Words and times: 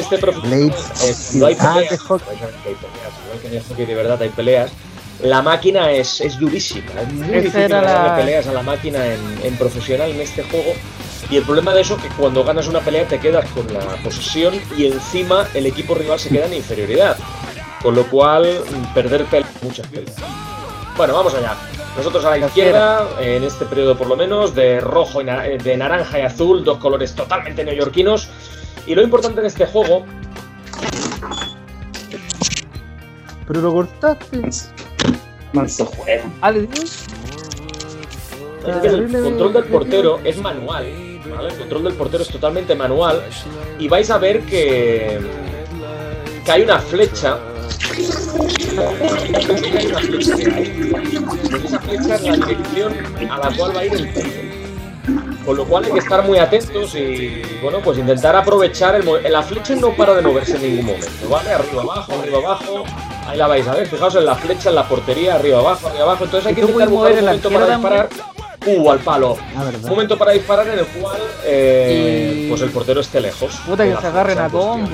nivel 0.00 0.14
este 0.14 0.18
profesional 0.18 0.74
eh, 1.04 1.14
no 1.34 1.46
hay 1.46 1.56
Ah, 1.60 1.72
peleas. 1.74 1.90
de 1.90 1.98
hockey. 1.98 2.28
Hay 2.30 2.36
peleas, 2.36 3.14
igual 3.24 3.40
que 3.40 3.46
en 3.48 3.54
el 3.54 3.62
hockey 3.62 3.86
de 3.86 3.94
verdad 3.94 4.22
hay 4.22 4.28
peleas. 4.30 4.70
La 5.22 5.42
máquina 5.42 5.90
es, 5.92 6.20
es 6.22 6.38
durísima, 6.38 6.90
es 7.02 7.12
muy 7.12 7.24
Esa 7.26 7.36
difícil 7.36 7.60
era 7.60 7.80
ganarle 7.82 8.08
la- 8.08 8.16
peleas 8.16 8.46
a 8.46 8.52
la 8.52 8.62
máquina 8.62 9.06
en, 9.06 9.20
en 9.44 9.56
profesional 9.56 10.10
en 10.10 10.20
este 10.20 10.42
juego. 10.44 10.72
Y 11.30 11.36
el 11.36 11.42
problema 11.44 11.74
de 11.74 11.82
eso 11.82 11.96
es 11.96 12.02
que 12.02 12.08
cuando 12.16 12.42
ganas 12.42 12.66
una 12.68 12.80
pelea 12.80 13.04
te 13.06 13.18
quedas 13.20 13.44
con 13.50 13.72
la 13.72 13.80
posesión 14.02 14.54
y 14.76 14.86
encima 14.86 15.46
el 15.54 15.66
equipo 15.66 15.94
rival 15.94 16.18
se 16.18 16.30
queda 16.30 16.46
en 16.46 16.54
inferioridad. 16.54 17.16
Con 17.82 17.94
lo 17.94 18.04
cual, 18.06 18.62
perder 18.94 19.24
peleas, 19.26 19.50
muchas 19.62 19.86
peleas. 19.88 20.16
Bueno, 20.96 21.14
vamos 21.14 21.34
allá. 21.34 21.54
Nosotros 21.96 22.24
a 22.24 22.30
la 22.30 22.38
izquierda, 22.46 23.06
en 23.20 23.42
este 23.44 23.64
periodo 23.66 23.96
por 23.98 24.06
lo 24.06 24.16
menos, 24.16 24.54
de 24.54 24.80
rojo 24.80 25.20
y 25.20 25.24
na- 25.24 25.46
eh, 25.46 25.58
de 25.58 25.76
naranja 25.76 26.18
y 26.18 26.22
azul, 26.22 26.64
dos 26.64 26.78
colores 26.78 27.14
totalmente 27.14 27.62
neoyorquinos. 27.64 28.28
Y 28.86 28.94
lo 28.94 29.02
importante 29.02 29.40
en 29.40 29.46
este 29.46 29.66
juego 29.66 30.04
Pero 33.50 33.62
lo 33.62 33.72
cortaste. 33.72 34.48
Manso 35.52 35.84
juego. 35.86 36.30
Ale, 36.40 36.68
Dios. 36.68 37.04
es 38.64 38.76
que 38.80 38.86
el 38.86 39.10
control 39.10 39.52
del 39.52 39.64
portero 39.64 40.20
es 40.22 40.40
manual. 40.40 40.86
¿vale? 41.28 41.48
El 41.48 41.58
control 41.58 41.82
del 41.82 41.94
portero 41.94 42.22
es 42.22 42.28
totalmente 42.28 42.76
manual. 42.76 43.24
Y 43.80 43.88
vais 43.88 44.08
a 44.08 44.18
ver 44.18 44.42
que, 44.42 45.18
que 46.44 46.52
hay 46.52 46.62
una 46.62 46.78
flecha. 46.78 47.40
Hay 47.98 48.04
una 49.90 49.98
flecha 49.98 50.36
que 50.36 50.52
hay. 50.52 50.68
Pues 51.50 51.64
esa 51.64 51.80
flecha 51.80 52.14
es 52.14 52.22
la 52.22 52.46
dirección 52.46 52.94
a 53.28 53.38
la 53.38 53.56
cual 53.56 53.76
va 53.76 53.80
a 53.80 53.86
ir 53.86 53.94
el 53.94 54.12
portero. 54.12 54.59
Con 55.50 55.56
lo 55.56 55.64
cual 55.64 55.84
hay 55.84 55.90
que 55.90 55.98
estar 55.98 56.24
muy 56.24 56.38
atentos 56.38 56.94
y, 56.94 57.42
bueno, 57.60 57.80
pues 57.82 57.98
intentar 57.98 58.36
aprovechar 58.36 58.94
el 58.94 59.02
mo- 59.02 59.16
La 59.16 59.42
flecha 59.42 59.74
no 59.74 59.90
para 59.90 60.14
de 60.14 60.22
moverse 60.22 60.54
en 60.54 60.62
ningún 60.62 60.86
momento, 60.86 61.28
¿vale? 61.28 61.50
Arriba, 61.50 61.82
abajo, 61.82 62.12
arriba, 62.22 62.38
abajo. 62.38 62.84
Ahí 63.26 63.36
la 63.36 63.48
vais 63.48 63.66
a 63.66 63.72
ver, 63.74 63.88
fijaos 63.88 64.14
en 64.14 64.26
la 64.26 64.36
flecha, 64.36 64.68
en 64.68 64.76
la 64.76 64.86
portería, 64.86 65.34
arriba, 65.34 65.58
abajo, 65.58 65.88
arriba, 65.88 66.04
abajo. 66.04 66.22
Entonces 66.22 66.46
hay 66.46 66.52
¿Y 66.52 66.54
que 66.54 66.60
intentar 66.62 66.86
un 66.86 66.94
mover 66.94 67.18
el 67.18 67.24
momento 67.24 67.50
para 67.50 67.66
disparar. 67.66 68.08
Uh, 68.64 68.90
al 68.92 68.98
palo. 69.00 69.36
Un 69.82 69.88
momento 69.90 70.16
para 70.16 70.30
disparar 70.30 70.68
en 70.68 70.78
el 70.78 70.86
cual 70.86 71.18
eh, 71.44 72.42
Y- 72.44 72.48
pues 72.48 72.60
el 72.62 72.70
portero 72.70 73.00
esté 73.00 73.20
lejos. 73.20 73.52
Puta 73.66 73.82
que 73.82 73.96
se 74.00 74.06
agarren 74.06 74.38
a 74.38 74.48
combo. 74.48 74.86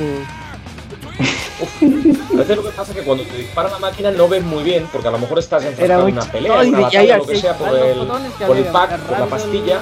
A 1.58 2.36
veces 2.38 2.56
lo 2.56 2.62
que 2.64 2.68
pasa 2.70 2.92
es 2.92 2.98
que 2.98 3.02
cuando 3.04 3.24
te 3.24 3.36
dispara 3.36 3.70
la 3.70 3.78
máquina 3.78 4.10
no 4.10 4.28
ves 4.28 4.42
muy 4.42 4.62
bien, 4.62 4.86
porque 4.92 5.08
a 5.08 5.10
lo 5.10 5.18
mejor 5.18 5.38
estás 5.38 5.64
enfrentando 5.64 6.06
una 6.06 6.22
pelea, 6.24 6.60
una 6.60 6.80
batalla, 6.80 7.16
lo 7.18 7.26
que 7.26 7.36
sea, 7.36 7.54
por 7.54 7.68
el, 7.76 8.06
por 8.46 8.56
el 8.56 8.64
pack, 8.64 8.98
por 9.00 9.18
la 9.18 9.26
pastilla. 9.26 9.80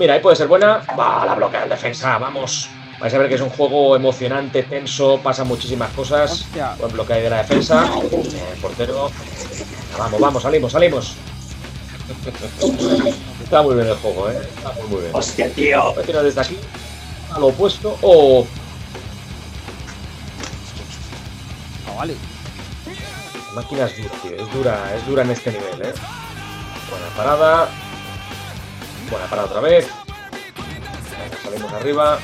Mira, 0.00 0.14
ahí 0.14 0.20
puede 0.20 0.34
ser 0.34 0.48
buena. 0.48 0.80
Va, 0.98 1.26
la 1.26 1.34
bloquea 1.34 1.64
en 1.64 1.68
defensa, 1.68 2.16
vamos. 2.16 2.70
Vais 2.98 3.12
a 3.12 3.18
ver 3.18 3.28
que 3.28 3.34
es 3.34 3.40
un 3.42 3.50
juego 3.50 3.94
emocionante, 3.94 4.62
tenso, 4.62 5.20
pasan 5.22 5.46
muchísimas 5.46 5.90
cosas. 5.92 6.32
Hostia. 6.32 6.74
Buen 6.78 6.92
bloqueo 6.92 7.16
ahí 7.16 7.22
de 7.22 7.28
la 7.30 7.36
defensa. 7.42 7.84
Eh, 8.10 8.58
portero. 8.62 9.10
Vamos, 9.98 10.18
vamos, 10.20 10.42
salimos, 10.42 10.72
salimos. 10.72 11.14
Está 13.44 13.62
muy 13.62 13.74
bien 13.74 13.88
el 13.88 13.96
juego, 13.96 14.30
eh. 14.30 14.40
Está 14.56 14.72
muy, 14.72 14.88
muy 14.88 15.00
bien. 15.02 15.10
Hostia, 15.14 15.50
tío. 15.52 15.92
Voy 15.92 16.02
a 16.02 16.06
tirar 16.06 16.22
desde 16.24 16.40
aquí 16.40 16.58
a 17.34 17.38
lo 17.38 17.48
opuesto. 17.48 17.98
Oh, 18.00 18.46
Ah, 21.88 21.92
vale. 21.98 22.14
la 23.48 23.52
máquina 23.52 23.84
es 23.84 23.96
dura, 23.98 24.10
tío. 24.22 24.36
Es 24.46 24.52
dura, 24.54 24.94
es 24.96 25.06
dura 25.06 25.22
en 25.24 25.30
este 25.30 25.50
nivel, 25.52 25.82
eh. 25.82 25.94
Buena 26.90 27.06
parada. 27.14 27.68
Buena 29.10 29.26
parada 29.26 29.48
otra 29.48 29.60
vez. 29.60 29.88
Venga, 30.56 31.42
salimos 31.42 31.72
arriba. 31.72 32.18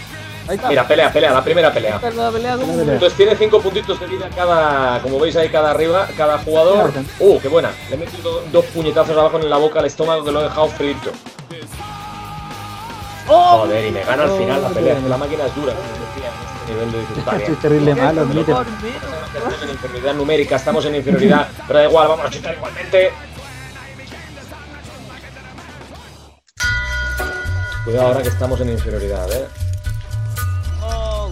Ahí 0.48 0.54
está. 0.54 0.68
Mira, 0.68 0.86
pelea, 0.86 1.12
pelea, 1.12 1.32
la 1.32 1.42
primera 1.42 1.72
pelea. 1.72 1.98
Pelea 1.98 2.54
Entonces 2.54 3.14
tiene 3.14 3.34
5 3.34 3.60
puntitos 3.60 3.98
de 3.98 4.06
vida 4.06 4.30
cada, 4.34 5.02
como 5.02 5.18
veis 5.18 5.34
ahí, 5.36 5.48
cada 5.48 5.72
arriba, 5.72 6.06
cada 6.16 6.38
jugador. 6.38 6.92
Uh, 7.18 7.40
qué 7.40 7.48
buena. 7.48 7.70
Le 7.88 7.96
he 7.96 7.98
metido 7.98 8.42
dos 8.52 8.64
puñetazos 8.66 9.16
abajo 9.16 9.38
en 9.38 9.50
la 9.50 9.56
boca 9.56 9.80
al 9.80 9.86
estómago 9.86 10.24
que 10.24 10.30
lo 10.30 10.40
he 10.40 10.44
dejado 10.44 10.68
frito. 10.68 11.10
¡Oh! 13.28 13.58
Joder, 13.62 13.86
y 13.86 13.90
me 13.90 14.04
gana 14.04 14.22
al 14.22 14.38
final 14.38 14.62
la 14.62 14.68
pelea. 14.68 14.96
es 14.96 15.02
que 15.02 15.08
La 15.08 15.16
máquina 15.16 15.46
es 15.46 15.54
dura, 15.56 15.72
como 15.72 15.88
decía, 15.88 16.30
en 16.30 16.60
este 16.60 16.72
nivel 16.72 16.92
de 16.92 17.00
dificultad. 17.00 17.40
Esto 17.40 17.52
es 17.52 17.58
terrible 17.58 17.94
malo. 17.96 18.22
Estamos 18.22 19.62
en 19.62 19.70
inferioridad 19.70 20.14
numérica, 20.14 20.56
estamos 20.56 20.84
en 20.86 20.94
inferioridad, 20.94 21.48
pero 21.66 21.80
da 21.80 21.84
igual, 21.86 22.08
vamos 22.08 22.26
a 22.26 22.30
chutar 22.30 22.54
igualmente. 22.54 23.12
Cuidado 27.86 28.08
ahora 28.08 28.22
que 28.22 28.28
estamos 28.28 28.60
en 28.60 28.68
inferioridad, 28.70 29.32
eh. 29.32 29.46
Oh. 30.82 31.30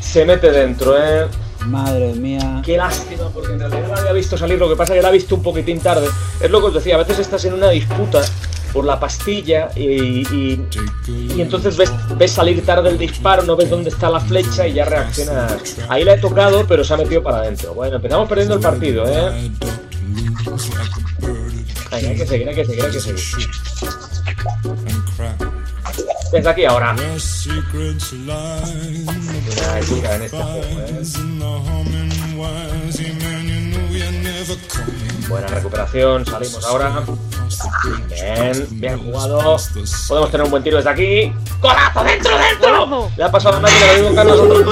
Se 0.00 0.24
mete 0.24 0.52
dentro, 0.52 0.94
eh. 0.96 1.26
Madre 1.66 2.12
mía. 2.14 2.60
Qué 2.64 2.76
lástima, 2.76 3.28
porque 3.34 3.54
en 3.54 3.58
realidad 3.60 3.88
la 3.88 3.96
había 4.00 4.12
visto 4.12 4.36
salir, 4.38 4.58
lo 4.58 4.68
que 4.68 4.76
pasa 4.76 4.92
es 4.92 4.98
que 4.98 5.02
la 5.02 5.08
ha 5.08 5.12
visto 5.12 5.34
un 5.34 5.42
poquitín 5.42 5.80
tarde. 5.80 6.06
Es 6.40 6.48
lo 6.50 6.60
que 6.60 6.66
os 6.66 6.74
decía, 6.74 6.94
a 6.94 6.98
veces 6.98 7.18
estás 7.18 7.44
en 7.46 7.54
una 7.54 7.70
disputa 7.70 8.22
por 8.72 8.84
la 8.84 9.00
pastilla 9.00 9.70
y, 9.74 10.20
y- 10.28 10.68
y 11.34 11.40
entonces 11.40 11.76
ves, 11.78 11.90
ves 12.18 12.30
salir 12.32 12.64
tarde 12.64 12.90
el 12.90 12.98
disparo, 12.98 13.42
no 13.42 13.56
ves 13.56 13.70
dónde 13.70 13.88
está 13.90 14.10
la 14.10 14.20
flecha 14.20 14.68
y 14.68 14.74
ya 14.74 14.84
reaccionas. 14.84 15.76
Ahí 15.88 16.04
la 16.04 16.12
he 16.14 16.18
tocado, 16.18 16.66
pero 16.66 16.84
se 16.84 16.92
ha 16.92 16.98
metido 16.98 17.22
para 17.22 17.38
adentro. 17.38 17.72
Bueno, 17.74 17.96
empezamos 17.96 18.28
perdiendo 18.28 18.54
el 18.56 18.60
partido, 18.60 19.04
¿eh? 19.08 19.50
Venga, 21.90 22.08
hay 22.10 22.16
que 22.16 22.26
seguir, 22.26 22.48
hay 22.50 22.54
que 22.54 22.64
seguir, 22.66 22.84
hay 22.84 22.90
que 22.92 23.00
seguir. 23.00 23.20
Desde 26.32 26.48
aquí 26.48 26.64
ahora. 26.64 26.94
Buena 35.28 35.46
recuperación, 35.48 36.26
salimos 36.26 36.64
ahora. 36.64 37.04
Bien, 38.08 38.66
bien 38.70 38.98
jugado. 38.98 39.56
Podemos 40.08 40.30
tener 40.30 40.44
un 40.44 40.50
buen 40.50 40.62
tiro 40.62 40.76
desde 40.76 40.90
aquí. 40.90 41.32
¡Golazo 41.60 42.04
dentro, 42.04 42.38
dentro! 42.38 42.86
¡Golazo! 42.86 43.12
Le 43.16 43.24
ha 43.24 43.30
pasado 43.30 43.54
la 43.54 43.60
máquina, 43.60 43.86
lo 43.86 43.92
mismo 43.94 44.14
que 44.14 44.20
a 44.20 44.24
nosotros. 44.24 44.64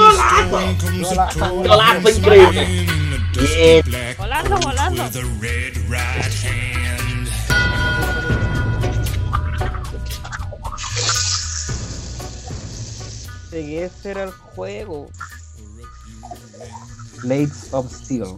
¡Golazo! 1.01 1.49
¡Golazo 1.55 2.09
increíble! 2.09 2.87
Bien. 3.33 4.15
Volando, 4.17 4.57
volando. 4.57 5.03
Que 13.63 13.85
ese 13.85 14.11
era 14.11 14.23
el 14.23 14.31
juego. 14.31 15.09
Blades 17.23 17.67
of 17.71 17.91
Steel. 17.91 18.35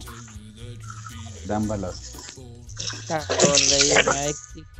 Dan 1.46 1.64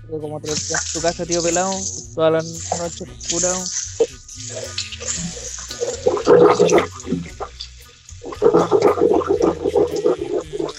estuve 0.05 0.21
como 0.21 0.41
días 0.41 0.71
en 0.71 0.93
tu 0.93 1.01
casa, 1.01 1.25
tío 1.25 1.43
pelado, 1.43 1.73
todas 2.15 2.33
las 2.33 2.79
noches 2.79 3.09
curado. 3.31 3.65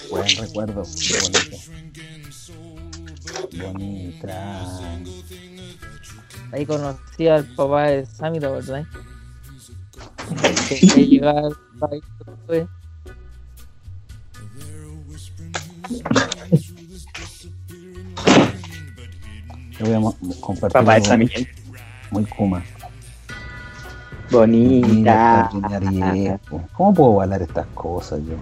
Buen 0.10 0.38
recuerdo. 0.38 0.84
Bonito. 0.84 1.58
Bonita. 3.58 5.00
Ahí 6.52 6.66
conocí 6.66 7.28
al 7.28 7.46
papá 7.56 7.88
de 7.88 8.06
Sammy, 8.06 8.40
la 8.40 8.50
verdad. 8.50 8.86
Que 10.68 11.06
llegaba 11.06 11.40
al 11.40 11.56
país 11.80 12.04
después. 12.26 12.68
Yo 19.80 19.86
voy 19.86 19.96
a 19.96 20.40
compartir 20.42 20.74
Papá 20.74 20.94
algo 20.96 21.06
Sammy. 21.06 21.30
muy 22.12 22.26
Kuma. 22.26 22.64
Bonita. 24.30 25.50
¿Cómo 26.74 26.94
puedo 26.94 27.16
valer 27.16 27.44
estas 27.44 27.66
cosas 27.68 28.20
yo? 28.20 28.36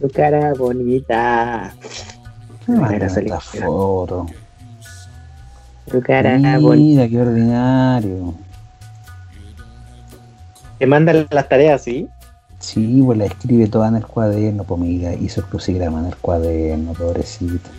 Tu 0.00 0.10
cara 0.10 0.52
bonita. 0.54 1.74
Salir 2.66 3.02
esta 3.02 3.40
foto. 3.40 4.26
Tu 5.90 6.02
cara 6.02 6.36
bonita. 6.58 7.02
Mira, 7.02 7.08
qué 7.08 7.20
ordinario. 7.20 8.34
Te 10.78 10.86
mandan 10.86 11.26
las 11.30 11.48
tareas, 11.48 11.82
¿sí? 11.82 12.08
Sí, 12.58 13.02
pues 13.04 13.18
la 13.18 13.26
escribe 13.26 13.68
toda 13.68 13.88
en 13.88 13.96
el 13.96 14.06
cuaderno, 14.06 14.64
pues 14.64 14.80
mira, 14.80 15.14
hizo 15.14 15.40
el 15.40 15.46
crucigrama 15.46 16.00
en 16.00 16.06
el 16.06 16.16
cuaderno, 16.16 16.92
pobrecito. 16.92 17.70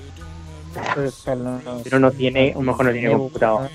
Pero 1.83 1.99
no 1.99 2.11
tiene, 2.11 2.51
a 2.51 2.55
lo 2.55 2.61
mejor 2.61 2.85
no 2.85 2.91
tiene 2.91 3.11
computador. 3.11 3.69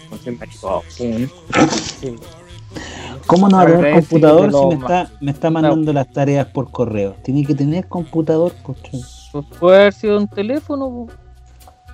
¿Cómo 3.26 3.48
no 3.48 3.56
va 3.56 3.62
a 3.62 3.66
Pero 3.66 3.78
tener 3.78 3.96
ese 3.96 4.08
computador 4.08 4.52
si 4.52 4.66
me 4.66 4.74
está, 4.74 5.10
me 5.20 5.30
está 5.30 5.50
mandando 5.50 5.92
las 5.92 6.10
tareas 6.10 6.46
por 6.46 6.70
correo? 6.70 7.14
Tiene 7.22 7.44
que 7.44 7.54
tener 7.54 7.86
computador, 7.86 8.52
pues, 8.64 8.82
che. 8.82 9.00
Pues 9.32 9.46
puede 9.58 9.80
haber 9.80 9.92
sido 9.92 10.18
un 10.18 10.28
teléfono. 10.28 10.88
po. 10.88 11.08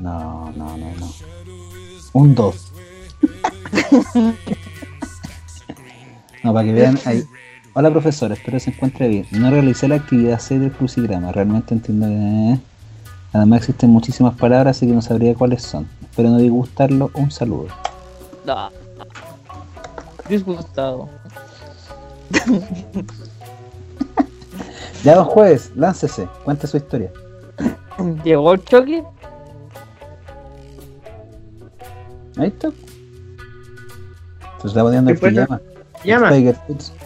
No, 0.01 0.53
no, 0.57 0.77
no, 0.77 0.95
no. 0.99 1.09
Un 2.13 2.35
2. 2.35 2.73
no, 6.43 6.53
para 6.53 6.65
que 6.65 6.73
vean 6.73 6.99
ahí. 7.05 7.25
Hola 7.73 7.91
profesor, 7.91 8.33
espero 8.33 8.59
se 8.59 8.71
encuentre 8.71 9.09
bien. 9.09 9.27
No 9.31 9.51
realicé 9.51 9.87
la 9.89 9.97
actividad 9.97 10.41
C 10.41 10.59
del 10.59 10.73
crucigrama, 10.73 11.33
realmente 11.33 11.75
entiendo 11.75 12.07
que... 12.07 12.59
Además 13.33 13.61
existen 13.61 13.91
muchísimas 13.91 14.35
palabras, 14.35 14.77
así 14.77 14.87
que 14.89 14.93
no 14.93 15.03
sabría 15.03 15.37
cuáles 15.37 15.63
son. 15.63 15.87
Espero 16.03 16.31
no 16.31 16.39
disgustarlo. 16.39 17.13
Un 17.15 17.31
saludo. 17.31 17.69
No. 18.45 18.71
Disgustado. 20.29 21.09
Ya 25.03 25.15
don 25.15 25.25
jueves, 25.25 25.73
láncese, 25.77 26.29
cuente 26.45 26.67
su 26.67 26.77
historia. 26.77 27.11
Llegó 28.23 28.53
el 28.53 28.65
choque. 28.65 29.03
Ahí 32.37 32.49
está. 32.49 32.71
Se 34.61 34.69
está 34.69 34.83
poniendo 34.83 35.11
el 35.11 35.19
pijama. 35.19 35.61
Llama. 36.05 36.31
Tiger 36.31 36.57
Woods. 36.69 36.93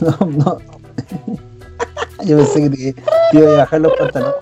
No, 0.00 0.26
no. 0.26 0.58
Yo 2.24 2.36
pensé 2.36 2.62
que 2.62 2.70
te, 2.70 3.02
te 3.32 3.38
iba 3.38 3.54
a 3.54 3.56
bajar 3.58 3.80
los 3.80 3.92
pantalones. 3.96 4.34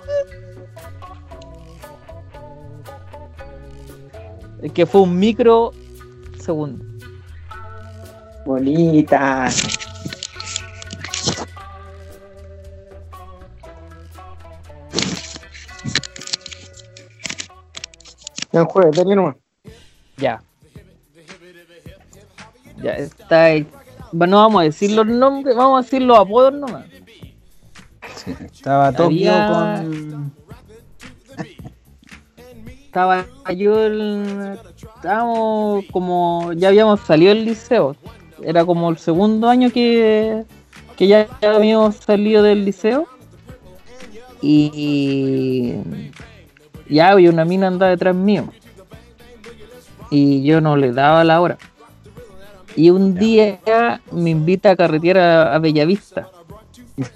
Es 4.61 4.71
que 4.73 4.85
fue 4.85 5.01
un 5.01 5.17
micro 5.17 5.71
segundo. 6.39 6.83
Bonita. 8.45 9.49
Ya 18.51 18.65
jueves, 18.65 18.97
dale 18.97 19.15
nomás. 19.15 19.35
Ya. 20.17 20.41
Ya 22.81 22.91
está 22.93 23.45
ahí. 23.45 23.67
Bueno, 24.11 24.37
no 24.37 24.43
vamos 24.43 24.61
a 24.61 24.63
decir 24.65 24.91
los 24.91 25.05
nombres, 25.05 25.55
vamos 25.55 25.79
a 25.79 25.83
decir 25.83 26.01
los 26.01 26.17
apodos 26.19 26.53
nomás. 26.53 26.85
Sí, 28.15 28.33
estaba 28.39 28.91
Tokio 28.91 29.31
Había- 29.33 29.83
con. 29.83 30.31
Estaba 32.85 33.25
yo, 33.55 33.83
el- 33.85 34.57
estábamos 34.95 35.85
como, 35.91 36.51
ya 36.53 36.69
habíamos 36.69 37.01
salido 37.01 37.33
del 37.33 37.45
liceo. 37.45 37.95
Era 38.41 38.65
como 38.65 38.89
el 38.89 38.97
segundo 38.97 39.49
año 39.49 39.69
que, 39.71 40.45
que 40.95 41.07
ya 41.07 41.27
habíamos 41.41 41.95
salido 41.97 42.41
del 42.43 42.65
liceo. 42.65 43.07
Y 44.41 45.75
ya 46.89 47.09
había 47.09 47.29
una 47.29 47.45
mina 47.45 47.67
andaba 47.67 47.91
detrás 47.91 48.15
mío. 48.15 48.49
Y 50.09 50.43
yo 50.43 50.61
no 50.61 50.77
le 50.77 50.91
daba 50.91 51.23
la 51.23 51.41
hora. 51.41 51.57
Y 52.77 52.91
un 52.91 53.15
día 53.15 54.01
me 54.11 54.29
invita 54.29 54.71
a 54.71 54.75
carretear 54.75 55.17
a, 55.17 55.55
a 55.55 55.59
Bellavista. 55.59 56.29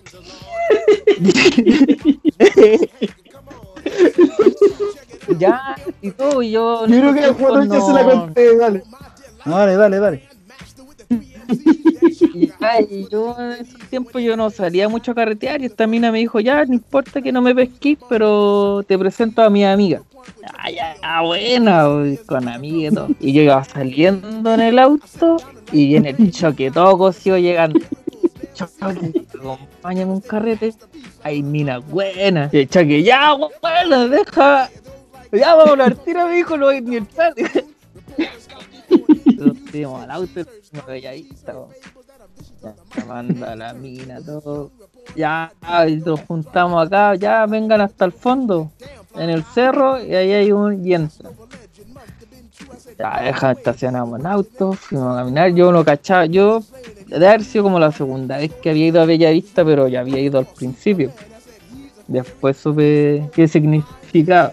ya, 5.38 5.75
y 6.02 6.12
todo, 6.12 6.42
y 6.42 6.52
yo. 6.52 6.86
Yo 6.88 6.88
creo 6.88 7.13
que 7.13 7.19
el 7.19 7.25
tiempo 7.36 7.48
juego 7.48 7.63
ya 7.74 7.81
se 7.81 7.94
la 7.94 8.04
no- 8.04 8.10
conté, 8.22 8.58
dale. 8.58 8.84
No, 9.46 9.58
dale, 9.58 9.75
dale, 9.75 10.00
dale. 10.00 10.30
Y, 12.89 13.07
yo 13.09 13.36
en 13.39 13.51
ese 13.51 13.77
tiempo 13.89 14.19
yo 14.19 14.38
no 14.38 14.50
salía 14.50 14.88
mucho 14.88 15.12
a 15.12 15.15
carretear 15.15 15.62
y 15.62 15.65
esta 15.65 15.88
mina 15.88 16.12
me 16.12 16.19
dijo, 16.19 16.39
ya, 16.39 16.63
no 16.65 16.74
importa 16.74 17.21
que 17.21 17.31
no 17.31 17.42
me 17.42 17.53
pesquís, 17.53 17.98
pero 18.09 18.83
te 18.88 18.98
presento 18.98 19.42
a 19.42 19.50
mi 19.50 19.65
amiga. 19.65 20.01
Ah, 20.57 20.69
ya, 20.69 20.95
ah, 21.01 21.24
buena, 21.24 21.89
uy, 21.89 22.18
con 22.25 22.48
amiga 22.48 23.07
y 23.19 23.33
yo 23.33 23.42
iba 23.42 23.63
saliendo 23.63 24.53
en 24.53 24.62
el 24.62 24.80
auto 24.80 25.38
y 25.71 25.88
viene 25.88 26.15
el 26.18 26.31
choque, 26.31 26.71
todo 26.71 26.98
cosido 26.98 27.38
llegando. 27.38 27.80
Choque, 28.53 29.25
acompaña 29.39 30.06
un 30.06 30.21
carrete. 30.21 30.74
Hay 31.24 31.42
mina 31.42 31.80
buena. 31.80 32.50
Y 32.51 32.59
el 32.59 32.69
choque, 32.69 33.03
ya, 33.03 33.33
buena, 33.33 34.07
deja. 34.07 34.69
Ya 35.31 35.56
vamos 35.56 35.68
a 35.68 35.71
hablar, 35.71 35.95
tira, 35.95 36.25
me 36.25 36.36
dijo, 36.36 36.57
no 36.57 36.68
hay 36.68 36.81
ni 36.81 36.98
el 36.98 37.07
Nos 39.71 39.79
fuimos 39.79 40.03
al 40.03 40.12
auto, 40.12 40.41
veía 40.85 41.12
ahí, 41.12 41.29
manda 43.07 43.55
la 43.55 43.74
mina, 43.74 44.19
todo. 44.22 44.72
Ya, 45.15 45.51
y 45.88 45.96
nos 45.96 46.19
juntamos 46.22 46.86
acá, 46.86 47.15
ya 47.15 47.46
vengan 47.46 47.79
hasta 47.79 48.05
el 48.05 48.12
fondo, 48.12 48.72
en 49.15 49.29
el 49.29 49.43
cerro, 49.43 50.03
y 50.03 50.13
ahí 50.13 50.31
hay 50.34 50.51
un 50.51 50.86
y 50.86 50.93
entra. 50.93 51.29
Ya, 53.00 53.22
deja, 53.24 53.51
estacionamos 53.51 54.19
en 54.19 54.27
auto, 54.27 54.74
fuimos 54.74 55.15
a 55.15 55.22
caminar, 55.22 55.53
yo 55.53 55.72
no 55.72 55.86
cachaba, 55.86 56.25
yo 56.25 56.62
de 57.07 57.27
haber 57.27 57.43
sido 57.43 57.63
como 57.63 57.79
la 57.79 57.91
segunda 57.91 58.38
vez 58.38 58.53
que 58.53 58.69
había 58.69 58.88
ido 58.88 59.01
a 59.01 59.05
Bellavista, 59.05 59.63
pero 59.63 59.88
ya 59.88 60.01
había 60.01 60.19
ido 60.19 60.38
al 60.38 60.46
principio. 60.46 61.12
Después 62.07 62.57
supe 62.57 63.29
qué 63.34 63.48
significaba. 63.48 64.51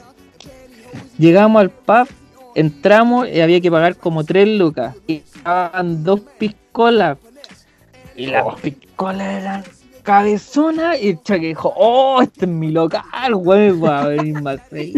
Llegamos 1.19 1.61
al 1.61 1.71
pub, 1.71 2.09
entramos 2.59 3.29
y 3.29 3.41
había 3.41 3.61
que 3.61 3.71
pagar 3.71 3.97
como 3.97 4.25
tres 4.25 4.49
lucas. 4.49 4.97
Y 5.07 5.17
estaban 5.17 6.03
dos 6.03 6.21
piscolas. 6.39 7.19
Y 8.17 8.27
las 8.27 8.57
piscolas 8.61 9.43
eran 9.43 9.65
cabezonas. 10.03 11.01
Y 11.01 11.11
el 11.11 11.23
chaque 11.23 11.47
dijo, 11.49 11.73
oh, 11.77 12.21
este 12.21 12.47
es 12.47 12.51
mi 12.51 12.71
local, 12.71 13.35
güey, 13.37 13.71
va 13.71 14.03
a 14.03 14.09
venir 14.09 14.43
más 14.43 14.61
ahí. 14.73 14.95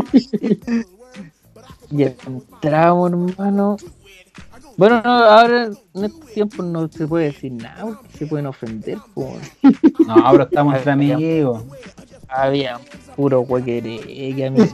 Y 1.91 2.03
entramos, 2.05 3.13
hermano. 3.13 3.77
Bueno, 4.77 5.03
no, 5.05 5.11
ahora 5.11 5.65
en 5.95 6.05
estos 6.05 6.27
tiempos 6.33 6.65
no 6.65 6.89
se 6.89 7.07
puede 7.07 7.27
decir 7.27 7.53
nada, 7.53 7.85
porque 7.85 8.17
se 8.17 8.27
pueden 8.27 8.47
ofender, 8.47 8.97
po. 9.13 9.37
No, 10.07 10.15
pero 10.31 10.45
estamos 10.45 10.77
entre 10.77 10.93
amigos. 10.93 11.65
Había 12.29 12.81
puro 13.17 13.43
huequereque, 13.43 14.47
amigo. 14.47 14.67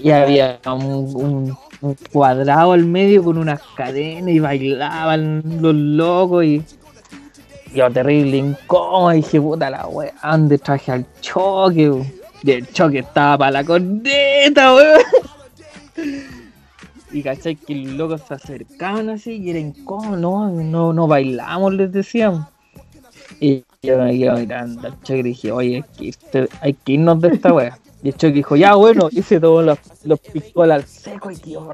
Y 0.00 0.10
había 0.10 0.60
un, 0.66 1.56
cuadrado 2.12 2.72
al 2.72 2.84
medio 2.84 3.24
con 3.24 3.38
unas 3.38 3.60
cadenas 3.74 4.30
y 4.30 4.38
bailaban 4.38 5.42
los 5.60 5.74
locos 5.74 6.44
y 6.44 6.62
yo 7.74 7.90
terrible 7.90 8.36
incómodo 8.36 9.12
y 9.12 9.16
dije 9.16 9.40
puta 9.40 9.70
la 9.70 9.86
wea, 9.86 10.14
ande 10.22 10.58
traje 10.58 10.92
al 10.92 11.06
choque, 11.20 12.02
y 12.42 12.50
el 12.50 12.66
choque 12.72 13.00
estaba 13.00 13.38
para 13.38 13.50
la 13.50 13.64
corneta, 13.64 14.74
weón. 14.74 15.02
Y 17.10 17.22
cachai 17.22 17.56
que 17.56 17.74
los 17.74 17.94
locos 17.94 18.22
se 18.28 18.34
acercaban 18.34 19.08
así 19.10 19.36
y 19.36 19.50
era 19.50 19.58
incómodo, 19.58 20.16
no, 20.16 20.50
no, 20.50 20.92
no 20.92 21.06
bailamos, 21.06 21.74
les 21.74 21.90
decíamos. 21.90 22.46
Y 23.40 23.64
yo 23.82 23.96
me 23.98 24.18
quedo 24.18 24.36
mirando 24.36 24.88
al 24.88 25.00
choque 25.02 25.18
y 25.20 25.22
dije, 25.22 25.52
oye, 25.52 25.76
hay 25.76 25.82
que, 25.96 26.04
irte- 26.06 26.48
hay 26.60 26.72
que 26.74 26.92
irnos 26.92 27.20
de 27.20 27.28
esta 27.28 27.52
wea. 27.52 27.78
Y 28.02 28.08
el 28.08 28.14
choque 28.16 28.32
dijo, 28.34 28.56
ya 28.56 28.74
bueno, 28.74 29.08
y 29.10 29.22
se 29.22 29.38
tomó 29.38 29.62
los, 29.62 29.78
los 30.04 30.18
picolas 30.18 30.82
al 30.82 30.88
seco 30.88 31.30
y 31.30 31.36
tío, 31.36 31.68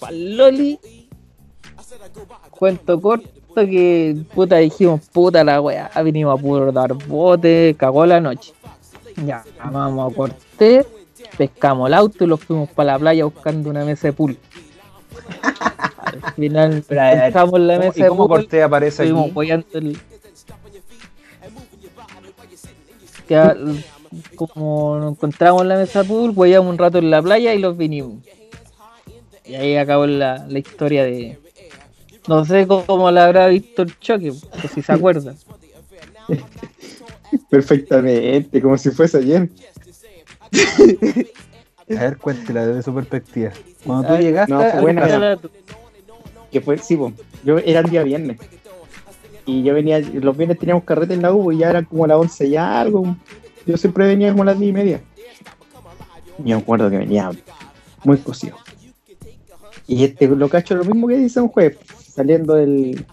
pa'l 0.00 0.36
loli. 0.36 0.80
Cuento 2.50 3.00
corto 3.00 3.28
que 3.54 4.16
puta 4.34 4.56
dijimos, 4.56 5.00
puta 5.12 5.44
la 5.44 5.60
wea, 5.60 5.90
vinimos 6.04 6.38
a 6.38 6.42
puro 6.42 6.72
dar 6.72 6.92
bote, 7.06 7.74
cagó 7.78 8.04
la 8.04 8.20
noche. 8.20 8.52
Ya, 9.24 9.44
vamos 9.64 10.12
a 10.12 10.16
corte, 10.16 10.84
pescamos 11.36 11.86
el 11.88 11.94
auto 11.94 12.24
y 12.24 12.26
los 12.26 12.40
fuimos 12.40 12.68
para 12.70 12.92
la 12.94 12.98
playa 12.98 13.24
buscando 13.24 13.70
una 13.70 13.84
mesa 13.84 14.08
de 14.08 14.12
pool. 14.12 14.36
Al 15.98 16.32
final 16.34 16.84
Pero, 16.88 17.00
encontramos 17.02 17.60
la 17.60 17.78
mesa 17.78 17.92
¿Y 17.98 18.02
de 18.02 18.08
cómo 18.08 18.26
pool. 18.28 18.40
Cortés 18.40 18.62
aparece 18.64 19.02
aquí? 19.04 19.12
apoyando 19.30 19.66
el. 19.74 19.98
Que, 23.28 23.36
a- 23.36 23.56
como 24.36 24.98
nos 24.98 25.12
encontramos 25.12 25.62
en 25.62 25.68
la 25.68 25.76
mesa 25.76 26.02
pool, 26.02 26.32
huellamos 26.34 26.70
un 26.70 26.78
rato 26.78 26.98
en 26.98 27.10
la 27.10 27.20
playa 27.22 27.52
y 27.54 27.58
los 27.58 27.76
vinimos. 27.76 28.14
Y 29.44 29.54
ahí 29.54 29.76
acabó 29.76 30.06
la, 30.06 30.46
la 30.48 30.58
historia 30.58 31.04
de. 31.04 31.38
No 32.26 32.44
sé 32.44 32.66
cómo 32.66 33.10
la 33.10 33.24
habrá 33.26 33.46
visto 33.48 33.82
el 33.82 33.98
choque, 33.98 34.32
pues 34.60 34.72
si 34.72 34.82
se 34.82 34.92
acuerdan. 34.92 35.36
Perfectamente, 37.50 38.60
como 38.60 38.76
si 38.78 38.90
fuese 38.90 39.18
ayer. 39.18 39.48
A 41.90 41.94
ver, 42.00 42.18
cuéntela 42.18 42.66
desde 42.66 42.82
su 42.82 42.94
perspectiva. 42.94 43.50
Cuando 43.84 44.08
tú 44.08 44.14
Ah, 44.14 44.20
llegaste, 44.20 44.52
no, 44.52 44.60
fue 44.62 44.80
buena. 44.82 45.06
caso- 45.06 45.50
Que 46.52 46.60
fue, 46.60 46.76
sí, 46.78 46.96
po. 46.96 47.12
yo 47.44 47.58
era 47.58 47.80
el 47.80 47.88
día 47.88 48.02
viernes. 48.02 48.38
Y 49.48 49.62
yo 49.62 49.72
venía, 49.72 49.98
los 49.98 50.36
viernes 50.36 50.58
teníamos 50.58 50.84
carrete 50.84 51.14
en 51.14 51.22
la 51.22 51.32
U 51.32 51.50
y 51.50 51.56
ya 51.56 51.70
eran 51.70 51.86
como 51.86 52.06
las 52.06 52.18
11 52.18 52.48
y 52.48 52.56
algo. 52.56 53.16
Yo 53.64 53.78
siempre 53.78 54.06
venía 54.06 54.30
como 54.30 54.42
a 54.42 54.46
las 54.46 54.58
10 54.58 54.68
y 54.68 54.72
media. 54.74 55.00
Me 56.36 56.52
acuerdo 56.52 56.90
que 56.90 56.98
venía 56.98 57.30
muy 58.04 58.18
cocido. 58.18 58.58
Y 59.86 60.04
este 60.04 60.28
lo 60.28 60.50
cacho 60.50 60.74
lo 60.74 60.84
mismo 60.84 61.08
que 61.08 61.16
dice 61.16 61.40
un 61.40 61.48
juez, 61.48 61.78
saliendo 61.98 62.56
del, 62.56 63.06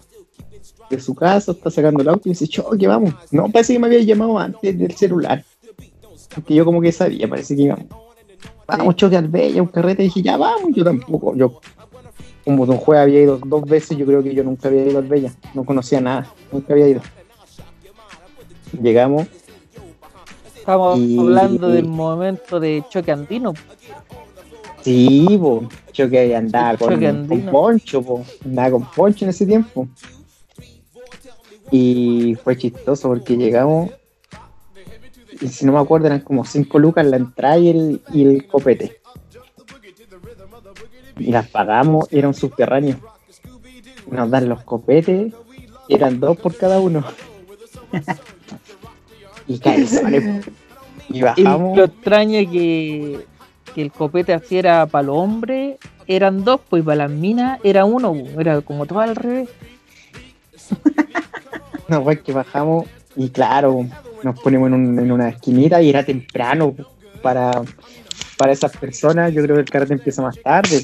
de 0.90 1.00
su 1.00 1.14
casa, 1.14 1.52
está 1.52 1.70
sacando 1.70 2.02
el 2.02 2.08
auto 2.10 2.28
y 2.28 2.32
dice, 2.32 2.46
choque, 2.46 2.86
vamos. 2.86 3.14
No, 3.30 3.48
parece 3.48 3.72
que 3.72 3.78
me 3.78 3.86
había 3.86 4.02
llamado 4.02 4.38
antes 4.38 4.78
del 4.78 4.92
celular. 4.92 5.42
Porque 6.34 6.54
yo 6.54 6.66
como 6.66 6.82
que 6.82 6.92
sabía, 6.92 7.26
parece 7.26 7.56
que 7.56 7.62
íbamos. 7.62 7.86
Vamos, 8.66 8.94
choque 8.96 9.16
al 9.16 9.28
Bella, 9.28 9.62
un 9.62 9.68
carrete, 9.68 10.02
y 10.02 10.08
dije, 10.08 10.20
ya 10.20 10.36
vamos, 10.36 10.72
yo 10.74 10.84
tampoco. 10.84 11.34
Yo, 11.34 11.60
como 12.46 12.64
Don 12.64 12.76
Juez 12.76 13.00
había 13.00 13.22
ido 13.22 13.38
dos 13.44 13.64
veces, 13.64 13.98
yo 13.98 14.06
creo 14.06 14.22
que 14.22 14.32
yo 14.32 14.44
nunca 14.44 14.68
había 14.68 14.86
ido 14.86 14.98
al 15.00 15.08
Bella. 15.08 15.32
No 15.52 15.64
conocía 15.64 16.00
nada, 16.00 16.32
nunca 16.52 16.72
había 16.72 16.88
ido. 16.88 17.00
Llegamos, 18.80 19.26
Estamos 20.56 20.98
Y- 20.98 21.18
hablando 21.18 21.68
del 21.68 21.86
momento 21.86 22.58
de 22.60 22.84
choque 22.88 23.10
andino. 23.12 23.52
sí, 24.82 25.26
po, 25.40 25.68
choque 25.92 26.34
andaba 26.36 26.76
con, 26.76 26.94
Choque 26.94 27.12
con. 27.28 27.40
Poncho, 27.50 28.02
po, 28.02 28.24
andaba 28.44 28.70
con 28.72 28.84
Poncho 28.92 29.24
en 29.24 29.30
ese 29.30 29.44
tiempo. 29.46 29.88
Y 31.70 32.36
fue 32.44 32.56
chistoso 32.56 33.08
porque 33.08 33.36
llegamos, 33.36 33.90
y 35.40 35.48
si 35.48 35.66
no 35.66 35.72
me 35.72 35.78
acuerdo, 35.80 36.06
eran 36.06 36.20
como 36.20 36.44
cinco 36.44 36.78
lucas 36.78 37.04
la 37.06 37.16
entrada 37.16 37.58
y 37.58 37.68
el, 37.70 38.00
y 38.12 38.24
el 38.24 38.46
copete. 38.46 39.00
Y 41.18 41.30
las 41.32 41.48
pagamos, 41.48 42.06
era 42.10 42.28
un 42.28 42.34
subterráneo. 42.34 42.96
Nos 44.10 44.30
dan 44.30 44.48
los 44.48 44.62
copetes, 44.62 45.32
eran 45.88 46.20
dos 46.20 46.36
por 46.36 46.56
cada 46.56 46.78
uno. 46.80 47.02
y 49.48 49.58
cabezones. 49.58 50.46
Y 51.08 51.18
Y 51.18 51.22
bajamos. 51.22 51.76
lo 51.76 51.84
extraño 51.84 52.38
es 52.38 52.48
que, 52.48 53.26
que 53.74 53.82
el 53.82 53.92
copete 53.92 54.32
así 54.34 54.58
era 54.58 54.86
para 54.86 55.04
los 55.06 55.16
hombres, 55.16 55.76
eran 56.06 56.44
dos, 56.44 56.60
pues 56.68 56.82
para 56.84 56.96
las 56.96 57.10
minas 57.10 57.60
era 57.64 57.84
uno, 57.84 58.12
po. 58.12 58.40
era 58.40 58.60
como 58.60 58.86
todo 58.86 59.00
al 59.00 59.16
revés. 59.16 59.48
No, 61.88 62.02
pues 62.02 62.20
que 62.22 62.32
bajamos 62.32 62.86
y 63.14 63.28
claro, 63.30 63.86
nos 64.24 64.40
ponemos 64.40 64.66
en, 64.66 64.74
un- 64.74 64.98
en 64.98 65.12
una 65.12 65.28
esquinita 65.28 65.80
y 65.80 65.88
era 65.90 66.04
temprano 66.04 66.74
para, 67.22 67.62
para 68.36 68.52
esas 68.52 68.76
personas. 68.76 69.32
Yo 69.32 69.42
creo 69.42 69.56
que 69.56 69.62
el 69.62 69.70
carrete 69.70 69.94
empieza 69.94 70.22
más 70.22 70.40
tarde. 70.42 70.82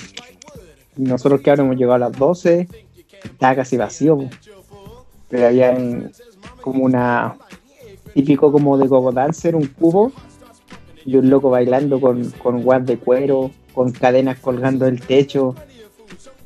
Nosotros 0.96 1.40
que 1.40 1.50
ahora 1.50 1.62
hemos 1.62 1.76
llegado 1.76 1.94
a 1.94 2.10
las 2.10 2.12
12, 2.12 2.68
estaba 3.24 3.56
casi 3.56 3.76
vacío. 3.76 4.18
Pero 5.28 5.46
había 5.46 5.76
como 6.60 6.84
una 6.84 7.36
típico 8.14 8.52
como 8.52 8.76
de 8.76 8.86
gogo 8.86 9.12
dancer, 9.12 9.56
un 9.56 9.66
cubo 9.66 10.12
y 11.04 11.16
un 11.16 11.30
loco 11.30 11.50
bailando 11.50 12.00
con, 12.00 12.30
con 12.32 12.84
de 12.84 12.98
cuero, 12.98 13.50
con 13.74 13.92
cadenas 13.92 14.38
colgando 14.38 14.84
del 14.84 15.00
techo. 15.00 15.54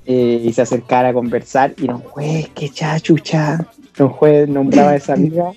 eh, 0.07 0.41
y 0.45 0.53
se 0.53 0.63
acercara 0.63 1.09
a 1.09 1.13
conversar 1.13 1.75
y 1.79 1.89
nos 1.89 2.03
juez, 2.03 2.49
qué 2.55 2.69
chachucha. 2.69 3.59
Don 3.97 4.09
juez 4.11 4.49
nombraba 4.49 4.91
a 4.91 4.97
esa 4.97 5.15
amiga, 5.15 5.51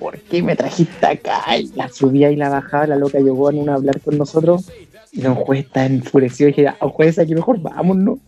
¿por 0.00 0.18
qué 0.18 0.42
me 0.42 0.56
trajiste 0.56 1.06
acá? 1.06 1.56
Y 1.56 1.68
la 1.76 1.88
subía 1.90 2.30
y 2.30 2.36
la 2.36 2.48
bajaba, 2.48 2.86
la 2.86 2.96
loca 2.96 3.20
llegó 3.20 3.48
a 3.48 3.52
a 3.52 3.74
hablar 3.74 4.00
con 4.00 4.18
nosotros. 4.18 4.72
Y 5.12 5.20
don 5.20 5.34
juez 5.34 5.66
está 5.66 5.86
enfurecido 5.86 6.48
y 6.48 6.52
dije, 6.52 6.68
ah, 6.68 6.76
juez, 6.88 7.18
aquí 7.18 7.34
mejor 7.34 7.60
vámonos. 7.60 8.18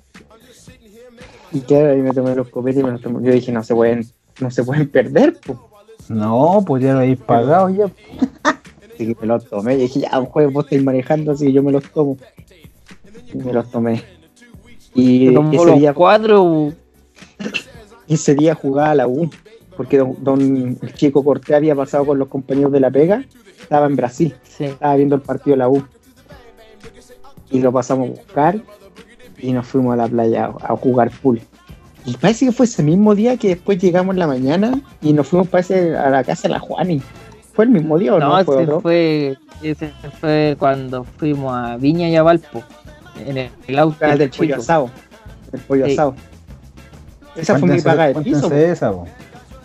Y 1.52 1.60
claro, 1.60 1.92
ahí 1.92 1.98
me 1.98 2.12
tomé 2.12 2.34
los 2.34 2.48
copetes 2.48 2.80
y 2.80 2.84
me 2.84 2.92
los 2.92 3.00
tomé. 3.00 3.26
Yo 3.26 3.32
dije, 3.32 3.50
no 3.50 3.64
se 3.64 3.74
pueden, 3.74 4.06
no 4.40 4.50
se 4.50 4.62
pueden 4.62 4.88
perder, 4.88 5.38
pues. 5.44 5.58
No, 6.08 6.62
pues 6.66 6.82
ya 6.82 6.92
lo 6.92 7.00
habéis 7.00 7.18
pagado 7.18 7.70
ya. 7.70 7.86
Así 8.94 9.06
que 9.06 9.16
me 9.20 9.26
los 9.26 9.46
tomé. 9.46 9.74
Y 9.74 9.78
dije, 9.78 10.00
ya, 10.00 10.18
un 10.18 10.26
juez, 10.26 10.52
vos 10.52 10.64
estáis 10.64 10.82
manejando, 10.82 11.32
así 11.32 11.46
que 11.46 11.52
yo 11.52 11.62
me 11.62 11.72
los 11.72 11.84
tomo. 11.90 12.18
Y 13.32 13.38
me 13.38 13.52
los 13.52 13.70
tomé. 13.70 14.02
Y 14.94 15.34
ese 15.54 15.72
día, 15.76 15.94
cuatro, 15.94 16.72
ese 18.08 18.34
día 18.34 18.54
jugaba 18.54 18.90
a 18.90 18.94
la 18.94 19.08
U. 19.08 19.30
Porque 19.76 19.98
don, 19.98 20.16
don- 20.22 20.78
el 20.82 20.94
chico 20.94 21.24
Cortés 21.24 21.56
había 21.56 21.74
pasado 21.74 22.04
con 22.06 22.18
los 22.18 22.28
compañeros 22.28 22.72
de 22.72 22.80
la 22.80 22.90
pega. 22.90 23.24
Estaba 23.60 23.86
en 23.86 23.96
Brasil. 23.96 24.34
sí. 24.44 24.64
estaba 24.64 24.94
viendo 24.96 25.14
el 25.16 25.22
partido 25.22 25.52
de 25.54 25.58
la 25.58 25.68
U. 25.68 25.82
Y 27.50 27.60
lo 27.60 27.72
pasamos 27.72 28.08
a 28.08 28.10
buscar 28.12 28.60
y 29.38 29.52
nos 29.52 29.66
fuimos 29.66 29.92
a 29.94 29.96
la 29.96 30.08
playa 30.08 30.46
a, 30.46 30.72
a 30.72 30.76
jugar 30.76 31.10
pool. 31.22 31.40
Y 32.04 32.16
parece 32.16 32.46
que 32.46 32.52
fue 32.52 32.66
ese 32.66 32.82
mismo 32.82 33.14
día 33.14 33.36
que 33.36 33.48
después 33.48 33.78
llegamos 33.78 34.14
en 34.14 34.18
la 34.20 34.26
mañana 34.26 34.80
y 35.00 35.12
nos 35.12 35.28
fuimos 35.28 35.48
parece 35.48 35.96
a 35.96 36.10
la 36.10 36.24
casa 36.24 36.48
de 36.48 36.54
la 36.54 36.60
Juani. 36.60 37.00
¿Fue 37.52 37.64
el 37.66 37.70
mismo 37.70 37.98
día 37.98 38.14
o 38.14 38.18
no? 38.18 38.28
No, 38.38 38.44
¿Fue 38.44 38.54
ese 38.54 38.64
otro? 38.64 38.80
fue, 38.80 39.36
ese 39.62 39.90
fue 40.20 40.56
cuando 40.58 41.04
fuimos 41.04 41.52
a 41.54 41.76
Viña 41.76 42.08
y 42.08 42.16
a 42.16 42.22
Valpo. 42.22 42.62
En 43.26 43.36
el, 43.36 43.50
el 43.68 43.78
auto 43.78 43.98
Ah, 44.00 44.08
del 44.08 44.18
del 44.18 44.30
pollo 44.30 44.56
asado. 44.56 44.90
El 45.52 45.60
pollo 45.60 45.86
Sí. 45.86 45.92
asado. 45.92 46.14
Esa 47.36 47.58
fue 47.58 47.68
mi 47.68 47.80
paga 47.82 48.08
de 48.08 48.14
piso. 48.22 48.50
esa. 48.52 48.92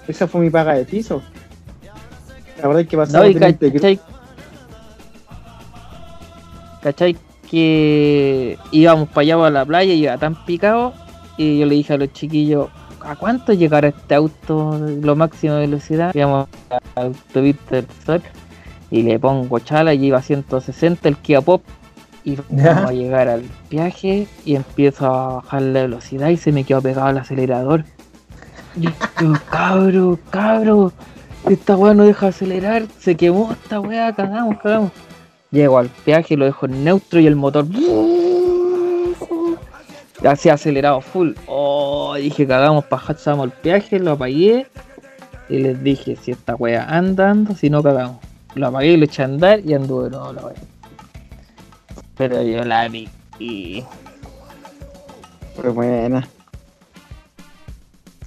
Esa 0.07 0.27
fue 0.27 0.41
mi 0.41 0.49
paga 0.49 0.73
de 0.73 0.85
piso. 0.85 1.21
La 2.61 2.67
verdad 2.67 2.81
es 2.81 2.87
que 2.87 2.97
No, 2.97 3.05
de 3.05 3.33
Montecristo- 3.39 3.71
cachai, 3.73 3.99
cachai 6.81 7.17
que 7.49 8.57
íbamos 8.71 9.09
para 9.09 9.21
allá 9.21 9.37
para 9.37 9.49
la 9.51 9.65
playa 9.65 9.93
y 9.93 10.03
iba 10.03 10.17
tan 10.17 10.35
picado 10.45 10.93
y 11.37 11.59
yo 11.59 11.65
le 11.65 11.75
dije 11.75 11.93
a 11.93 11.97
los 11.97 12.11
chiquillos 12.11 12.67
¿a 13.01 13.15
cuánto 13.15 13.53
llegará 13.53 13.87
este 13.89 14.15
auto 14.15 14.77
lo 15.01 15.15
máximo 15.15 15.53
de 15.53 15.61
velocidad? 15.61 16.13
íbamos 16.13 16.47
a 16.69 17.01
autopista 17.01 17.77
del 17.77 17.87
Sol 18.05 18.21
y 18.91 19.03
le 19.03 19.17
pongo 19.19 19.59
chala 19.59 19.93
y 19.93 20.05
iba 20.07 20.17
a 20.17 20.21
160 20.21 21.07
el 21.07 21.17
Kia 21.17 21.39
Pop 21.41 21.61
y 22.25 22.35
vamos 22.49 22.89
a 22.89 22.91
llegar 22.93 23.29
al 23.29 23.43
viaje 23.69 24.27
y 24.43 24.55
empiezo 24.55 25.05
a 25.05 25.33
bajar 25.35 25.61
la 25.61 25.81
velocidad 25.83 26.29
y 26.29 26.37
se 26.37 26.51
me 26.51 26.63
quedó 26.65 26.81
pegado 26.81 27.09
el 27.09 27.17
acelerador 27.17 27.85
yo, 28.79 28.91
cabro, 29.49 30.19
cabro 30.29 30.93
esta 31.49 31.77
weá 31.77 31.93
no 31.93 32.03
deja 32.03 32.27
acelerar, 32.27 32.87
se 32.99 33.15
quemó 33.15 33.51
esta 33.51 33.79
weá, 33.79 34.13
cagamos, 34.13 34.57
cagamos. 34.59 34.91
Llego 35.51 35.77
al 35.77 35.87
peaje, 35.87 36.35
lo 36.35 36.45
dejo 36.45 36.65
en 36.65 36.83
neutro 36.83 37.19
y 37.19 37.27
el 37.27 37.35
motor. 37.35 37.65
Así 40.25 40.49
acelerado 40.49 40.99
full. 40.99 41.33
Oh, 41.47 42.15
dije, 42.15 42.45
cagamos, 42.45 42.83
pasamos 42.85 43.45
el 43.45 43.51
peaje, 43.51 43.99
lo 43.99 44.13
apagué. 44.13 44.67
Y 45.47 45.59
les 45.59 45.81
dije, 45.81 46.17
si 46.17 46.31
esta 46.31 46.55
weá 46.55 46.85
anda, 46.89 47.29
anda, 47.29 47.55
si 47.55 47.69
no 47.69 47.81
cagamos. 47.81 48.17
Lo 48.55 48.67
apagué, 48.67 48.97
lo 48.97 49.05
eché 49.05 49.21
a 49.21 49.25
andar 49.25 49.61
y 49.61 49.73
anduve 49.73 50.09
no, 50.09 50.33
la 50.33 50.45
weá. 50.47 50.55
Pero 52.17 52.41
yo 52.43 52.65
la 52.65 52.89
vi. 52.89 53.07
Y 53.39 53.85
Fue 55.55 55.69
buena. 55.69 56.27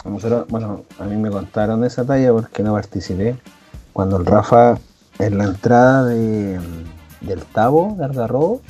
A 0.04 0.08
nosotros- 0.08 0.46
bueno, 0.48 0.82
a 0.98 1.04
mí 1.04 1.16
me 1.16 1.30
contaron 1.30 1.84
esa 1.84 2.04
talla 2.04 2.32
porque 2.32 2.62
no 2.62 2.72
participé. 2.72 3.36
Cuando 3.92 4.16
el 4.16 4.26
Rafa, 4.26 4.78
en 5.18 5.38
la 5.38 5.44
entrada 5.44 6.04
de, 6.06 6.58
del 7.20 7.42
Tabo, 7.44 7.94
de 7.98 8.04
Algarrobo, 8.04 8.60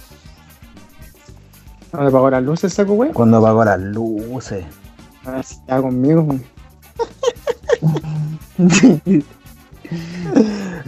¿No 1.92 2.04
le 2.04 2.10
pagó 2.12 2.30
las 2.30 2.42
luces, 2.44 2.72
saco, 2.72 2.94
güey? 2.94 3.10
cuando 3.12 3.38
apagó 3.38 3.64
las 3.64 3.80
luces. 3.80 4.64
A 5.24 5.32
ver 5.32 5.44
si 5.44 5.54
estaba 5.56 5.82
conmigo. 5.82 6.26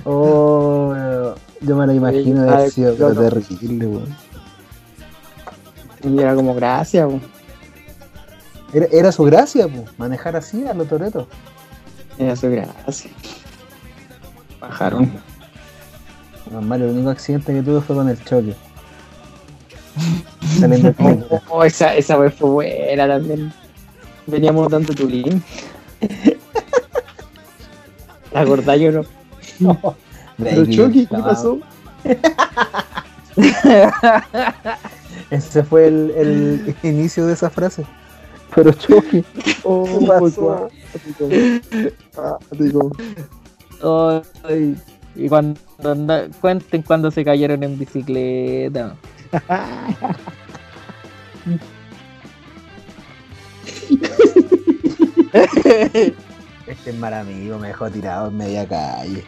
Oh, 0.05 1.35
yo 1.61 1.77
me 1.77 1.87
lo 1.87 1.93
imagino 1.93 2.43
de 2.43 2.51
Ah, 2.51 2.55
haber 2.55 2.71
sido 2.71 2.95
terrible, 2.97 3.87
weón. 3.87 4.17
Y 6.05 6.19
era 6.19 6.35
como, 6.35 6.55
gracias, 6.55 7.07
güey. 7.07 7.21
Era, 8.73 8.87
era 8.91 9.13
su 9.13 9.25
gracia, 9.25 9.69
po, 9.69 9.85
manejar 9.99 10.37
así 10.37 10.67
a 10.67 10.75
los 10.75 10.89
toretos. 10.89 11.27
Era 12.19 12.37
su 12.37 12.51
gracia. 12.51 13.11
Bajaron. 14.61 15.11
Normal, 16.51 16.83
el 16.83 16.91
único 16.91 17.11
accidente 17.11 17.53
que 17.53 17.63
tuve 17.63 17.81
fue 17.81 17.97
con 17.97 18.09
el 18.09 18.23
choque. 18.25 18.55
Saliendo 20.59 20.95
metro. 20.99 21.41
Oh, 21.49 21.65
esa, 21.65 21.95
esa 21.95 22.17
vez 22.17 22.35
fue 22.35 22.51
buena 22.51 23.07
también. 23.09 23.53
Veníamos 24.27 24.71
dando 24.71 24.93
tulín. 24.95 25.43
¿La 28.33 28.41
acordás 28.41 28.81
yo 28.81 28.93
no? 28.93 29.05
Pero 30.39 30.63
Baby, 30.63 30.77
Chucky, 30.77 31.07
¿qué 31.07 31.17
no. 31.17 31.25
pasó? 31.25 31.59
Ese 35.31 35.63
fue 35.63 35.87
el, 35.87 36.11
el 36.17 36.75
inicio 36.83 37.27
de 37.27 37.35
esa 37.35 37.51
frase. 37.51 37.85
Pero 38.55 38.73
Chucky, 38.73 39.25
Oh, 39.65 39.85
¿qué 39.85 40.07
pasó? 40.07 40.69
Ay, 44.45 44.77
y 45.15 45.29
cuando 45.29 45.61
anda- 45.85 46.29
cuenten 46.41 46.83
cuando 46.83 47.11
se 47.11 47.25
cayeron 47.25 47.63
en 47.63 47.79
bicicleta. 47.79 48.97
Este 56.67 56.91
es 56.91 56.99
mal 56.99 57.15
amigo, 57.15 57.59
me 57.59 57.69
dejó 57.69 57.91
tirado 57.91 58.29
en 58.29 58.37
media 58.37 58.67
calle. 58.67 59.25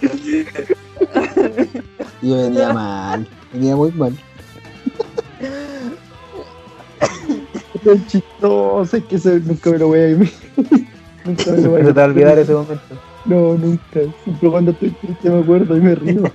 Y 2.20 2.30
yo 2.30 2.36
venía 2.36 2.72
mal, 2.72 3.28
venía 3.52 3.76
muy 3.76 3.92
mal. 3.92 4.12
Tan 7.84 8.06
chistoso, 8.06 8.96
es 8.96 9.04
que 9.04 9.18
nunca 9.40 9.70
me 9.70 9.78
lo 9.78 9.88
voy 9.88 9.98
a 9.98 10.08
Nunca 10.08 11.52
me 11.52 11.60
lo 11.62 11.70
voy 11.70 11.80
a 11.80 11.84
se 11.84 11.92
te 11.92 12.00
va 12.00 12.02
a 12.02 12.06
olvidar 12.06 12.38
ese 12.38 12.52
momento. 12.52 12.80
No, 13.24 13.54
nunca. 13.54 14.00
Siempre 14.24 14.50
cuando 14.50 14.70
estoy 14.70 14.90
triste 14.90 15.30
me 15.30 15.40
acuerdo 15.40 15.76
y 15.76 15.80
me 15.80 15.94
río. 15.94 16.22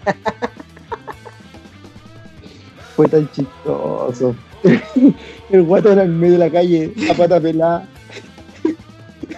Fue 2.95 3.07
tan 3.07 3.29
chistoso. 3.31 4.35
El 5.49 5.63
guato 5.63 5.91
era 5.91 6.03
en 6.03 6.19
medio 6.19 6.33
de 6.33 6.39
la 6.39 6.51
calle, 6.51 6.93
a 7.09 7.13
pata 7.15 7.39
pelada. 7.39 7.87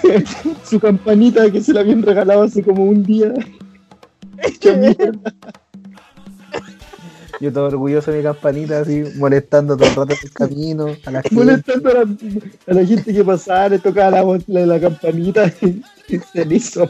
Su 0.63 0.79
campanita 0.79 1.49
que 1.51 1.61
se 1.61 1.73
la 1.73 1.81
habían 1.81 2.03
regalado 2.03 2.43
hace 2.43 2.61
como 2.61 2.85
un 2.85 3.03
día. 3.03 3.33
Mierda. 4.63 5.21
Yo 7.41 7.51
todo 7.51 7.65
orgulloso 7.67 8.11
de 8.11 8.17
mi 8.19 8.23
campanita, 8.23 8.79
así, 8.79 9.03
molestando 9.15 9.75
todo 9.75 9.89
el 9.89 9.95
rato 9.95 10.13
en 10.13 10.19
el 10.23 10.31
camino, 10.31 10.87
a 11.05 11.11
la 11.11 11.21
gente. 11.21 11.35
molestando 11.35 11.89
a 11.89 11.93
la, 11.93 12.01
a 12.01 12.73
la 12.73 12.85
gente 12.85 13.13
que 13.13 13.23
pasaba, 13.25 13.69
le 13.69 13.79
tocaba 13.79 14.11
la, 14.11 14.23
voz- 14.23 14.43
la, 14.47 14.65
la 14.65 14.79
campanita 14.79 15.51
y, 15.61 15.81
y 16.07 16.19
se 16.19 16.45
le 16.45 16.55
hizo. 16.55 16.87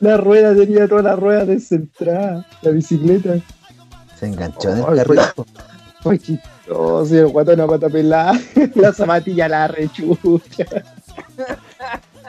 La 0.00 0.16
rueda 0.16 0.54
tenía 0.54 0.86
toda 0.86 1.02
la 1.02 1.16
rueda 1.16 1.44
descentrada, 1.44 2.46
la 2.62 2.70
bicicleta. 2.70 3.36
Se 4.18 4.26
enganchó 4.26 4.70
en 4.70 4.78
el 4.78 4.84
carrito. 4.96 5.46
Ay, 6.04 6.18
chistoso, 6.18 7.16
el 7.16 7.26
guato 7.28 7.52
una 7.52 7.66
pata 7.66 7.88
pelada, 7.88 8.38
la 8.76 8.92
zapatilla 8.92 9.48
la 9.48 9.66
rechucha. 9.68 10.64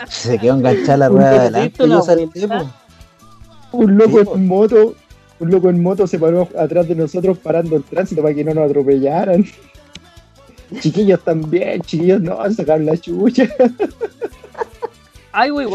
Se 0.07 0.37
quedó 0.39 0.55
enganchada 0.55 0.97
la 0.97 1.09
rueda 1.09 1.31
de 1.31 1.37
adelante 1.37 1.83
y 1.83 1.87
la 1.87 1.95
yo 1.95 2.01
salté. 2.01 2.47
Un 3.71 3.97
loco 3.97 4.35
en 4.35 4.47
moto, 4.47 4.95
un 5.39 5.51
loco 5.51 5.69
en 5.69 5.81
moto 5.81 6.07
se 6.07 6.19
paró 6.19 6.47
atrás 6.57 6.87
de 6.87 6.95
nosotros 6.95 7.37
parando 7.37 7.75
el 7.75 7.83
tránsito 7.83 8.21
para 8.21 8.33
que 8.33 8.43
no 8.43 8.53
nos 8.53 8.69
atropellaran. 8.69 9.45
Chiquillos 10.79 11.23
también, 11.23 11.81
chiquillos 11.81 12.21
no, 12.21 12.37
sacaron 12.51 12.85
la 12.85 12.97
chucha. 12.97 13.47
Ay, 15.31 15.49
güey, 15.49 15.67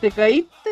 te 0.00 0.10
caíste. 0.12 0.70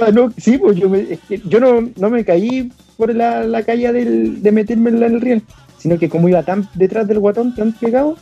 Ah, 0.00 0.10
no, 0.10 0.32
sí, 0.36 0.58
pues 0.58 0.76
yo, 0.76 0.88
me, 0.88 1.00
es 1.00 1.20
que 1.20 1.40
yo 1.46 1.60
no, 1.60 1.88
no 1.96 2.10
me 2.10 2.24
caí 2.24 2.72
por 2.96 3.14
la, 3.14 3.44
la 3.44 3.62
calle 3.62 3.92
del, 3.92 4.42
de 4.42 4.50
meterme 4.50 4.90
en 4.90 5.02
el 5.04 5.20
riel, 5.20 5.42
sino 5.78 5.98
que 5.98 6.08
como 6.08 6.28
iba 6.28 6.42
tan 6.42 6.68
detrás 6.74 7.06
del 7.06 7.20
guatón, 7.20 7.54
tan 7.54 7.72
pegado, 7.72 8.16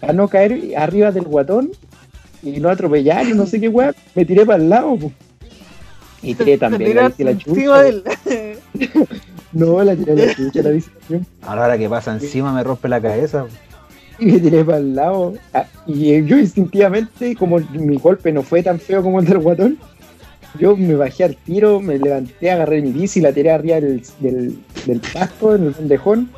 a 0.00 0.12
no 0.12 0.26
caer 0.26 0.74
arriba 0.76 1.12
del 1.12 1.24
guatón 1.24 1.70
y 2.42 2.58
no 2.58 2.70
atropellar 2.70 3.28
y 3.28 3.34
no 3.34 3.46
sé 3.46 3.60
qué 3.60 3.68
weá, 3.68 3.94
me 4.16 4.24
tiré 4.24 4.44
para 4.44 4.60
el 4.60 4.68
lado. 4.68 4.96
po. 4.96 5.12
Y 6.22 6.34
tiré 6.34 6.58
también 6.58 6.96
la, 6.96 7.06
a 7.06 7.12
la 7.18 7.30
encima 7.30 7.36
chucha. 7.36 7.82
del... 7.82 8.04
No, 9.52 9.82
la 9.84 9.94
tiré 9.94 10.16
la 10.16 10.34
chucha, 10.34 10.62
la 10.62 10.70
bici 10.70 10.88
también. 11.00 11.26
Ahora 11.42 11.76
que 11.76 11.88
pasa 11.88 12.12
encima 12.14 12.52
me 12.52 12.64
rompe 12.64 12.88
la 12.88 13.00
cabeza. 13.02 13.46
Y 14.18 14.26
me 14.26 14.38
tiré 14.38 14.64
para 14.64 14.78
el 14.78 14.94
lado. 14.94 15.34
Ah, 15.52 15.66
y 15.86 16.24
yo 16.24 16.38
instintivamente, 16.38 17.36
como 17.36 17.58
mi 17.58 17.96
golpe 17.98 18.32
no 18.32 18.42
fue 18.42 18.62
tan 18.62 18.78
feo 18.78 19.02
como 19.02 19.20
el 19.20 19.26
del 19.26 19.38
guatón, 19.38 19.78
yo 20.58 20.76
me 20.76 20.94
bajé 20.94 21.24
al 21.24 21.36
tiro, 21.36 21.80
me 21.80 21.98
levanté, 21.98 22.50
agarré 22.50 22.80
mi 22.82 22.92
bici, 22.92 23.20
la 23.20 23.32
tiré 23.32 23.50
arriba 23.50 23.80
del, 23.80 24.02
del, 24.20 24.58
del 24.86 25.00
pasto, 25.12 25.54
en 25.54 25.64
el 25.64 25.70
bandejón, 25.70 26.30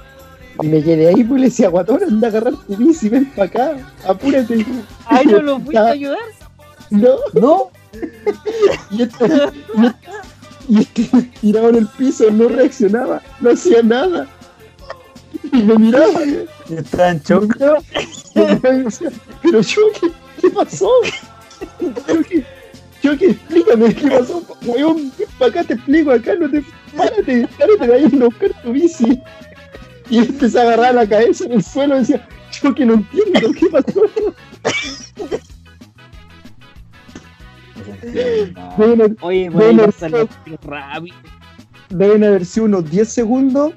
y 0.63 0.67
me 0.69 0.83
quedé 0.83 1.09
ahí, 1.09 1.25
pues 1.25 1.41
le 1.41 1.47
decía, 1.49 1.69
guatón, 1.69 2.01
anda 2.03 2.29
a 2.29 2.31
agarrar 2.31 2.55
tu 2.67 2.77
bici, 2.77 3.09
ven 3.09 3.27
para 3.37 3.49
acá, 3.49 3.77
apúrate. 4.07 4.65
Ay, 5.07 5.27
no 5.27 5.43
lo 5.43 5.59
fuiste 5.61 5.79
a 5.79 5.87
ayudar. 5.91 6.19
No, 6.91 7.17
No, 7.35 7.71
y 8.91 9.03
este, 9.03 9.25
y 9.77 9.87
este- 9.87 10.35
y 10.67 10.81
este 10.81 11.23
tirado 11.41 11.69
en 11.71 11.77
el 11.77 11.87
piso, 11.89 12.31
no 12.31 12.49
reaccionaba, 12.49 13.21
no 13.41 13.51
hacía 13.51 13.83
nada. 13.83 14.27
Y 15.53 15.63
me 15.63 15.77
miraba, 15.77 16.25
y 16.25 16.47
yo 16.69 16.79
estaba 16.79 17.11
en 17.11 17.21
shock. 17.21 17.57
y 18.35 18.41
pero 19.43 19.61
yo, 19.61 19.83
¿qué, 20.01 20.11
qué 20.41 20.51
pasó? 20.51 20.91
Yo, 21.81 22.23
¿qué, 22.29 22.45
yo, 23.03 23.19
¿qué? 23.19 23.27
Explícame, 23.31 23.95
¿qué 23.95 24.09
pasó? 24.11 24.43
Weón, 24.63 25.13
para 25.39 25.51
acá 25.51 25.65
te 25.65 25.75
explico, 25.75 26.11
acá 26.13 26.35
no 26.37 26.51
te... 26.51 26.65
Párate, 26.97 27.49
párate 27.59 27.87
de 27.87 27.95
ahí 27.95 28.05
a 28.05 28.25
buscar 28.25 28.63
tu 28.63 28.73
bici. 28.73 29.21
Y 30.09 30.19
empezó 30.19 30.61
a 30.61 30.63
agarrar 30.63 30.95
la 30.95 31.07
cabeza 31.07 31.45
en 31.45 31.53
el 31.53 31.63
suelo 31.63 31.97
y 31.97 32.01
decía, 32.01 32.27
yo 32.63 32.75
que 32.75 32.87
no 32.87 32.95
entiendo, 32.95 33.53
¿qué 33.59 33.67
pasó? 33.67 34.03
Deben 38.03 39.01
haber- 39.01 39.17
Oye, 39.21 39.49
Bueno, 39.51 39.73
voy 39.75 39.83
a 39.83 39.87
pasar 39.87 40.11
rápido. 40.63 41.17
deben 41.91 42.25
haber 42.25 42.45
sido 42.45 42.67
unos 42.67 42.91
10 42.91 43.09
segundos, 43.09 43.73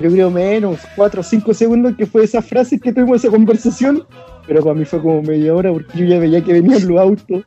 yo 0.00 0.10
creo 0.10 0.30
menos, 0.30 0.78
4 0.96 1.20
o 1.20 1.24
5 1.24 1.54
segundos, 1.54 1.94
que 1.96 2.06
fue 2.06 2.24
esa 2.24 2.42
frase 2.42 2.78
que 2.78 2.92
tuvimos 2.92 3.22
esa 3.24 3.30
conversación, 3.30 4.04
pero 4.46 4.62
para 4.62 4.74
mí 4.74 4.84
fue 4.84 5.00
como 5.00 5.22
media 5.22 5.54
hora 5.54 5.72
porque 5.72 5.98
yo 5.98 6.04
ya 6.04 6.18
veía 6.18 6.42
que 6.42 6.52
venían 6.52 6.86
los 6.86 6.98
autos. 7.00 7.44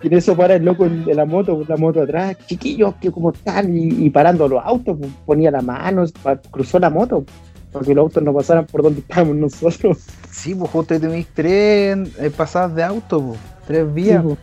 Y 0.00 0.06
en 0.06 0.12
eso 0.14 0.36
para 0.36 0.54
el 0.54 0.64
loco 0.64 0.88
de 0.88 1.12
la 1.12 1.24
moto, 1.24 1.60
la 1.66 1.76
moto 1.76 2.00
atrás, 2.02 2.36
chiquillos, 2.46 2.94
que 3.00 3.10
como 3.10 3.32
están, 3.32 3.76
y, 3.76 3.88
y 4.06 4.10
parando 4.10 4.46
los 4.46 4.64
autos, 4.64 4.96
pues, 4.98 5.10
ponía 5.26 5.50
la 5.50 5.60
mano, 5.60 6.04
pa- 6.22 6.36
cruzó 6.40 6.78
la 6.78 6.88
moto, 6.88 7.24
para 7.72 7.84
que 7.84 7.94
los 7.96 8.02
autos 8.04 8.22
no 8.22 8.32
pasaran 8.32 8.64
por 8.66 8.84
donde 8.84 9.00
estábamos 9.00 9.34
nosotros. 9.36 9.98
Sí, 10.30 10.54
pues 10.54 10.70
justo 10.70 11.00
tenéis 11.00 11.26
tres 11.34 11.98
eh, 12.20 12.30
pasadas 12.34 12.76
de 12.76 12.84
auto, 12.84 13.18
po. 13.20 13.36
tres 13.66 13.86
Sí, 13.88 13.92
vías. 13.92 14.22
pues, 14.22 14.38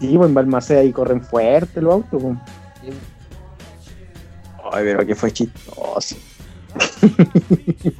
Sí, 0.00 0.16
pues 0.16 0.28
en 0.28 0.34
Balmaceda 0.34 0.80
ahí 0.80 0.92
corren 0.92 1.22
fuerte 1.22 1.80
los 1.80 1.94
autos. 1.94 2.22
pues. 2.22 2.36
Ay, 4.72 4.84
pero 4.84 5.06
que 5.06 5.14
fue 5.14 5.32
chistoso. 5.32 6.16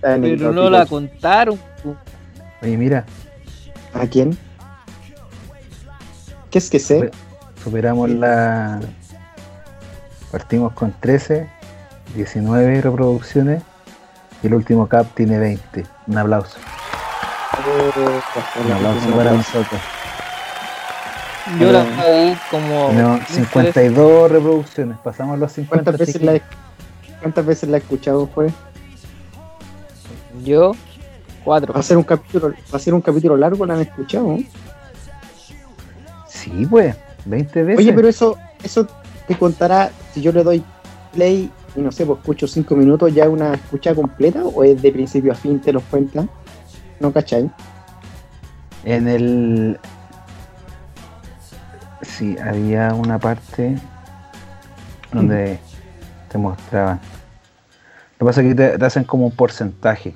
Pero 0.00 0.52
no 0.52 0.70
la 0.70 0.86
contaron. 0.86 1.58
Oye, 2.62 2.76
mira, 2.76 3.04
¿A 3.94 4.06
quién? 4.06 4.36
¿Qué 6.50 6.58
es 6.58 6.70
que 6.70 6.78
sé? 6.78 7.10
superamos 7.62 8.08
la. 8.10 8.80
Partimos 10.30 10.72
con 10.74 10.92
13, 11.00 11.48
19 12.14 12.80
reproducciones 12.80 13.62
y 14.42 14.46
el 14.46 14.54
último 14.54 14.86
cap 14.86 15.06
tiene 15.14 15.38
20. 15.38 15.84
Un 16.06 16.18
aplauso. 16.18 16.58
Un 18.64 18.72
aplauso 18.72 19.10
para 19.10 19.32
nosotros. 19.32 19.80
Yo 21.58 21.72
la 21.72 21.82
vi 21.84 22.36
como. 22.50 22.88
Tenemos 22.88 23.26
52 23.28 24.30
reproducciones, 24.30 24.98
pasamos 24.98 25.38
los 25.38 25.52
50. 25.52 25.84
¿Cuántas 25.84 26.06
veces, 26.06 26.22
la 26.22 26.40
¿Cuántas 27.20 27.46
veces 27.46 27.68
la 27.68 27.78
he 27.78 27.80
escuchado, 27.80 28.26
fue? 28.26 28.50
Yo, 30.44 30.72
cuatro. 31.44 31.72
Va 31.72 31.80
a 31.80 31.82
ser 31.82 31.96
un 31.96 32.04
capítulo, 32.04 32.50
va 32.50 32.76
a 32.76 32.78
ser 32.78 32.94
un 32.94 33.00
capítulo 33.00 33.36
largo, 33.36 33.64
la 33.66 33.74
han 33.74 33.80
escuchado. 33.80 34.36
Sí, 36.28 36.66
pues, 36.68 36.94
20 37.24 37.62
veces. 37.62 37.78
Oye, 37.78 37.92
pero 37.92 38.08
eso, 38.08 38.36
eso 38.62 38.86
te 39.26 39.36
contará 39.36 39.90
si 40.12 40.20
yo 40.20 40.32
le 40.32 40.44
doy 40.44 40.62
play 41.12 41.50
y 41.76 41.80
no 41.80 41.92
sé, 41.92 42.06
pues 42.06 42.18
escucho 42.18 42.46
cinco 42.46 42.74
minutos, 42.74 43.14
ya 43.14 43.24
es 43.24 43.30
una 43.30 43.54
escucha 43.54 43.94
completa 43.94 44.44
o 44.44 44.64
es 44.64 44.80
de 44.80 44.92
principio 44.92 45.32
a 45.32 45.34
fin 45.34 45.60
te 45.60 45.72
los 45.72 45.82
cuenta. 45.84 46.26
No 47.00 47.12
cachai. 47.12 47.50
En 48.84 49.08
el. 49.08 49.78
Sí, 52.02 52.36
había 52.38 52.94
una 52.94 53.18
parte 53.18 53.76
donde 55.12 55.58
te 56.30 56.38
mostraban. 56.38 57.00
Lo 58.18 58.18
que 58.18 58.24
pasa 58.24 58.40
es 58.42 58.48
que 58.48 58.54
te, 58.54 58.78
te 58.78 58.84
hacen 58.84 59.04
como 59.04 59.26
un 59.26 59.32
porcentaje 59.32 60.14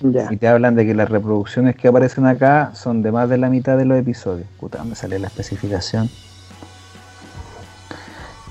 Ya. 0.00 0.28
y 0.32 0.36
te 0.36 0.46
hablan 0.48 0.76
de 0.76 0.86
que 0.86 0.94
las 0.94 1.08
reproducciones 1.08 1.74
que 1.76 1.88
aparecen 1.88 2.26
acá 2.26 2.70
son 2.74 3.02
de 3.02 3.10
más 3.10 3.28
de 3.28 3.38
la 3.38 3.48
mitad 3.48 3.76
de 3.76 3.84
los 3.84 3.98
episodios. 3.98 4.46
Puta, 4.60 4.78
¿dónde 4.78 4.94
sale 4.94 5.18
la 5.18 5.26
especificación? 5.26 6.08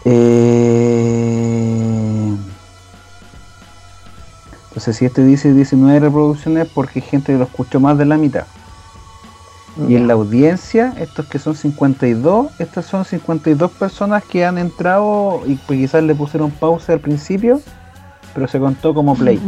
Eh, 0.03 0.34
Entonces, 4.85 4.99
si 4.99 5.05
este 5.05 5.25
dice 5.25 5.51
19 5.51 5.99
reproducciones, 5.99 6.67
porque 6.67 6.99
hay 6.99 7.05
gente 7.07 7.31
que 7.31 7.39
lo 7.39 7.45
escuchó 7.45 7.79
más 7.79 7.97
de 7.97 8.05
la 8.05 8.17
mitad. 8.17 8.45
Y 9.89 9.95
en 9.95 10.07
la 10.07 10.13
audiencia, 10.13 10.93
estos 10.99 11.25
que 11.25 11.39
son 11.39 11.55
52, 11.55 12.51
estas 12.59 12.85
son 12.85 13.03
52 13.03 13.71
personas 13.71 14.23
que 14.23 14.45
han 14.45 14.59
entrado 14.59 15.41
y 15.47 15.55
pues 15.55 15.79
quizás 15.79 16.03
le 16.03 16.13
pusieron 16.13 16.51
pausa 16.51 16.93
al 16.93 16.99
principio, 16.99 17.61
pero 18.35 18.47
se 18.47 18.59
contó 18.59 18.93
como 18.93 19.15
play. 19.15 19.41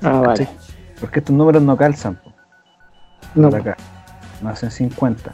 Ah, 0.00 0.20
vale. 0.24 0.48
Porque 1.00 1.18
estos 1.18 1.34
números 1.34 1.60
no 1.60 1.76
calzan 1.76 2.14
po, 2.14 2.32
No, 3.34 3.50
por 3.50 3.62
acá. 3.62 3.76
No 4.42 4.50
hacen 4.50 4.70
50. 4.70 5.32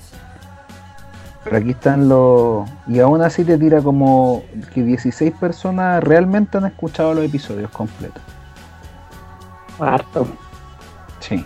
Pero 1.45 1.57
aquí 1.57 1.71
están 1.71 2.09
los. 2.09 2.69
Y 2.87 3.01
aún 3.01 3.21
así 3.23 3.45
te 3.45 3.59
tira 3.59 3.83
como 3.83 4.43
que 4.73 4.83
16 4.83 5.33
personas 5.41 6.03
realmente 6.03 6.59
han 6.59 6.67
escuchado 6.67 7.15
los 7.15 7.25
episodios 7.25 7.71
completos. 7.71 8.23
harto. 9.79 10.27
Sí. 11.21 11.45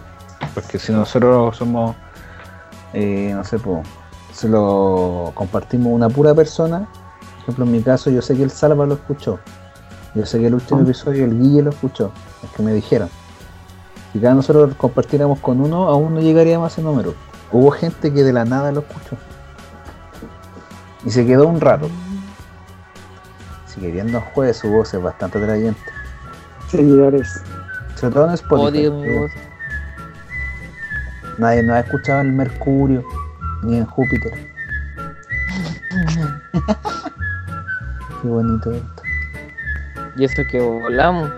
Porque 0.55 0.79
si 0.79 0.93
nosotros 0.93 1.57
somos, 1.57 1.97
eh, 2.93 3.33
no 3.35 3.45
sé, 3.45 3.59
po, 3.59 3.83
se 4.33 4.49
lo 4.49 5.33
compartimos 5.35 5.93
una 5.93 6.09
pura 6.09 6.35
persona, 6.35 6.81
por 6.91 7.43
ejemplo 7.43 7.65
en 7.65 7.73
mi 7.73 7.81
caso 7.83 8.11
yo 8.11 8.21
sé 8.23 8.37
que 8.37 8.43
el 8.43 8.51
Salva 8.51 8.87
lo 8.87 8.95
escuchó, 8.95 9.39
yo 10.15 10.27
sé 10.27 10.39
que 10.39 10.47
el 10.49 10.55
último 10.55 10.81
Ah. 10.81 10.83
episodio 10.83 11.25
el 11.25 11.39
Guille 11.39 11.63
lo 11.63 11.71
escuchó, 11.71 12.11
es 12.43 12.51
que 12.51 12.63
me 12.63 12.73
dijeron. 12.73 13.09
Si 14.13 14.19
cada 14.19 14.35
nosotros 14.35 14.75
compartiéramos 14.77 15.39
con 15.41 15.61
uno, 15.61 15.89
aún 15.89 16.15
no 16.15 16.21
llegaríamos 16.21 16.71
a 16.71 16.73
ese 16.73 16.83
número. 16.83 17.15
Hubo 17.53 17.71
gente 17.71 18.13
que 18.13 18.23
de 18.23 18.33
la 18.33 18.45
nada 18.45 18.73
lo 18.73 18.81
escuchó. 18.81 19.17
Y 21.07 21.11
se 21.11 21.25
quedó 21.25 21.47
un 21.47 21.61
rato. 21.61 21.89
Así 23.65 23.81
que 23.81 23.93
viendo 23.93 24.21
jueves 24.21 24.57
su 24.57 24.69
voz 24.69 24.93
es 24.93 25.01
bastante 25.01 25.39
atrayente. 25.39 25.81
Seguidores. 26.69 27.43
Sobre 27.95 28.15
todo 28.15 28.27
en 28.27 28.35
Spotify. 28.35 28.87
Odio 28.89 28.93
voz. 28.93 29.31
Nadie 31.39 31.63
nos 31.63 31.77
ha 31.77 31.81
escuchado 31.81 32.23
en 32.23 32.37
Mercurio 32.37 33.05
ni 33.63 33.79
en 33.79 33.87
Júpiter. 33.87 34.33
Qué 38.23 38.29
bonito 38.29 38.73
esto. 38.73 39.03
Y 40.17 40.25
eso 40.25 40.43
que 40.51 40.61
volamos. 40.61 41.31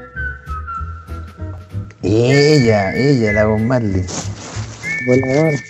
Ella, 2.03 2.95
ella, 2.95 3.33
la 3.33 3.45
Bob 3.45 3.61
Marley. 3.61 4.07
Volador. 5.07 5.68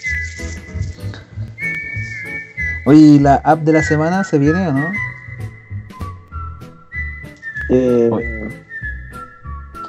Oye, 2.89 3.01
¿y 3.01 3.19
la 3.19 3.35
app 3.45 3.61
de 3.65 3.73
la 3.75 3.83
semana 3.83 4.25
se 4.25 4.39
viene 4.39 4.67
o 4.67 4.73
no? 4.73 4.87
Eh, 7.69 8.11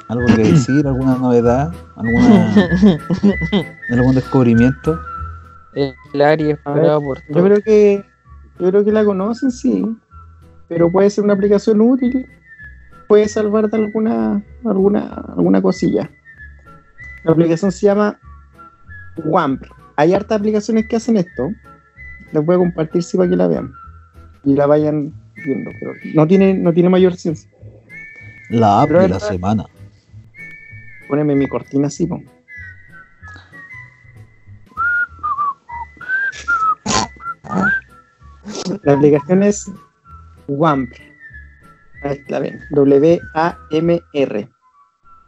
¿Algo 0.06 0.26
que 0.26 0.42
decir? 0.42 0.86
¿Alguna 0.86 1.16
novedad? 1.16 1.72
¿Alguna, 1.96 2.54
¿Algún 3.90 4.14
descubrimiento? 4.14 5.00
El 5.72 6.20
área 6.20 6.58
A 6.66 6.74
ver, 6.74 6.84
esperada 6.84 7.00
por 7.00 7.16
yo 7.16 7.32
todos. 7.32 7.46
creo 7.46 7.62
que 7.62 8.04
yo 8.58 8.68
creo 8.68 8.84
que 8.84 8.92
la 8.92 9.02
conocen, 9.02 9.50
sí. 9.50 9.82
Pero 10.68 10.92
puede 10.92 11.08
ser 11.08 11.24
una 11.24 11.32
aplicación 11.32 11.80
útil. 11.80 12.26
Puede 13.08 13.28
salvar 13.28 13.70
de 13.70 13.78
alguna, 13.78 14.42
alguna, 14.62 15.24
alguna 15.38 15.62
cosilla. 15.62 16.10
La 17.24 17.32
aplicación 17.32 17.72
se 17.72 17.86
llama 17.86 18.18
WAMP. 19.24 19.62
Hay 19.96 20.12
hartas 20.12 20.38
aplicaciones 20.38 20.86
que 20.86 20.96
hacen 20.96 21.16
esto. 21.16 21.50
Les 22.32 22.44
voy 22.44 22.54
a 22.54 22.58
compartir 22.58 23.02
si 23.02 23.16
para 23.16 23.28
que 23.28 23.36
la 23.36 23.48
vean. 23.48 23.72
Y 24.44 24.54
la 24.54 24.66
vayan 24.66 25.12
viendo. 25.44 25.70
Pero 25.78 25.92
no 26.14 26.26
tiene, 26.26 26.54
no 26.54 26.72
tiene 26.72 26.88
mayor 26.88 27.16
ciencia. 27.16 27.50
La 28.50 28.82
app 28.82 28.88
Pero 28.88 29.02
de 29.02 29.08
la 29.08 29.20
semana. 29.20 29.66
Póneme 31.08 31.34
mi 31.34 31.48
cortina 31.48 31.88
así, 31.88 32.06
po. 32.06 32.22
La 38.84 38.92
aplicación 38.94 39.42
es 39.42 39.70
WAMP. 40.46 40.90
Ahí 42.04 42.22
la 42.28 42.38
ven. 42.38 42.60
W-A-M-R. 42.70 44.48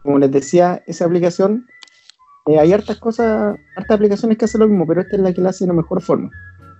Como 0.02 0.18
les 0.18 0.30
decía, 0.30 0.82
esa 0.86 1.04
aplicación, 1.04 1.66
eh, 2.46 2.58
hay 2.58 2.72
hartas 2.72 2.98
cosas, 2.98 3.56
hartas 3.76 3.94
aplicaciones 3.94 4.38
que 4.38 4.44
hacen 4.44 4.60
lo 4.60 4.68
mismo, 4.68 4.86
pero 4.86 5.00
esta 5.00 5.16
es 5.16 5.22
la 5.22 5.32
que 5.32 5.40
la 5.40 5.50
hace 5.50 5.64
de 5.64 5.68
la 5.68 5.74
mejor 5.74 6.00
forma 6.00 6.30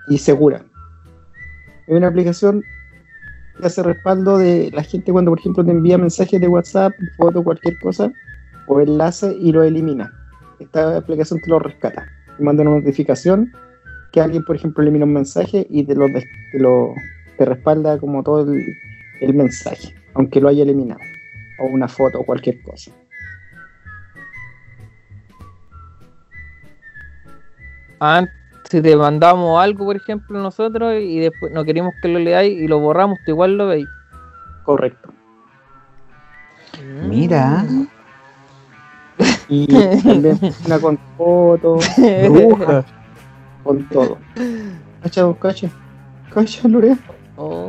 y 0.09 0.19
segura. 0.19 0.63
Es 1.87 1.97
una 1.97 2.09
aplicación 2.09 2.63
que 3.59 3.67
hace 3.67 3.83
respaldo 3.83 4.39
de 4.39 4.71
la 4.73 4.83
gente 4.83 5.13
cuando, 5.13 5.31
por 5.31 5.41
ejemplo, 5.41 5.65
te 5.65 5.71
envía 5.71 5.99
mensajes 5.99 6.41
de 6.41 6.49
WhatsApp, 6.49 6.93
foto, 7.17 7.43
cualquier 7.43 7.79
cosa, 7.81 8.13
o 8.67 8.81
enlace 8.81 9.37
y 9.41 9.53
lo 9.53 9.63
elimina. 9.63 10.13
Esta 10.59 10.97
aplicación 10.97 11.41
te 11.41 11.51
lo 11.51 11.59
rescata. 11.59 12.07
Te 12.37 12.43
manda 12.43 12.63
una 12.63 12.77
notificación 12.79 13.53
que 14.13 14.21
alguien, 14.21 14.45
por 14.45 14.57
ejemplo, 14.57 14.83
elimina 14.83 15.05
un 15.05 15.15
mensaje 15.15 15.67
y 15.71 15.85
te 15.85 15.95
lo, 15.95 16.07
te 16.07 16.59
lo 16.59 16.95
te 17.37 17.45
respalda 17.45 17.99
como 17.99 18.23
todo 18.23 18.53
el, 19.21 19.35
mensaje, 19.35 19.95
aunque 20.15 20.41
lo 20.41 20.49
haya 20.49 20.63
eliminado. 20.63 21.01
O 21.61 21.67
una 21.67 21.89
foto 21.89 22.21
o 22.21 22.25
cualquier 22.25 22.61
cosa. 22.63 22.93
Si 28.73 28.81
te 28.81 28.97
mandamos 28.97 29.63
algo, 29.63 29.85
por 29.85 29.97
ejemplo, 29.97 30.41
nosotros 30.41 30.95
y 30.99 31.19
después 31.19 31.53
no 31.53 31.63
queremos 31.63 31.93
que 32.01 32.09
lo 32.09 32.19
leáis 32.19 32.59
y 32.59 32.67
lo 32.67 32.79
borramos, 32.79 33.19
tú 33.23 33.33
igual 33.33 33.59
lo 33.59 33.67
veis. 33.67 33.87
Correcto. 34.63 35.11
Mira. 37.07 37.67
Y 39.47 39.67
también 40.03 40.39
funciona 40.39 40.79
con 40.79 40.99
fotos, 41.19 41.85
Bruja. 41.99 42.83
con 43.63 43.87
todo. 43.91 44.17
Cacha, 45.03 45.25
vos, 45.27 45.37
cacha. 45.37 45.69
Cacha, 46.33 46.67
Lorea. 46.67 46.97
Oh. 47.37 47.69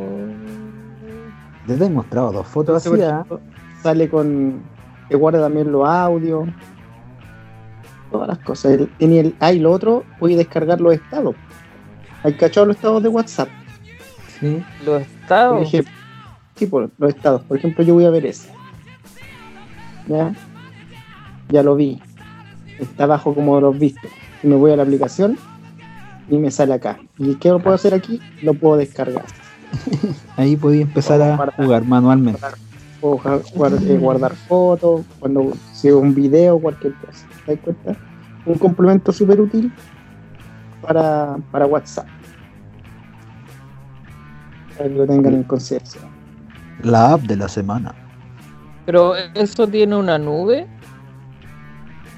Les 1.66 1.78
he 1.82 1.90
mostrado 1.90 2.32
dos 2.32 2.46
fotos 2.46 2.86
Entonces, 2.86 3.12
así. 3.12 3.26
¿ah? 3.30 3.38
sale 3.82 4.08
con. 4.08 4.62
Te 5.10 5.16
guarda 5.16 5.42
también 5.42 5.70
los 5.70 5.86
audios. 5.86 6.48
Todas 8.14 8.28
las 8.28 8.38
cosas. 8.38 8.72
El- 8.74 8.88
Tiene 8.96 9.18
el. 9.18 9.34
Ah, 9.40 9.52
y 9.52 9.58
lo 9.58 9.72
otro, 9.72 10.04
voy 10.20 10.34
a 10.34 10.36
descargar 10.36 10.80
los 10.80 10.94
estados. 10.94 11.34
¿Hay 12.22 12.34
cachado 12.34 12.64
los 12.66 12.76
estados 12.76 13.02
de 13.02 13.08
WhatsApp? 13.08 13.48
Sí. 14.38 14.62
Los 14.86 14.86
Por 14.86 15.00
estados. 15.02 15.62
ejemplo. 15.62 15.92
Sí, 16.54 16.66
por 16.66 16.90
los 16.96 17.08
estados. 17.10 17.42
Por 17.42 17.56
ejemplo, 17.58 17.82
yo 17.84 17.94
voy 17.94 18.04
a 18.04 18.10
ver 18.10 18.24
ese. 18.26 18.50
¿Ya? 20.06 20.32
Ya 21.48 21.62
lo 21.64 21.74
vi. 21.74 22.00
Está 22.78 23.02
abajo 23.04 23.34
como 23.34 23.60
los 23.60 23.76
vistos. 23.76 24.10
Y 24.44 24.46
me 24.46 24.54
voy 24.54 24.70
a 24.70 24.76
la 24.76 24.84
aplicación 24.84 25.36
y 26.30 26.36
me 26.38 26.52
sale 26.52 26.72
acá. 26.74 26.98
¿Y 27.18 27.34
qué 27.34 27.48
lo 27.48 27.58
puedo 27.58 27.74
hacer 27.74 27.94
aquí? 27.94 28.20
Lo 28.42 28.54
puedo 28.54 28.76
descargar. 28.76 29.24
Ahí 30.36 30.54
podía 30.54 30.82
empezar 30.82 31.20
a 31.20 31.36
jugar 31.56 31.84
manualmente. 31.84 32.40
Puedo 33.04 33.18
guar- 33.54 33.76
eh, 33.86 33.98
guardar 33.98 34.32
fotos, 34.34 35.02
cuando 35.20 35.52
sigo 35.74 35.98
un 35.98 36.14
video, 36.14 36.58
cualquier 36.58 36.94
cosa. 36.94 37.26
¿Te 37.44 37.52
das 37.56 37.60
cuenta? 37.62 37.96
Un 38.46 38.54
complemento 38.54 39.12
súper 39.12 39.42
útil 39.42 39.70
para, 40.80 41.36
para 41.50 41.66
WhatsApp. 41.66 42.06
Para 44.78 44.88
que 44.88 44.94
lo 44.94 45.06
tengan 45.06 45.34
en 45.34 45.42
consideración. 45.42 46.04
La 46.82 47.12
app 47.12 47.20
de 47.24 47.36
la 47.36 47.46
semana. 47.46 47.94
Pero 48.86 49.14
eso 49.34 49.68
tiene 49.68 49.96
una 49.96 50.16
nube. 50.18 50.66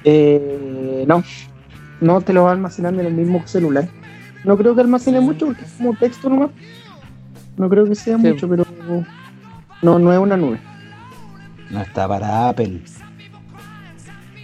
Eh, 0.05 1.03
no, 1.05 1.21
no 1.99 2.21
te 2.21 2.31
lo 2.31 2.43
va 2.45 2.53
almacenando 2.53 3.01
en 3.01 3.07
el 3.07 3.13
mismo 3.13 3.41
celular. 3.45 3.89
No 4.45 4.57
creo 4.57 4.73
que 4.73 4.79
almacene 4.79 5.19
mucho 5.19 5.47
porque 5.47 5.65
es 5.65 5.71
como 5.73 5.93
texto 5.97 6.29
nomás. 6.29 6.51
No 7.57 7.67
creo 7.67 7.83
que 7.83 7.95
sea 7.95 8.17
Sí. 8.17 8.25
mucho, 8.29 8.47
pero 8.47 8.65
no, 9.81 9.99
no 9.99 10.13
es 10.13 10.19
una 10.19 10.37
nube. 10.37 10.61
No 11.69 11.81
está 11.81 12.07
para 12.07 12.49
Apple. 12.49 12.81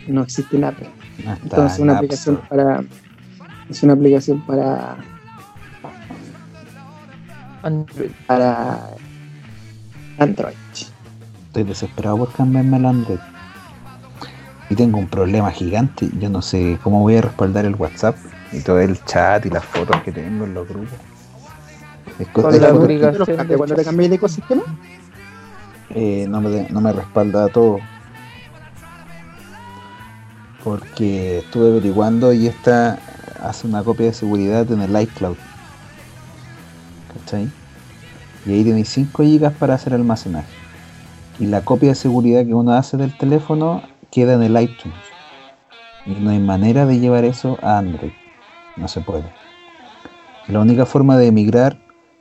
No 0.08 0.24
existe 0.24 0.58
en 0.58 0.64
Apple. 0.66 0.90
No 1.24 1.34
está 1.34 1.44
Entonces 1.44 1.78
en 1.78 1.84
una 1.84 1.94
App 1.94 1.98
aplicación 2.00 2.36
Store. 2.44 2.50
para 2.50 2.84
es 3.70 3.84
una 3.84 3.94
aplicación 3.94 4.42
para 4.46 4.98
Android. 7.64 8.12
para 8.28 8.90
Android. 10.20 10.54
Estoy 11.48 11.64
desesperado 11.64 12.18
por 12.18 12.34
cambiarme 12.34 12.78
al 12.78 12.86
Android. 12.88 13.20
Y 14.70 14.76
tengo 14.76 14.98
un 14.98 15.08
problema 15.08 15.52
gigante. 15.52 16.10
Yo 16.20 16.30
no 16.30 16.42
sé 16.42 16.78
cómo 16.84 17.02
voy 17.02 17.18
a 17.18 17.22
respaldar 17.22 17.66
el 17.66 17.76
WhatsApp 17.76 18.18
y 18.52 18.60
todo 18.62 18.80
el 18.82 19.02
chat 19.06 19.46
y 19.46 19.50
las 19.50 19.64
fotos 19.64 20.02
que 20.04 20.12
tengo 20.12 20.46
en 20.46 20.54
los 20.54 20.68
grupos. 20.68 20.90
Es 22.20 22.28
co- 22.30 22.42
Con 22.44 22.60
la 22.60 22.68
aplicación 22.70 23.26
¿Te 23.26 23.38
los 23.38 23.48
de 23.48 23.58
cuando 23.58 23.76
te 23.76 23.84
cambias 23.84 24.10
de 24.10 24.16
ecosistema? 24.18 24.64
Eh, 25.94 26.26
no, 26.28 26.42
me, 26.42 26.68
no 26.70 26.82
me 26.82 26.92
respalda 26.92 27.48
todo. 27.50 27.78
Porque 30.64 31.40
estuve 31.40 31.70
averiguando 31.70 32.32
y 32.34 32.48
esta 32.48 33.00
hace 33.42 33.68
una 33.68 33.84
copia 33.84 34.08
de 34.08 34.14
seguridad 34.14 34.72
en 34.72 34.82
el 34.82 35.02
iCloud. 35.02 35.38
¿Cachai? 37.14 37.50
Y 38.46 38.52
ahí 38.52 38.64
tenéis 38.64 38.90
5 38.90 39.24
GB 39.24 39.52
para 39.52 39.76
hacer 39.76 39.94
almacenaje. 39.94 40.52
Y 41.40 41.48
la 41.48 41.62
copia 41.62 41.90
de 41.90 41.96
seguridad 41.96 42.46
que 42.46 42.54
uno 42.54 42.74
hace 42.74 42.98
del 42.98 43.18
teléfono 43.18 43.84
queda 44.12 44.34
en 44.34 44.44
el 44.44 44.62
iTunes. 44.62 44.98
Y 46.06 46.12
no 46.12 46.32
hay 46.32 46.40
manera 46.40 46.86
de 46.86 47.00
llevar 47.00 47.26
eso 47.26 47.58
a 47.62 47.78
Android. 47.78 48.12
No 48.78 48.88
se 48.88 49.02
puede. 49.02 49.26
La 50.48 50.60
única 50.60 50.86
forma 50.86 51.18
de 51.18 51.28
emigrar 51.28 51.78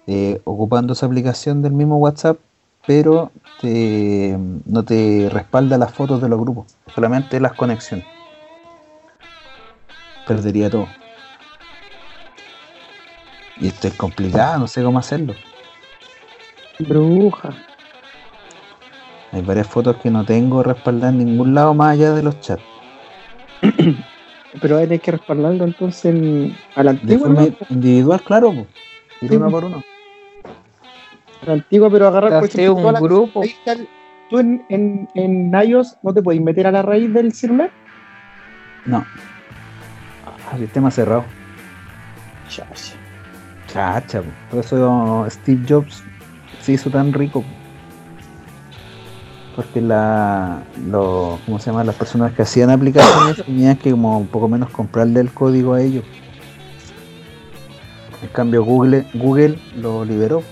eh, 0.06 0.40
ocupando 0.44 0.92
esa 0.92 1.06
aplicación 1.06 1.62
del 1.62 1.72
mismo 1.72 1.98
WhatsApp, 1.98 2.38
pero 2.86 3.30
te- 3.60 4.36
no 4.66 4.82
te 4.84 5.28
respalda 5.32 5.78
las 5.78 5.92
fotos 5.92 6.20
de 6.20 6.28
los 6.28 6.40
grupos, 6.40 6.74
solamente 6.94 7.40
las 7.40 7.52
conexiones. 7.52 8.06
Perdería 10.26 10.70
todo. 10.70 10.86
Y 13.60 13.68
esto 13.68 13.88
es 13.88 13.94
complicado, 13.94 14.58
no 14.58 14.66
sé 14.66 14.82
cómo 14.82 14.98
hacerlo. 14.98 15.34
Bruja. 16.78 17.50
Hay 19.32 19.42
varias 19.42 19.66
fotos 19.66 19.96
que 19.96 20.10
no 20.10 20.24
tengo 20.24 20.62
respaldadas 20.62 21.14
en 21.14 21.18
ningún 21.18 21.54
lado 21.54 21.74
más 21.74 21.92
allá 21.92 22.12
de 22.12 22.22
los 22.22 22.38
chats. 22.40 22.62
pero 24.60 24.78
hay 24.78 24.98
que 24.98 25.12
respaldarlo 25.12 25.64
entonces 25.64 26.04
en- 26.06 26.56
a 26.74 26.82
la 26.82 26.92
De 26.94 27.16
forma 27.18 27.46
individual, 27.70 28.20
claro, 28.22 28.52
po. 28.52 28.66
Ir 29.20 29.30
Sí, 29.30 29.36
uno 29.36 29.46
po. 29.46 29.50
por 29.52 29.64
uno. 29.64 29.82
La 31.46 31.55
antigua, 31.55 31.90
pero 31.90 32.09
agarrar 32.09 32.40
por 32.40 32.48
ejemplo, 32.48 32.74
un 32.87 32.92
la- 32.92 33.00
grupo. 33.00 33.42
Tú 34.31 34.38
en, 34.38 34.64
en, 34.68 35.09
en 35.14 35.52
iOS 35.68 35.98
no 36.02 36.14
te 36.14 36.22
puedes 36.22 36.40
meter 36.40 36.66
a 36.66 36.70
la 36.70 36.83
raíz 36.83 37.12
del 37.12 37.33
celular. 37.33 37.70
No. 38.87 39.05
Ah, 40.26 40.57
sistema 40.57 40.90
cerrado. 40.90 41.24
Chacha. 42.48 42.94
Chacha, 43.66 44.22
po. 44.22 44.28
por 44.50 44.61
eso 44.61 45.26
Steve 45.31 45.64
Jobs 45.68 46.02
se 46.61 46.72
hizo 46.72 46.90
tan 46.90 47.12
rico. 47.12 47.42
po. 47.42 47.48
Porque 49.57 49.83
la, 49.83 50.62
lo, 50.88 51.38
¿cómo 51.44 51.59
se 51.59 51.70
llama? 51.70 51.85
las 51.85 51.94
personas 51.96 52.33
que 52.33 52.42
hacían 52.42 52.70
aplicaciones 52.70 53.42
tenían 53.46 53.76
que 53.76 53.90
como 53.90 54.16
un 54.18 54.26
poco 54.28 54.48
menos 54.48 54.70
comprarle 54.70 55.20
el 55.20 55.31
código 55.31 55.74
a 55.74 55.83
ellos. 55.83 56.05
En 58.22 58.28
cambio 58.28 58.64
Google, 58.64 59.05
Google 59.14 59.59
lo 59.76 60.05
liberó, 60.05 60.42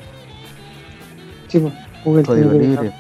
Google 1.58 2.22
código 2.24 2.50
tiene 2.50 2.66
libre. 2.68 2.92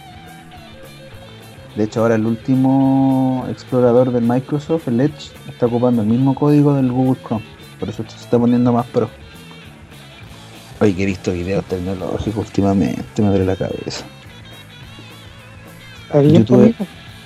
De 1.76 1.84
hecho 1.84 2.00
ahora 2.00 2.16
el 2.16 2.26
último 2.26 3.46
explorador 3.48 4.12
del 4.12 4.24
Microsoft, 4.24 4.88
el 4.88 5.00
Edge, 5.00 5.30
está 5.48 5.66
ocupando 5.66 6.02
el 6.02 6.08
mismo 6.08 6.34
código 6.34 6.74
del 6.74 6.90
Google 6.90 7.20
Chrome. 7.22 7.44
Por 7.78 7.88
eso 7.88 8.04
se 8.08 8.16
está 8.16 8.38
poniendo 8.38 8.72
más 8.72 8.86
pro. 8.86 9.08
Oye, 10.80 10.94
que 10.94 11.02
he 11.02 11.06
visto 11.06 11.32
videos 11.32 11.64
tecnológicos 11.66 12.46
últimamente, 12.46 13.22
me 13.22 13.28
duele 13.28 13.44
la 13.44 13.56
cabeza. 13.56 14.04
YouTube. 16.14 16.74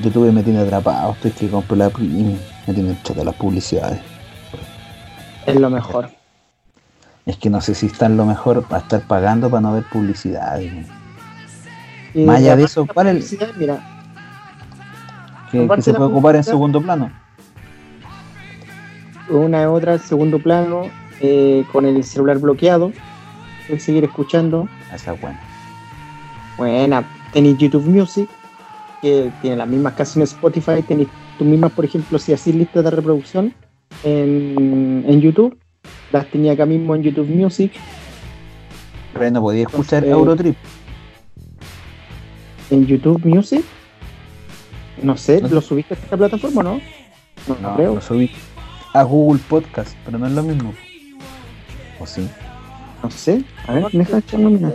YouTube 0.00 0.32
me 0.32 0.42
tiene 0.42 0.58
atrapado, 0.58 1.12
estoy 1.12 1.30
que 1.30 1.48
compro 1.48 1.76
la 1.76 1.88
premium, 1.88 2.36
me 2.66 2.74
tienen 2.74 3.00
chata 3.02 3.24
las 3.24 3.34
publicidades. 3.36 4.00
Es 5.46 5.56
lo 5.56 5.70
mejor. 5.70 6.10
Es 7.26 7.36
que 7.36 7.48
no 7.48 7.60
sé 7.60 7.74
si 7.74 7.86
está 7.86 8.06
en 8.06 8.16
lo 8.16 8.26
mejor 8.26 8.64
para 8.64 8.82
estar 8.82 9.00
pagando 9.06 9.48
para 9.48 9.62
no 9.62 9.72
ver 9.72 9.84
publicidades. 9.84 10.72
Y 12.14 12.24
Más 12.24 12.38
allá 12.38 12.56
de 12.56 12.64
eso, 12.64 12.84
la 12.86 12.92
¿cuál 12.94 13.06
es 13.08 13.32
el- 13.32 13.48
Mira, 13.58 13.80
Que, 15.50 15.82
se 15.82 15.92
puede 15.94 16.10
ocupar 16.10 16.36
en 16.36 16.44
segundo 16.44 16.80
plano. 16.80 17.10
una 19.28 19.70
otra, 19.70 19.98
segundo 19.98 20.38
plano, 20.38 20.82
eh, 21.20 21.64
con 21.72 21.86
el 21.86 22.02
celular 22.04 22.38
bloqueado. 22.38 22.92
Puedes 23.66 23.82
seguir 23.82 24.04
escuchando. 24.04 24.68
Esa 24.92 25.14
es 25.14 25.20
buena. 25.20 25.40
Buena, 26.58 27.04
tenéis 27.32 27.58
YouTube 27.58 27.86
Music, 27.86 28.28
que 29.00 29.30
tiene 29.40 29.56
las 29.56 29.66
mismas 29.68 29.94
canciones 29.94 30.32
Spotify, 30.32 30.82
tenéis 30.86 31.08
tú 31.38 31.44
mismas, 31.44 31.72
por 31.72 31.84
ejemplo, 31.84 32.18
si 32.18 32.32
hacís 32.32 32.54
listas 32.54 32.84
de 32.84 32.90
reproducción 32.90 33.52
en, 34.04 35.04
en 35.08 35.20
YouTube, 35.20 35.58
las 36.12 36.26
tenía 36.30 36.52
acá 36.52 36.64
mismo 36.66 36.94
en 36.94 37.02
YouTube 37.02 37.28
Music, 37.28 37.72
Pero 39.14 39.30
no 39.30 39.40
podía 39.40 39.62
escuchar 39.62 40.04
Entonces- 40.04 40.10
Eurotrip. 40.12 40.56
En 42.70 42.86
YouTube 42.86 43.24
Music. 43.24 43.64
No 45.02 45.16
sé, 45.16 45.40
No. 45.40 45.48
¿lo 45.48 45.60
subiste 45.60 45.94
a 45.94 45.96
esta 45.98 46.16
plataforma 46.16 46.60
o 46.60 46.64
no? 46.64 46.80
No, 47.48 47.56
No, 47.60 47.74
creo. 47.76 47.94
lo 47.96 48.00
subí 48.00 48.30
a 48.94 49.02
Google 49.02 49.40
Podcast, 49.48 49.96
pero 50.04 50.18
no 50.18 50.26
es 50.26 50.32
lo 50.32 50.42
mismo. 50.42 50.72
¿O 52.00 52.06
sí? 52.06 52.28
No 53.02 53.10
sé. 53.10 53.44
A 53.66 53.72
ver, 53.74 53.86
deja 53.92 54.18
echar 54.18 54.40
una. 54.40 54.72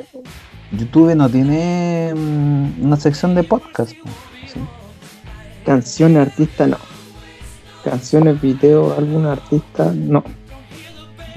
YouTube 0.72 1.16
no 1.16 1.28
tiene 1.30 2.14
mm, 2.16 2.84
una 2.86 2.96
sección 2.98 3.34
de 3.34 3.44
podcast. 3.44 3.94
po, 3.98 4.10
¿sí? 4.46 4.60
Canciones, 5.66 6.28
artista, 6.28 6.68
no. 6.68 6.78
Canciones, 7.84 8.40
video, 8.42 8.94
algún 8.98 9.26
artista, 9.26 9.92
no. 9.96 10.24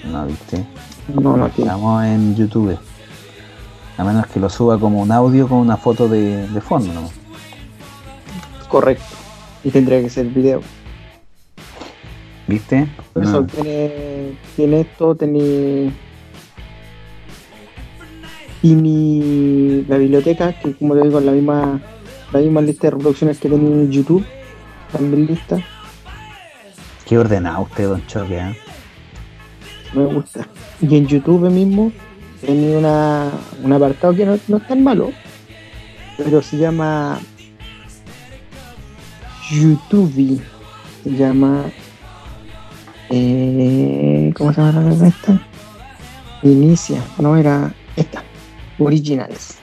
No, 0.05 0.27
viste. 0.27 0.65
No, 1.15 1.37
no 1.37 1.49
tiene. 1.51 1.71
Estamos 1.71 2.05
en 2.05 2.37
YouTube. 2.37 2.77
A 3.99 4.05
menos 4.05 4.27
que 4.27 4.41
lo 4.41 4.49
suba 4.49 4.79
como 4.79 5.01
un 5.03 5.13
audio 5.13 5.47
con 5.49 5.59
una 5.59 5.77
foto 5.77 6.09
de, 6.09 6.49
de 6.49 6.61
fondo. 6.61 6.93
¿no? 6.93 7.11
Correcto. 8.69 9.05
Y 9.65 9.71
tendría 9.71 10.01
que 10.01 10.09
ser 10.11 10.27
video. 10.27 10.61
¿Viste? 12.47 12.89
Por 13.13 13.23
eso 13.23 13.41
No. 13.43 13.47
tiene, 13.47 14.33
tiene 14.57 14.81
esto, 14.81 15.15
tiene. 15.15 15.93
Tiene 18.61 19.85
la 19.89 19.97
biblioteca, 19.99 20.53
que 20.53 20.75
como 20.75 20.95
te 20.95 21.03
digo, 21.03 21.19
es 21.19 21.25
la 21.25 21.33
misma, 21.33 21.81
la 22.33 22.39
misma 22.39 22.61
lista 22.61 22.87
de 22.87 22.91
reproducciones 22.93 23.39
que 23.39 23.49
tenía 23.49 23.69
en 23.69 23.91
YouTube. 23.91 24.25
También 24.93 25.27
lista. 25.27 25.59
Qué 27.07 27.19
ordenado 27.19 27.63
usted, 27.63 27.89
don 27.89 28.07
Choque. 28.07 28.39
¿eh? 28.39 28.57
Me 29.95 30.05
gusta. 30.07 30.47
Y 30.81 30.97
en 30.97 31.07
YouTube 31.07 31.51
mismo 31.51 31.91
tiene 32.45 32.77
una, 32.77 33.31
un 33.63 33.73
apartado 33.73 34.15
que 34.15 34.27
no, 34.27 34.39
no 34.49 34.57
es 34.57 34.67
tan 34.67 34.83
malo, 34.83 35.13
pero 36.17 36.43
se 36.43 36.59
llama 36.59 37.21
YouTube. 39.51 40.41
Se 41.05 41.11
llama. 41.11 41.65
Eh, 43.11 44.33
¿Cómo 44.37 44.53
se 44.53 44.61
llama 44.61 44.81
la 44.81 45.09
esta? 45.09 45.47
Inicia, 46.43 47.03
no 47.19 47.37
era 47.37 47.73
esta. 47.97 48.23
Originals. 48.79 49.59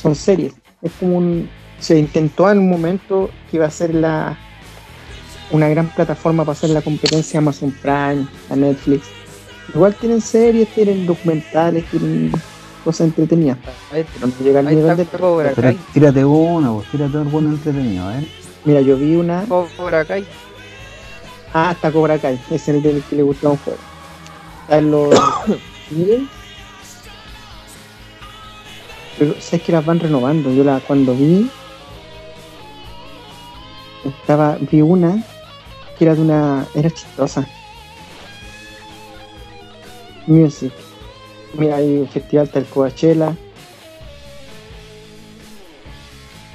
Son 0.00 0.14
series. 0.14 0.54
Es 0.82 0.92
como 0.98 1.18
un. 1.18 1.48
Se 1.80 1.98
intentó 1.98 2.50
en 2.50 2.58
un 2.58 2.70
momento 2.70 3.30
que 3.50 3.56
iba 3.58 3.66
a 3.66 3.70
ser 3.70 3.94
la 3.94 4.36
una 5.50 5.68
gran 5.68 5.88
plataforma 5.88 6.44
para 6.44 6.52
hacer 6.52 6.70
la 6.70 6.82
competencia 6.82 7.38
a 7.38 7.42
Amazon 7.42 7.70
Prime, 7.70 8.26
a 8.50 8.56
Netflix. 8.56 9.06
Igual 9.74 9.94
tienen 9.96 10.20
series, 10.20 10.68
tienen 10.74 11.06
documentales, 11.06 11.84
tienen 11.90 12.32
cosas 12.84 13.08
entretenidas. 13.08 13.58
Ahí, 13.92 14.04
Pero 14.14 14.26
no 14.28 14.32
llega 14.44 14.60
al 14.60 14.66
ahí 14.68 14.76
nivel 14.76 14.96
de. 14.96 15.04
Cobra 15.06 15.52
Pero 15.54 15.68
Kai. 15.68 15.78
tírate 15.92 16.24
uno, 16.24 16.76
pues, 16.76 16.90
tírate 16.90 17.16
alguno 17.18 17.50
entretenido, 17.50 18.10
¿eh? 18.12 18.26
Mira, 18.64 18.80
yo 18.80 18.96
vi 18.96 19.16
una. 19.16 19.44
Cobra 19.44 20.04
Kai. 20.04 20.24
Ah, 21.52 21.72
está 21.72 21.90
Cobra 21.92 22.18
Kai. 22.18 22.34
Ese 22.46 22.54
es 22.56 22.68
el 22.68 22.82
del 22.82 23.02
que 23.02 23.16
le 23.16 23.22
gustaba 23.22 23.52
un 23.52 23.58
juego. 23.58 23.78
Está 24.62 24.78
en 24.78 24.90
los. 24.90 25.14
Miren. 25.90 26.28
Pero 29.18 29.34
sabes 29.40 29.62
que 29.62 29.72
las 29.72 29.84
van 29.84 30.00
renovando. 30.00 30.52
Yo 30.52 30.64
la 30.64 30.80
cuando 30.80 31.14
vi. 31.14 31.50
Estaba. 34.04 34.56
Vi 34.70 34.80
una 34.80 35.22
que 35.98 36.04
era 36.04 36.14
de 36.14 36.22
una. 36.22 36.66
Era 36.74 36.90
chistosa. 36.90 37.46
Music. 40.28 40.72
Mira, 41.58 41.76
hay 41.76 41.98
un 41.98 42.08
festival 42.08 42.46
está 42.46 42.58
el 42.58 42.66
Coachella. 42.66 43.34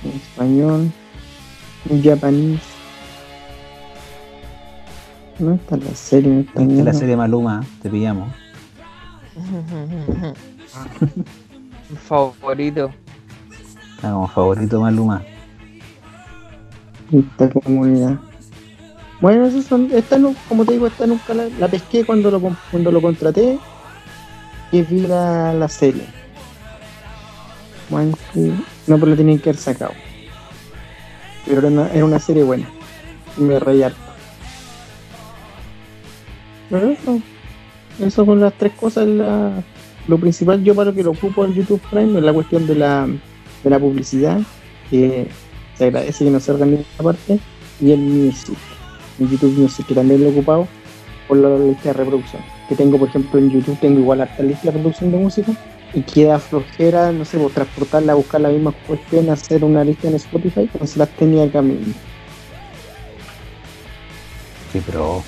En 0.03 0.11
español. 0.11 0.91
En 1.89 2.03
japonés. 2.03 2.61
No 5.39 5.55
está 5.55 5.77
la 5.77 5.95
serie 5.95 6.31
en 6.31 6.39
español. 6.41 6.85
la 6.85 6.93
serie 6.93 7.17
Maluma, 7.17 7.65
te 7.81 7.89
pillamos. 7.89 8.29
Favorito. 12.05 12.91
Está 13.95 14.11
como 14.11 14.27
favorito 14.27 14.79
Maluma. 14.79 15.23
Esta 17.11 17.49
comunidad. 17.49 18.19
Bueno, 19.23 19.45
esos 19.45 19.63
son, 19.63 19.87
esta 19.93 20.17
no, 20.17 20.35
como 20.49 20.65
te 20.65 20.73
digo, 20.73 20.85
esta 20.85 21.07
nunca 21.07 21.33
la, 21.33 21.47
la 21.57 21.69
pesqué 21.69 22.03
cuando 22.03 22.29
lo, 22.29 22.41
cuando 22.41 22.91
lo 22.91 23.01
contraté 23.01 23.57
y 24.69 24.81
vi 24.81 24.99
la, 25.07 25.65
serie. 25.69 26.03
Bueno, 27.89 28.17
no, 28.85 28.97
pero 28.97 29.05
la 29.05 29.15
tenían 29.15 29.39
que 29.39 29.51
haber 29.51 29.61
sacado. 29.61 29.93
Pero 31.45 31.59
era 31.59 31.69
una, 31.69 31.89
era 31.93 32.03
una 32.03 32.19
serie 32.19 32.43
buena. 32.43 32.67
Me 33.37 33.61
reí 33.61 33.81
harto. 33.83 33.97
Pero 36.69 36.89
eso, 36.89 37.21
eso 38.01 38.25
con 38.25 38.41
las 38.41 38.51
tres 38.57 38.73
cosas, 38.73 39.07
la- 39.07 39.63
lo 40.09 40.17
principal 40.17 40.61
yo 40.65 40.75
para 40.75 40.89
lo 40.89 40.95
que 40.97 41.03
lo 41.03 41.11
ocupo 41.11 41.45
en 41.45 41.53
YouTube 41.53 41.81
Prime 41.89 42.17
es 42.19 42.25
la 42.25 42.33
cuestión 42.33 42.67
de 42.67 42.75
la, 42.75 43.07
de 43.63 43.69
la 43.69 43.79
publicidad, 43.79 44.41
que 44.89 45.29
se 45.77 45.85
agradece 45.85 46.25
que 46.25 46.29
no 46.29 46.41
salga 46.41 46.65
en 46.65 46.71
ninguna 46.71 47.03
parte, 47.13 47.39
y 47.79 47.91
el 47.93 47.99
Music, 48.01 48.57
el 49.23 49.29
YouTube 49.29 49.57
Music, 49.57 49.85
que 49.87 49.95
también 49.95 50.21
lo 50.21 50.27
he 50.27 50.31
ocupado 50.31 50.67
por 51.27 51.37
la 51.37 51.57
lista 51.57 51.89
de 51.89 51.93
reproducción. 51.93 52.41
Que 52.69 52.75
tengo, 52.75 52.97
por 52.97 53.09
ejemplo, 53.09 53.39
en 53.39 53.49
YouTube 53.49 53.79
tengo 53.79 53.99
igual 53.99 54.21
harta 54.21 54.43
lista 54.43 54.65
de 54.65 54.71
reproducción 54.71 55.11
de 55.11 55.17
música, 55.17 55.51
y 55.93 56.01
queda 56.01 56.39
flojera, 56.39 57.11
no 57.11 57.23
sé, 57.23 57.37
por 57.37 57.51
transportarla, 57.51 58.15
buscar 58.15 58.41
la 58.41 58.49
misma 58.49 58.73
cuestión, 58.87 59.29
hacer 59.29 59.63
una 59.63 59.83
lista 59.83 60.07
en 60.07 60.15
Spotify, 60.15 60.61
entonces 60.61 60.97
las 60.97 61.09
tenía 61.09 61.43
acá 61.43 61.61
mismo. 61.61 61.93
Sí, 64.71 64.81
pero 64.85 65.23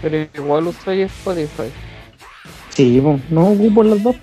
Pero 0.00 0.28
igual 0.34 0.68
uso 0.68 0.92
Spotify. 0.92 1.70
Sí, 2.68 3.00
bueno, 3.00 3.20
no 3.30 3.48
ocupo 3.48 3.82
las 3.82 4.02
dos. 4.02 4.16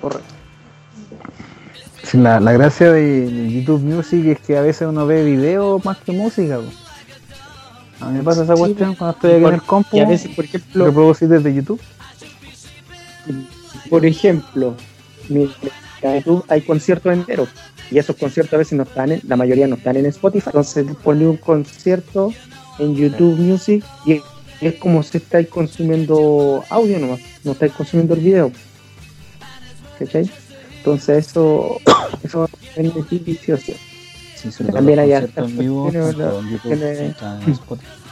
Correcto. 0.00 0.33
La, 2.12 2.38
la 2.38 2.52
gracia 2.52 2.92
de 2.92 3.28
de 3.30 3.52
YouTube 3.52 3.80
Music 3.82 4.24
es 4.26 4.40
que 4.40 4.56
a 4.56 4.60
veces 4.60 4.86
uno 4.88 5.06
ve 5.06 5.24
video 5.24 5.80
más 5.84 5.96
que 5.98 6.12
música. 6.12 6.60
A 8.00 8.06
mí 8.06 8.18
me 8.18 8.22
pasa 8.22 8.44
esa 8.44 8.54
Sí, 8.54 8.60
cuestión 8.60 8.94
cuando 8.94 9.16
estoy 9.16 9.32
aquí 9.32 9.44
en 9.44 9.54
el 9.54 9.62
compu. 9.62 9.96
Y 9.96 10.00
a 10.00 10.06
veces, 10.06 10.34
por 10.34 10.44
ejemplo, 10.44 10.86
reproducir 10.86 11.28
desde 11.28 11.54
YouTube. 11.54 11.80
por 13.90 14.04
ejemplo, 14.04 14.76
en 15.28 15.50
YouTube 16.02 16.44
hay 16.48 16.60
conciertos 16.62 17.12
enteros 17.12 17.48
y 17.90 17.98
esos 17.98 18.16
conciertos 18.16 18.54
a 18.54 18.58
veces 18.58 18.76
no 18.76 18.82
están, 18.84 19.12
en, 19.12 19.20
la 19.26 19.36
mayoría 19.36 19.66
no 19.66 19.76
están 19.76 19.96
en 19.96 20.06
Spotify. 20.06 20.46
Entonces 20.46 20.86
pone 21.02 21.26
un 21.26 21.36
concierto 21.36 22.32
en 22.78 22.94
YouTube 22.94 23.38
Music 23.38 23.84
y 24.04 24.20
es 24.60 24.74
como 24.74 25.02
si 25.02 25.18
estáis 25.18 25.48
consumiendo 25.48 26.64
audio 26.70 26.98
nomás, 26.98 27.20
no 27.44 27.52
estáis 27.52 27.72
consumiendo 27.72 28.14
el 28.14 28.20
video. 28.20 28.52
¿Cachai? 29.98 30.30
Entonces 30.84 31.28
eso, 31.28 31.80
eso 32.22 32.44
es 32.44 32.76
beneficioso. 32.76 33.72
Sí, 34.36 34.64
También 34.70 34.98
hay 34.98 35.14
hartas 35.14 35.48
en 35.48 35.58
vivo, 35.58 35.90
cuestiones, 35.90 37.16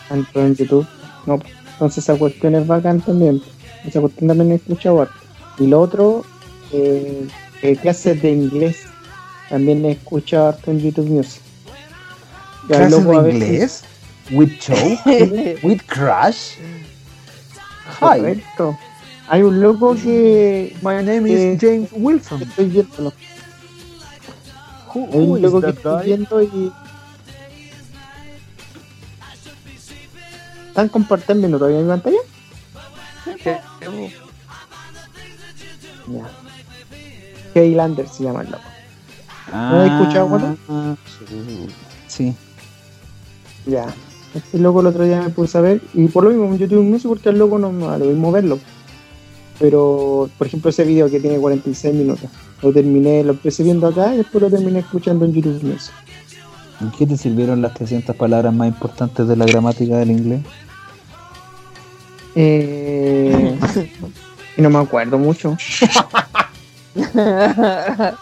tanto 0.09 0.41
en 0.41 0.57
YouTube. 0.57 0.87
No, 1.27 1.39
entonces 1.73 2.03
esa 2.03 2.17
cuestión 2.17 2.55
es 2.55 2.67
bacán 2.67 3.03
también. 3.03 3.43
Esa 3.85 4.01
cuestión 4.01 4.29
también 4.29 4.53
he 4.53 4.55
escuchado. 4.55 5.07
Y 5.59 5.67
lo 5.67 5.83
otro, 5.83 6.25
eh, 6.73 7.29
eh, 7.61 7.77
clases 7.77 8.23
de 8.23 8.31
inglés. 8.31 8.79
También 9.51 9.85
he 9.85 9.93
escuchado 9.93 10.49
harto 10.49 10.71
en 10.71 10.81
YouTube 10.81 11.11
Music. 11.11 11.43
¿Clases 12.69 13.05
de 13.05 13.31
inglés? 13.31 13.85
¿With 14.31 14.53
show? 14.61 14.99
¿With 15.63 15.83
crash? 15.87 16.55
Hi. 18.01 18.43
Hay 19.33 19.43
un 19.43 19.63
loco 19.63 19.95
que 19.95 20.77
my 20.83 21.03
name 21.03 21.27
is 21.27 21.59
James 21.59 21.89
Wilson. 21.93 22.41
que 22.41 22.45
estoy 22.45 22.67
viendo. 22.67 23.15
Who, 24.93 25.09
Hay 25.11 25.19
who 25.21 25.33
un 25.33 25.37
is 25.39 25.43
loco 25.43 25.61
que 25.63 25.71
estoy 25.71 26.05
viendo 26.05 26.43
y. 26.43 26.71
¿Están 30.69 30.91
compartiendo 30.91 31.57
todavía 31.57 31.81
mi 31.81 31.89
pantalla? 31.89 32.19
Ya. 36.07 36.29
Highlander 37.55 38.07
se 38.09 38.25
llama 38.25 38.43
el 38.43 38.51
loco. 38.51 38.65
¿No 39.51 39.81
has 39.81 39.91
escuchado, 39.93 40.29
Guato? 40.29 40.57
Ah, 40.69 40.95
Sí. 42.07 42.37
Ya. 43.65 43.87
Este 44.35 44.59
loco 44.59 44.83
el 44.83 44.89
otro 44.89 45.05
día 45.05 45.23
me 45.23 45.31
puse 45.31 45.57
a 45.57 45.63
ver, 45.63 45.81
y 45.95 46.09
por 46.09 46.25
lo 46.25 46.31
mismo 46.31 46.45
en 46.53 46.59
YouTube 46.59 46.83
Music, 46.85 47.09
porque 47.09 47.31
al 47.31 47.39
loco 47.39 47.59
no 47.59 47.73
me 47.73 47.87
da 47.87 47.97
lo 47.97 48.05
mismo 48.05 48.31
verlo. 48.31 48.59
Pero, 49.63 50.29
por 50.37 50.49
ejemplo, 50.49 50.71
ese 50.71 50.83
video 50.85 51.09
que 51.09 51.21
tiene 51.21 51.39
46 51.39 51.95
minutos, 51.95 52.29
lo 52.61 52.73
terminé, 52.73 53.23
lo 53.23 53.31
empecé 53.31 53.63
viendo 53.63 53.87
acá 53.87 54.13
y 54.13 54.17
después 54.17 54.43
lo 54.43 54.51
terminé 54.51 54.81
escuchando 54.81 55.25
en 55.25 55.33
YouTube 55.33 55.63
Music. 55.63 55.95
¿En 56.81 56.91
qué 56.91 57.07
te 57.07 57.17
sirvieron 57.17 57.63
las 57.63 57.73
300 57.75 58.17
palabras 58.17 58.53
más 58.53 58.67
importantes 58.67 59.29
de 59.29 59.37
la 59.37 59.45
gramática 59.45 59.99
del 59.99 60.11
inglés? 60.11 60.41
Eh, 62.35 63.57
no 64.57 64.69
me 64.69 64.79
acuerdo 64.81 65.17
mucho. 65.17 65.57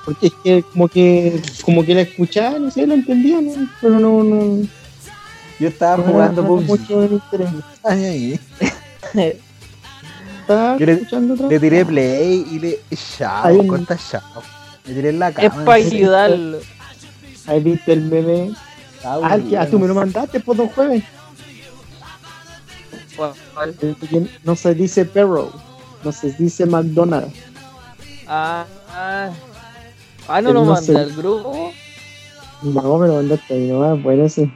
Porque 0.04 0.26
es 0.26 0.32
que 0.44 0.62
como 0.62 0.88
que 0.88 1.40
como 1.64 1.82
que 1.86 1.94
la 1.94 2.02
escuchaba, 2.02 2.58
no 2.58 2.70
sé, 2.70 2.86
lo 2.86 2.92
entendía, 2.92 3.40
¿no? 3.40 3.52
pero 3.80 3.98
no, 3.98 4.22
no, 4.22 4.58
Yo 5.58 5.68
estaba 5.68 5.96
no 5.96 6.12
jugando 6.12 6.42
no 6.42 6.48
PUBG. 6.48 6.66
mucho 6.66 7.04
interés. 7.04 7.48
Ay, 7.82 8.38
ay. 9.14 9.32
Yo 10.78 10.86
le- 10.86 10.92
escuchando 10.92 11.34
otra 11.34 11.48
Le 11.48 11.60
tiré 11.60 11.84
play 11.84 12.46
y 12.50 12.58
le. 12.58 12.80
Chao, 13.16 13.44
Hay 13.44 13.56
un- 13.56 13.68
corta 13.68 13.96
chao. 13.96 14.42
Le 14.86 14.94
tiré 14.94 15.08
en 15.10 15.18
la 15.18 15.32
cama. 15.32 15.46
Es 15.48 15.54
para 15.54 15.72
ayudarlo. 15.74 16.58
Ahí 17.46 17.60
viste 17.60 17.92
el 17.92 18.02
meme. 18.02 18.52
Ah, 19.04 19.38
que- 19.48 19.56
ah, 19.56 19.66
tú 19.68 19.78
me 19.78 19.88
lo 19.88 19.94
mandaste. 19.94 20.40
por 20.40 20.56
dos 20.56 20.70
jueves. 20.74 21.02
El 23.82 24.30
No 24.44 24.56
se 24.56 24.74
dice 24.74 25.04
Perro, 25.04 25.52
no 26.04 26.12
se 26.12 26.32
dice 26.32 26.64
McDonald's. 26.66 27.34
Ah, 28.26 28.64
ah. 28.90 29.30
Ah, 30.28 30.40
no 30.40 30.48
El 30.50 30.54
lo 30.54 30.64
no 30.64 30.72
mandé 30.72 30.92
sé. 30.92 30.98
al 30.98 31.12
grupo. 31.14 31.72
No, 32.62 32.98
me 32.98 33.08
lo 33.08 33.14
mandaste 33.16 33.54
ahí 33.54 33.68
nomás, 33.68 34.02
bueno. 34.02 34.24
Ese 34.24 34.50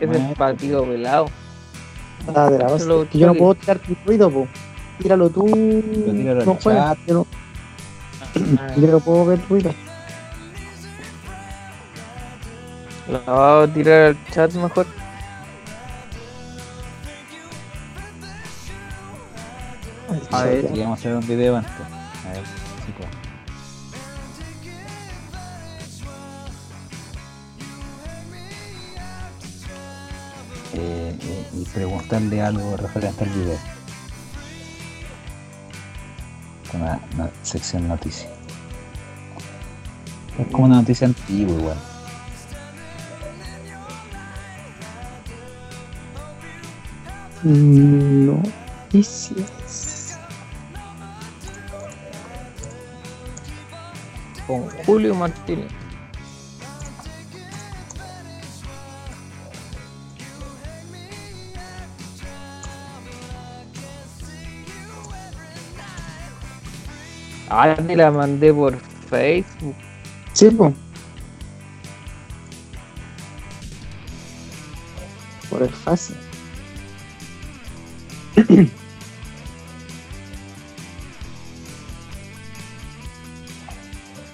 es 0.00 0.36
partido 0.36 0.84
pelado. 0.84 1.26
Ah, 2.34 2.50
de 2.50 2.58
la. 2.58 2.78
Solo 2.78 3.08
Que 3.08 3.18
yo 3.18 3.26
no 3.26 3.34
puedo 3.34 3.54
tirar 3.54 3.78
tu 3.78 3.96
ruido, 4.06 4.30
po. 4.30 4.46
Tíralo 4.98 5.30
tú. 5.30 5.46
tíralo 5.46 6.40
al 6.40 6.46
no 6.46 6.54
juegas. 6.54 6.98
Yo 7.06 7.14
no, 7.14 7.26
yo 8.76 8.88
no 8.88 9.00
puedo 9.00 9.26
ver 9.26 9.40
ruido. 9.48 9.72
Lo 13.08 13.18
voy 13.20 13.64
a 13.64 13.74
tirar 13.74 14.02
al 14.02 14.24
chat 14.30 14.52
mejor. 14.54 14.86
A 20.30 20.44
ver, 20.44 20.68
vamos 20.68 20.86
a 20.86 20.92
hacer 20.94 21.14
un 21.14 21.26
video 21.26 21.56
antes. 21.56 21.91
Y 31.52 31.64
preguntarle 31.72 32.42
algo 32.42 32.76
referente 32.76 33.24
al 33.24 33.30
video. 33.30 33.58
Una, 36.74 37.00
una 37.14 37.30
sección 37.42 37.88
noticia. 37.88 38.28
Es 40.38 40.46
como 40.46 40.64
una 40.64 40.76
noticia 40.76 41.06
antigua 41.06 41.52
igual. 41.52 41.78
Noticias. 48.92 50.18
Con 54.46 54.68
Julio 54.86 55.14
Martínez. 55.14 55.81
Ah, 67.54 67.74
te 67.74 67.94
la 67.94 68.10
mandé 68.10 68.50
por 68.50 68.78
Facebook. 69.10 69.74
Sí, 70.32 70.48
po. 70.48 70.72
Por 75.50 75.62
el 75.62 75.68
fácil. 75.68 76.16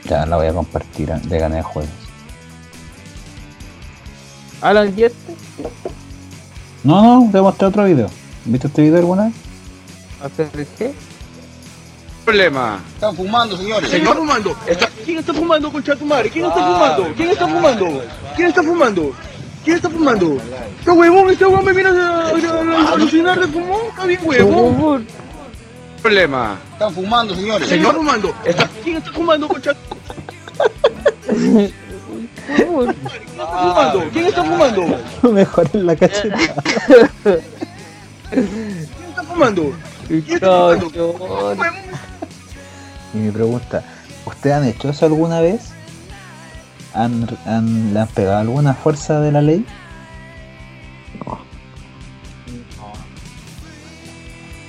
Ya 0.04 0.24
la 0.24 0.36
voy 0.36 0.46
a 0.46 0.54
compartir 0.54 1.12
de 1.12 1.38
gané 1.38 1.56
de 1.56 1.62
juegos. 1.62 1.90
Alan 4.62 4.96
Yeste. 4.96 5.34
No, 6.82 7.02
no, 7.02 7.30
te 7.30 7.42
mostré 7.42 7.66
otro 7.66 7.84
video. 7.84 8.08
¿Viste 8.46 8.68
este 8.68 8.80
video 8.80 9.00
alguna 9.00 9.26
vez? 9.26 9.34
Hacer 10.22 10.48
el 10.54 10.66
G. 10.66 10.94
problema? 12.32 12.78
Están 12.94 13.16
fumando, 13.16 13.56
señores. 13.56 13.88
¿Quién 13.88 14.02
está 14.02 14.14
fumando? 14.14 14.56
Está- 14.66 14.88
¿Quién 15.04 15.18
está 15.18 15.32
fumando, 15.32 15.72
concha 15.72 15.92
de 15.92 15.98
tu 15.98 16.04
madre? 16.04 16.28
¿Quién 16.30 16.44
está 16.44 16.60
fumando? 16.60 17.14
¿Quién 17.16 17.30
está 17.30 17.48
fumando? 17.48 18.02
¿Quién 18.36 18.48
está 18.48 18.62
fumando? 18.62 19.12
¿Quién 19.64 19.76
está 19.76 19.88
fumando? 19.90 20.36
¿Este 20.78 20.90
huevón? 20.90 21.30
¿Este 21.30 21.44
huevón 21.46 21.64
me 21.64 21.72
viene 21.72 21.88
a, 21.88 21.92
a- 21.92 22.28
a- 22.28 22.88
a 22.90 22.92
alucinar 22.92 23.40
de 23.40 23.46
fumón? 23.48 23.80
¿Está 23.90 24.04
bien 24.04 24.20
huevón? 24.24 25.06
problema? 26.02 26.58
Están 26.74 26.94
fumando, 26.94 27.34
señores. 27.34 27.66
¿Quién 27.66 27.80
está 27.80 27.94
fumando? 27.94 28.34
Está- 28.44 28.68
¿Quién 28.84 28.96
está 28.98 29.12
fumando, 29.12 29.48
concha? 29.48 29.72
¿Quién 31.26 31.72
está 32.56 33.46
fumando? 33.46 34.04
¿Quién 34.12 34.26
está 34.26 34.44
fumando? 34.44 34.82
Mejor 35.32 35.70
en 35.72 35.86
la 35.86 35.96
cacheta. 35.96 36.38
¿Quién 38.30 38.44
está 39.08 39.22
fumando? 39.24 39.72
¿Quién 40.06 40.24
está 40.28 40.78
fumando? 40.78 41.64
Y 43.14 43.18
mi 43.18 43.30
pregunta, 43.30 43.82
¿ustedes 44.26 44.56
han 44.56 44.64
hecho 44.64 44.90
eso 44.90 45.06
alguna 45.06 45.40
vez? 45.40 45.70
¿Han, 46.94 47.26
han- 47.46 47.94
¿Le 47.94 48.00
han 48.00 48.08
pegado 48.08 48.38
alguna 48.38 48.74
fuerza 48.74 49.20
de 49.20 49.32
la 49.32 49.42
ley? 49.42 49.64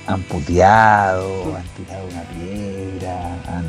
¿Han 0.06 0.22
puteado? 0.22 1.56
¿Han 1.56 1.62
tirado 1.76 2.06
una 2.08 2.22
piedra? 2.22 3.34
¿Han, 3.46 3.64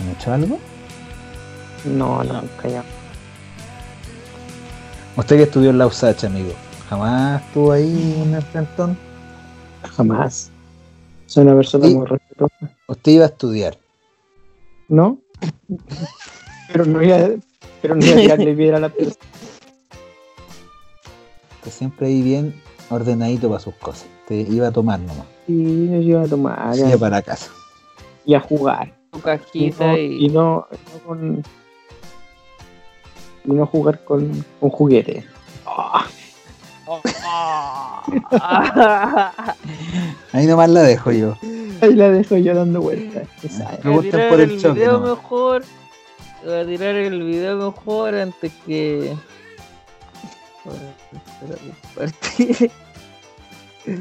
¿han 0.00 0.08
hecho 0.16 0.32
algo? 0.32 0.58
No, 1.84 2.22
no, 2.22 2.42
callado. 2.62 2.84
Usted 5.16 5.36
que 5.36 5.42
estudió 5.44 5.70
en 5.70 5.78
la 5.78 5.86
USACH, 5.88 6.24
amigo, 6.24 6.52
¿jamás 6.88 7.42
estuvo 7.42 7.72
ahí 7.72 8.22
en 8.24 8.34
el 8.34 8.42
plantón? 8.44 8.96
Jamás. 9.96 10.50
Soy 11.26 11.42
una 11.44 11.56
persona 11.56 11.86
Sí. 11.88 11.94
muy. 11.96 12.06
Profe. 12.38 12.68
Usted 12.86 13.12
iba 13.12 13.24
a 13.24 13.28
estudiar. 13.28 13.76
¿No? 14.88 15.18
pero 16.72 16.86
no 16.86 17.02
iba, 17.02 17.18
pero 17.82 17.94
no 17.94 18.04
iba 18.06 18.14
a 18.14 18.16
tirarle 18.16 18.54
piedra 18.54 18.76
a 18.78 18.80
la 18.80 18.88
persona. 18.88 19.16
Que 21.62 21.70
siempre 21.70 22.06
ahí 22.06 22.22
bien 22.22 22.54
ordenadito 22.90 23.48
para 23.48 23.60
sus 23.60 23.74
cosas. 23.74 24.06
Te 24.26 24.36
iba 24.36 24.68
a 24.68 24.72
tomar 24.72 25.00
nomás. 25.00 25.26
Y 25.46 25.52
nos 25.52 26.04
iba 26.04 26.22
a 26.22 26.26
tomar 26.26 26.76
iba 26.76 26.96
para 26.96 27.22
casa. 27.22 27.50
y 28.24 28.34
a 28.34 28.40
jugar. 28.40 28.94
Tu 29.10 29.18
Y 29.18 29.22
cajita 29.22 29.86
no, 29.88 29.96
y. 29.96 30.26
y 30.26 30.28
no, 30.28 30.66
no 30.70 30.98
con. 31.06 31.42
Y 33.44 33.50
no 33.50 33.66
jugar 33.66 34.04
con, 34.04 34.44
con 34.60 34.70
juguetes. 34.70 35.24
Ah, 35.66 36.06
Ahí 40.32 40.46
nomás 40.46 40.70
la 40.70 40.82
dejo 40.82 41.12
yo. 41.12 41.36
ahí 41.82 41.94
la 41.94 42.10
dejo 42.10 42.36
yo 42.36 42.54
dando 42.54 42.80
vueltas. 42.82 43.28
Me 43.84 43.90
Voy 43.90 43.94
a 43.94 43.96
gustan 43.96 44.10
tirar 44.10 44.28
por 44.28 44.40
el 44.40 44.50
el 44.52 44.56
choque, 44.60 44.80
video 44.80 44.98
nomás. 44.98 45.10
mejor. 45.10 45.64
Voy 46.44 46.54
a 46.54 46.66
tirar 46.66 46.94
el 46.94 47.22
video 47.22 47.56
mejor 47.70 48.14
antes 48.14 48.52
que. 48.66 49.16
Espérate, 51.90 52.72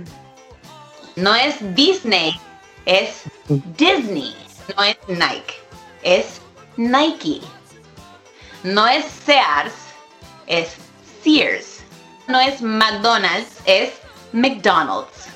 No 1.16 1.34
es 1.36 1.56
Disney, 1.76 2.40
es 2.86 3.24
Disney. 3.78 4.36
No 4.76 4.84
es 4.84 4.98
Nike, 5.08 5.54
es 6.04 6.42
Nike. 6.78 7.42
No 8.64 8.88
es 8.88 9.06
Sears, 9.06 9.74
es 10.48 10.76
Sears. 11.24 11.80
No 12.28 12.40
es 12.40 12.62
McDonald's, 12.62 13.58
es 13.66 13.94
McDonald's. 14.34 15.30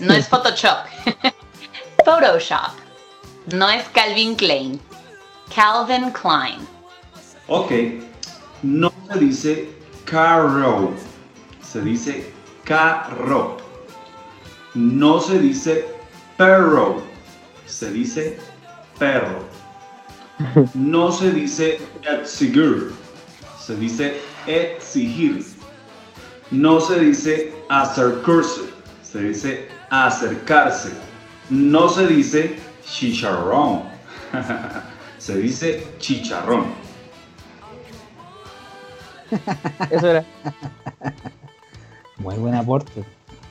No 0.00 0.12
es 0.14 0.28
Photoshop, 0.30 0.78
Photoshop. 2.08 2.72
No 3.52 3.68
es 3.68 3.86
Calvin 3.90 4.34
Klein, 4.34 4.80
Calvin 5.54 6.10
Klein. 6.10 6.66
Ok, 7.48 7.70
no 8.62 8.90
se 9.12 9.18
dice 9.18 9.68
carro, 10.06 10.94
se 11.60 11.82
dice 11.82 12.32
carro. 12.64 13.58
No 14.74 15.20
se 15.20 15.38
dice 15.38 15.84
perro, 16.38 17.02
se 17.66 17.90
dice 17.92 18.38
perro. 18.98 19.44
No 20.72 21.12
se 21.12 21.30
dice 21.30 21.78
exigir, 22.04 22.90
se 23.60 23.76
dice 23.76 24.18
exigir. 24.46 25.44
No 26.50 26.80
se 26.80 27.00
dice 27.00 27.52
acercarse, 27.68 28.62
se 29.02 29.20
dice 29.20 29.68
acercarse. 29.90 31.07
No 31.50 31.88
se 31.88 32.06
dice 32.06 32.58
chicharrón, 32.84 33.82
se 35.18 35.36
dice 35.38 35.86
chicharrón. 35.98 36.66
Eso 39.90 40.08
era. 40.08 40.24
Muy 42.18 42.34
buen 42.36 42.54
aporte. 42.54 43.04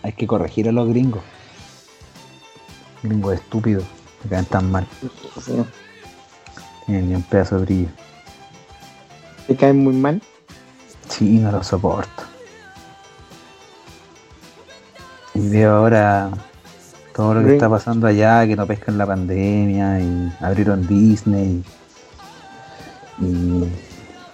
Hay 0.03 0.13
que 0.13 0.27
corregir 0.27 0.69
a 0.69 0.71
los 0.71 0.87
gringos. 0.89 1.23
Gringos 3.01 3.35
estúpidos. 3.35 3.83
Me 4.23 4.29
caen 4.29 4.45
tan 4.45 4.71
mal. 4.71 4.87
Sí, 5.43 5.53
Tienen 6.85 7.09
ni 7.09 7.15
un 7.15 7.23
pedazo 7.23 7.57
de 7.57 7.61
brillo. 7.61 7.89
Te 9.47 9.55
caen 9.55 9.83
muy 9.83 9.93
mal. 9.93 10.21
Sí, 11.09 11.39
no 11.39 11.51
lo 11.51 11.63
soporto. 11.63 12.23
Y 15.33 15.49
veo 15.49 15.75
ahora 15.75 16.31
todo 17.17 17.33
lo 17.33 17.39
que 17.41 17.53
está 17.55 17.67
pasando 17.67 18.07
allá, 18.07 18.45
que 18.47 18.55
no 18.55 18.65
pescan 18.67 18.97
la 18.97 19.05
pandemia 19.07 19.99
y 19.99 20.31
abrieron 20.39 20.85
Disney. 20.87 21.63
Y 23.19 23.63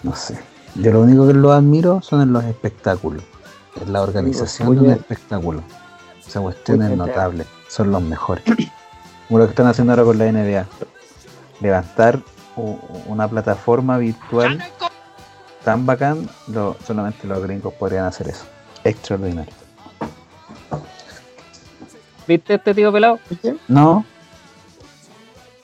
no 0.03 0.15
sé. 0.15 0.37
Yo 0.75 0.91
lo 0.91 1.01
único 1.01 1.25
que 1.27 1.33
los 1.33 1.51
admiro 1.51 2.01
son 2.01 2.21
en 2.21 2.33
los 2.33 2.43
espectáculos. 2.43 3.23
En 3.79 3.93
la 3.93 4.01
organización 4.01 4.75
de 4.75 4.81
un 4.81 4.85
espectáculo. 4.99 5.63
Esa 6.27 6.41
cuestión 6.41 6.81
es 6.81 6.97
notable. 6.97 7.45
Son 7.69 7.91
los 7.91 8.01
mejores. 8.01 8.43
Como 9.27 9.39
lo 9.39 9.45
que 9.45 9.51
están 9.51 9.67
haciendo 9.67 9.93
ahora 9.93 10.03
con 10.03 10.17
la 10.17 10.25
NBA. 10.31 10.65
Levantar 11.61 12.19
una 13.07 13.27
plataforma 13.27 13.97
virtual 13.97 14.61
tan 15.63 15.85
bacán, 15.85 16.29
lo- 16.47 16.75
solamente 16.85 17.25
los 17.27 17.41
gringos 17.41 17.73
podrían 17.75 18.05
hacer 18.05 18.27
eso. 18.27 18.43
Extraordinario. 18.83 19.53
¿Viste 22.27 22.55
este 22.55 22.73
tío 22.73 22.91
pelado? 22.91 23.19
No, 23.67 24.05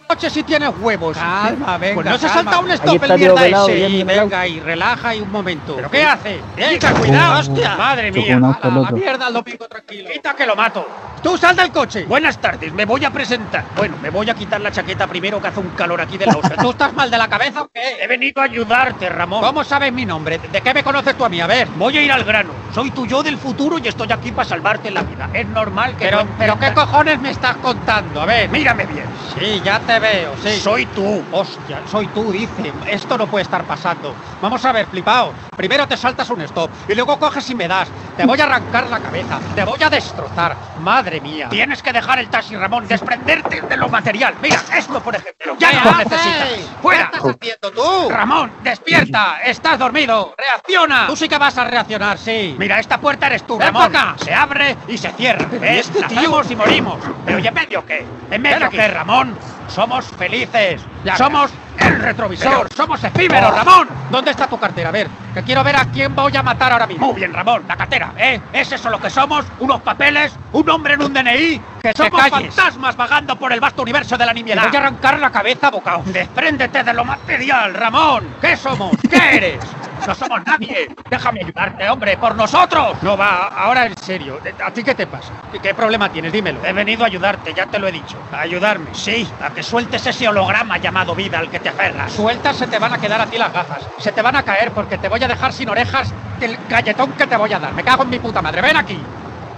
Coche 0.10 0.28
si 0.32 0.41
tienes 0.41 0.72
huevos. 0.82 1.16
Calma, 1.16 1.78
venga, 1.78 1.93
Pues 1.93 2.07
no 2.07 2.18
se 2.18 2.28
salta 2.30 2.57
un 2.57 2.72
stop 2.72 3.03
el 3.03 3.14
mierda 3.20 3.41
pelado, 3.43 3.70
ese. 3.70 4.05
pelado. 4.05 4.24
venga 4.28 4.47
y 4.47 4.60
relaja 4.60 5.14
y 5.14 5.22
un 5.22 5.32
momento. 5.32 5.76
¿Pero 5.76 5.91
qué 5.91 6.03
hace? 6.03 6.41
Venga, 6.55 6.93
cuidado, 6.93 7.39
hostia. 7.39 7.76
Madre 7.76 8.12
mía. 8.12 8.38
A 8.60 8.68
la 8.70 8.89
mierda, 8.89 9.30
lo 9.30 9.43
pico 9.43 9.68
tranquilo. 9.68 10.10
Quita 10.12 10.34
que 10.34 10.47
lo 10.47 10.55
mato. 10.55 10.88
Tú 11.22 11.38
sal 11.38 11.55
del 11.55 11.72
coche. 11.72 12.05
Buenas 12.05 12.39
tardes, 12.39 12.74
me 12.74 12.86
voy 12.86 13.05
a 13.05 13.12
presentar. 13.12 13.66
Bueno, 13.76 13.97
me 14.01 14.10
voy 14.10 14.28
a 14.30 14.34
quitar 14.34 14.60
la 14.62 14.72
chaqueta 14.72 15.05
primero 15.05 15.39
que 15.41 15.49
hace 15.49 15.60
un 15.60 15.70
calor 15.72 16.01
aquí 16.01 16.18
de 16.18 16.26
la 16.26 16.32
hostia. 16.34 16.55
¿Tú 16.62 16.72
estás 16.72 16.91
mal 16.93 17.12
de 17.12 17.18
la 17.18 17.28
cabeza 17.28 17.64
o 17.64 17.68
qué? 17.68 17.97
He 18.01 18.07
venido 18.07 18.41
a 18.41 18.45
ayudarte, 18.45 19.10
Ramón. 19.10 19.41
¿Cómo 19.43 19.64
sabes 19.64 19.93
mi 19.93 20.05
nombre? 20.05 20.39
¿De 20.51 20.62
qué 20.62 20.74
me 20.74 20.82
conoces 20.84 21.16
tú 21.16 21.26
a 21.26 21.30
mí? 21.30 21.39
A 21.39 21.45
ver, 21.45 21.68
voy 21.78 21.95
a 21.97 22.01
ir 22.01 22.12
al 22.12 22.24
grano. 22.24 22.51
Soy 22.74 22.89
tu 22.91 23.05
yo 23.05 23.22
del 23.22 23.38
futuro 23.38 23.78
y 23.78 23.88
estoy 23.88 24.12
aquí 24.12 24.32
para 24.32 24.47
salvarte 24.47 24.89
la 24.89 25.03
vida. 25.03 25.30
Es 25.34 25.45
normal 25.47 25.91
que 25.97 26.05
Pero, 26.05 26.24
no 26.24 26.30
pero 26.39 26.57
¿qué 26.57 26.74
cojones 26.74 27.20
me 27.20 27.30
estás 27.32 27.57
contando? 27.57 28.22
A 28.22 28.26
ver, 28.26 28.49
mírame 28.49 28.86
bien. 28.86 29.05
Sí, 29.38 29.62
ya 29.64 29.80
te 29.80 29.99
veo, 30.00 30.34
sí. 30.43 30.60
Soy 30.60 30.86
tú. 30.88 31.24
Hostia, 31.32 31.82
soy 31.89 32.08
tú, 32.08 32.32
dice. 32.32 32.74
Esto 32.88 33.18
no 33.18 33.28
puede 33.28 33.43
estar 33.43 33.64
pasando. 33.64 34.14
Vamos 34.41 34.64
a 34.66 34.72
ver, 34.72 34.88
flipao. 34.88 35.34
Primero 35.56 35.88
te 35.88 35.97
saltas 35.97 36.30
un 36.30 36.41
stop 36.41 36.70
y 36.88 36.95
luego 36.95 37.20
coges 37.20 37.50
y 37.50 37.56
me 37.56 37.68
das. 37.68 37.89
Te 38.16 38.26
voy 38.26 38.39
a 38.39 38.45
arrancar 38.45 38.89
la 38.89 39.00
cabeza. 39.00 39.39
Te 39.56 39.64
voy 39.64 39.82
a 39.84 39.89
destrozar. 39.89 40.56
Madre 40.82 41.20
mía. 41.22 41.50
Tienes 41.50 41.84
que 41.84 41.91
dejar 41.91 42.20
el 42.20 42.30
taxi, 42.30 42.56
Ramón. 42.56 42.88
Desprenderte 42.88 43.62
de 43.62 43.78
lo 43.78 43.89
material. 43.89 44.36
Mira, 44.41 44.62
esto 44.76 45.00
por 45.02 45.16
ejemplo. 45.16 45.56
Ya 45.60 45.72
no 45.74 45.91
lo 45.91 45.97
necesitas. 45.97 46.50
¡Fuera! 46.82 47.10
¿Qué 47.12 47.18
estás 47.18 47.36
haciendo 47.36 47.72
tú? 47.72 48.10
Ramón, 48.10 48.52
despierta. 48.64 49.39
Estás 49.43 49.80
dormido. 49.80 50.36
Reacciona. 50.38 51.08
Tú 51.08 51.16
sí 51.16 51.28
que 51.28 51.38
vas 51.38 51.58
a 51.58 51.66
reaccionar, 51.66 52.18
sí. 52.18 52.56
Mira, 52.58 52.80
esta 52.80 53.00
puerta 53.00 53.28
eres 53.28 53.45
tú, 53.45 53.60
Ramón. 53.60 53.91
Se 54.18 54.34
abre 54.34 54.78
y 54.88 54.97
se 54.97 55.12
cierra. 55.12 55.45
¿Ves? 55.60 55.91
Nacemos 56.00 56.50
y 56.52 56.56
morimos. 56.56 57.00
Pero 57.26 57.39
¿y 57.39 57.47
en 57.47 57.54
medio 57.54 57.86
qué? 57.86 58.06
¿En 58.32 58.41
medio 58.41 58.70
qué, 58.70 58.88
Ramón? 58.88 59.38
Somos 59.68 59.89
felices. 60.18 60.82
Somos 61.18 61.52
el 61.80 62.00
retrovisor. 62.00 62.68
Somos 62.76 63.04
efímeros, 63.04 63.56
Ramón. 63.56 63.88
¿Dónde 64.10 64.32
está 64.32 64.48
tu 64.48 64.60
cartera? 64.60 64.90
A 64.90 64.92
ver, 64.92 65.08
que 65.34 65.42
quiero 65.44 65.64
ver 65.64 65.76
a 65.78 65.86
quién 65.86 66.14
voy 66.16 66.36
a 66.36 66.44
matar 66.44 66.72
ahora 66.72 66.86
mismo. 66.88 67.08
Muy 67.08 67.16
bien, 67.16 67.34
Ramón, 67.34 67.64
la 67.68 67.76
cartera, 67.78 68.12
¿eh? 68.18 68.40
¿Es 68.54 68.72
eso 68.72 68.90
lo 68.90 69.00
que 69.00 69.10
somos? 69.10 69.46
¿Unos 69.60 69.82
papeles? 69.82 70.36
¿Un 70.52 70.70
hombre 70.70 70.94
en 70.96 71.02
un 71.04 71.14
DNI? 71.14 71.62
Que 71.82 71.94
somos 71.96 72.12
fantasmas 72.56 72.96
vagando 72.96 73.36
por 73.38 73.52
el 73.54 73.60
vasto 73.60 73.82
universo 73.82 74.18
de 74.18 74.26
la 74.26 74.34
nimiedad. 74.34 74.64
Te 74.64 74.68
voy 74.70 74.78
a 74.78 74.80
arrancar 74.82 75.20
la 75.20 75.32
cabeza, 75.32 75.70
bocao. 75.70 76.04
Despréndete 76.06 76.84
de 76.84 76.94
lo 76.94 77.06
material, 77.06 77.74
Ramón. 77.74 78.28
¿Qué 78.42 78.58
somos? 78.58 78.92
¿Qué 79.10 79.18
eres? 79.38 79.60
No 80.08 80.16
somos 80.16 80.40
nadie. 80.46 80.96
Déjame 81.10 81.42
ayudarte, 81.42 81.90
hombre, 81.90 82.18
por 82.18 82.34
nosotros. 82.34 82.96
No 83.04 83.18
va, 83.18 83.48
ahora 83.50 83.86
en 83.86 83.98
serio. 83.98 84.40
¿A 84.66 84.72
ti 84.72 84.82
qué 84.82 84.96
te 84.96 85.06
pasa? 85.06 85.32
¿Qué- 85.52 85.60
¿Qué 85.60 85.74
problema 85.74 86.10
tienes? 86.10 86.32
Dímelo. 86.32 86.64
He 86.66 86.72
venido 86.72 87.04
a 87.04 87.08
ayudarte, 87.08 87.54
ya 87.54 87.66
te 87.68 87.78
lo 87.80 87.88
he 87.88 87.92
dicho. 87.92 88.18
A 88.32 88.40
ayudarme. 88.42 88.88
Sí, 88.94 89.30
a 89.42 89.50
que 89.50 89.62
sueltes 89.80 90.06
ese 90.08 90.28
holograma 90.28 90.78
llamado 90.78 91.16
vida 91.16 91.40
al 91.40 91.50
que 91.50 91.58
te 91.58 91.70
aferras. 91.70 92.12
Sueltas, 92.12 92.58
se 92.58 92.68
te 92.68 92.78
van 92.78 92.94
a 92.94 92.98
quedar 92.98 93.22
a 93.22 93.26
ti 93.28 93.38
las 93.38 93.54
gafas. 93.54 93.82
Se 94.00 94.12
te 94.12 94.22
van 94.22 94.36
a 94.36 94.44
caer 94.44 94.72
porque 94.72 94.98
te 94.98 95.08
voy 95.08 95.24
a 95.24 95.28
dejar 95.28 95.54
sin 95.54 95.70
orejas 95.70 96.14
el 96.42 96.58
galletón 96.68 97.14
que 97.14 97.26
te 97.26 97.38
voy 97.38 97.54
a 97.54 97.60
dar. 97.60 97.72
Me 97.72 97.82
cago 97.82 98.04
en 98.04 98.10
mi 98.10 98.20
puta 98.20 98.42
madre. 98.42 98.62
Ven 98.62 98.76
aquí. 98.76 99.00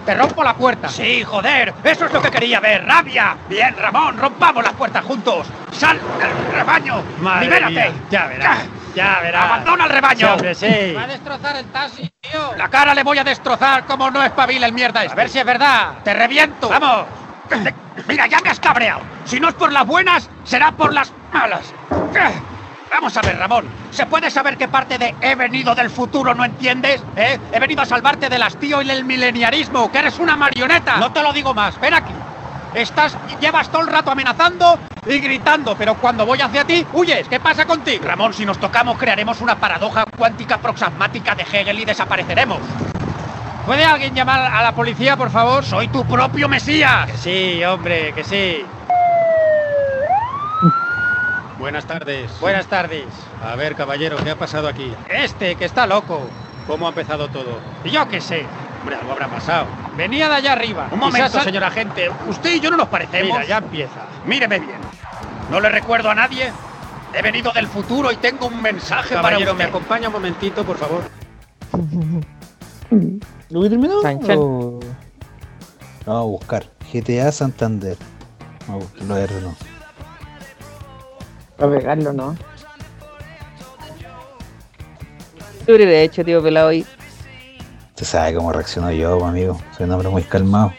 Te 0.06 0.14
rompo 0.14 0.44
la 0.44 0.54
puerta. 0.54 0.90
Sí, 0.90 1.24
joder, 1.24 1.74
eso 1.84 2.06
es 2.06 2.14
lo 2.14 2.22
que 2.22 2.30
quería 2.30 2.60
ver, 2.60 2.86
rabia. 2.86 3.36
Bien, 3.50 3.76
Ramón, 3.76 4.16
rompamos 4.18 4.64
las 4.64 4.74
puertas 4.74 5.04
juntos. 5.06 5.48
Sal 5.72 6.00
del 6.20 6.54
rebaño. 6.54 7.02
Libérate. 7.40 7.92
Ya 8.12 8.28
verás. 8.28 8.60
Ya 8.94 9.20
verás. 9.24 9.46
Abandona 9.46 9.86
el 9.86 9.90
rebaño. 9.90 10.38
sí. 10.54 10.94
Va 10.96 11.04
a 11.04 11.08
destrozar 11.08 11.56
el 11.56 11.66
taxi, 11.66 12.12
tío. 12.22 12.54
La 12.58 12.68
cara 12.70 12.94
le 12.94 13.02
voy 13.02 13.18
a 13.18 13.24
destrozar 13.24 13.86
como 13.86 14.12
no 14.12 14.24
espabila 14.24 14.68
el 14.68 14.74
mierda 14.74 15.02
este. 15.02 15.14
A 15.14 15.16
ver 15.16 15.30
si 15.30 15.40
es 15.40 15.46
verdad. 15.46 15.94
Te 16.04 16.14
reviento. 16.14 16.70
Vamos. 16.70 17.06
Mira, 18.08 18.28
ya 18.28 18.40
me 18.40 18.50
has 18.50 18.60
cabreado. 18.60 19.02
Si 19.26 19.40
no 19.40 19.50
es 19.50 19.56
por 19.56 19.72
las 19.72 19.86
buenas, 19.86 20.30
será 20.44 20.72
por 20.72 20.94
las 20.94 21.12
malas. 21.34 21.74
Vamos 22.92 23.16
a 23.16 23.22
ver, 23.22 23.38
Ramón. 23.38 23.66
¿Se 23.92 24.06
puede 24.06 24.30
saber 24.30 24.58
qué 24.58 24.68
parte 24.68 24.98
de 24.98 25.16
he 25.22 25.36
venido 25.36 25.74
del 25.74 25.90
futuro 25.90 26.34
no 26.34 26.44
entiendes? 26.44 27.02
¿Eh? 27.16 27.40
He 27.54 27.60
venido 27.60 27.82
a 27.82 27.86
salvarte 27.86 28.28
del 28.28 28.44
hastío 28.44 28.82
y 28.82 28.86
del 28.86 29.06
mileniarismo, 29.06 29.92
que 29.92 30.00
eres 30.00 30.20
una 30.20 30.36
marioneta. 30.36 30.98
No 30.98 31.12
te 31.12 31.24
lo 31.24 31.32
digo 31.32 31.54
más. 31.54 31.80
Ven 31.80 31.94
aquí. 31.94 32.12
Estás, 32.74 33.18
llevas 33.40 33.70
todo 33.70 33.82
el 33.82 33.88
rato 33.88 34.12
amenazando 34.12 34.78
y 35.06 35.20
gritando, 35.20 35.76
pero 35.78 35.96
cuando 35.96 36.26
voy 36.26 36.40
hacia 36.42 36.64
ti, 36.66 36.86
huyes. 36.94 37.28
¿Qué 37.28 37.40
pasa 37.40 37.66
contigo? 37.66 38.06
Ramón, 38.06 38.34
si 38.34 38.46
nos 38.46 38.60
tocamos, 38.60 38.98
crearemos 38.98 39.42
una 39.42 39.56
paradoja 39.56 40.06
cuántica 40.18 40.58
proxasmática 40.58 41.36
de 41.36 41.44
Hegel 41.44 41.80
y 41.80 41.86
desapareceremos. 41.86 42.60
¿Puede 43.66 43.86
alguien 43.86 44.14
llamar 44.16 44.40
a 44.54 44.64
la 44.64 44.74
policía, 44.74 45.16
por 45.16 45.30
favor? 45.30 45.64
Soy 45.64 45.88
tu 45.88 46.04
propio 46.06 46.50
Mesías. 46.50 47.10
Que 47.12 47.18
sí, 47.18 47.64
hombre, 47.64 48.12
que 48.14 48.24
sí. 48.24 48.66
Buenas 51.60 51.86
tardes. 51.86 52.32
Buenas 52.40 52.66
tardes. 52.66 53.06
A 53.44 53.56
ver, 53.56 53.76
caballero, 53.76 54.18
¿qué 54.24 54.32
ha 54.32 54.36
pasado 54.36 54.68
aquí? 54.68 54.92
Este, 55.10 55.56
que 55.56 55.66
está 55.66 55.86
loco. 55.86 56.22
¿Cómo 56.66 56.88
ha 56.88 56.90
empezado 56.90 57.28
todo? 57.28 57.60
Y 57.84 57.92
yo 57.92 58.08
qué 58.10 58.20
sé. 58.20 58.46
Hombre, 58.82 58.96
algo 58.96 59.12
habrá 59.12 59.28
pasado. 59.28 59.68
Venía 59.96 60.28
de 60.28 60.36
allá 60.36 60.54
arriba. 60.54 60.88
Un 60.92 60.98
ha 60.98 61.06
momento, 61.06 61.30
sal- 61.30 61.44
señor 61.44 61.64
agente. 61.64 62.10
¿Usted 62.28 62.56
y 62.56 62.60
yo 62.60 62.72
no 62.72 62.78
nos 62.78 62.88
parecemos? 62.88 63.32
Mira, 63.38 63.46
ya 63.48 63.58
empieza. 63.60 64.02
Míreme 64.26 64.60
bien. 64.60 64.78
No 65.52 65.60
le 65.60 65.70
recuerdo 65.70 66.10
a 66.10 66.16
nadie. 66.16 66.52
He 67.14 67.22
venido 67.22 67.52
del 67.52 67.68
futuro 67.68 68.12
y 68.12 68.16
tengo 68.16 68.48
un 68.48 68.60
mensaje 68.62 69.14
Caballero, 69.14 69.40
para 69.52 69.54
¿me 69.54 69.66
usted. 69.66 69.70
acompaña 69.70 70.08
un 70.08 70.14
momentito, 70.14 70.64
por 70.66 70.78
favor? 70.78 71.04
¿Lo? 73.52 74.02
Chan, 74.02 74.20
chan. 74.26 74.38
O- 74.40 74.80
Vamos 76.06 76.22
a 76.22 76.26
buscar. 76.26 76.66
GTA 76.92 77.32
Santander. 77.32 77.98
Vamos 78.68 78.84
a 78.84 78.88
buscarlo 78.88 79.16
de 79.16 79.28
nuevo. 79.28 79.56
Para 81.58 81.78
pegarlo, 81.78 82.14
¿no? 82.14 82.36
¿Qué 85.66 85.74
hubiera 85.74 85.92
hecho, 86.00 86.26
tío 86.26 86.42
pelado 86.42 86.70
ahí? 86.70 86.86
Usted 87.90 88.06
sabe 88.06 88.34
cómo 88.34 88.52
reacciono 88.52 88.92
yo, 88.92 89.20
pues, 89.20 89.30
amigo. 89.30 89.62
Soy 89.78 89.86
un 89.86 89.92
hombre 89.92 90.10
muy 90.10 90.24
calmado. 90.24 90.74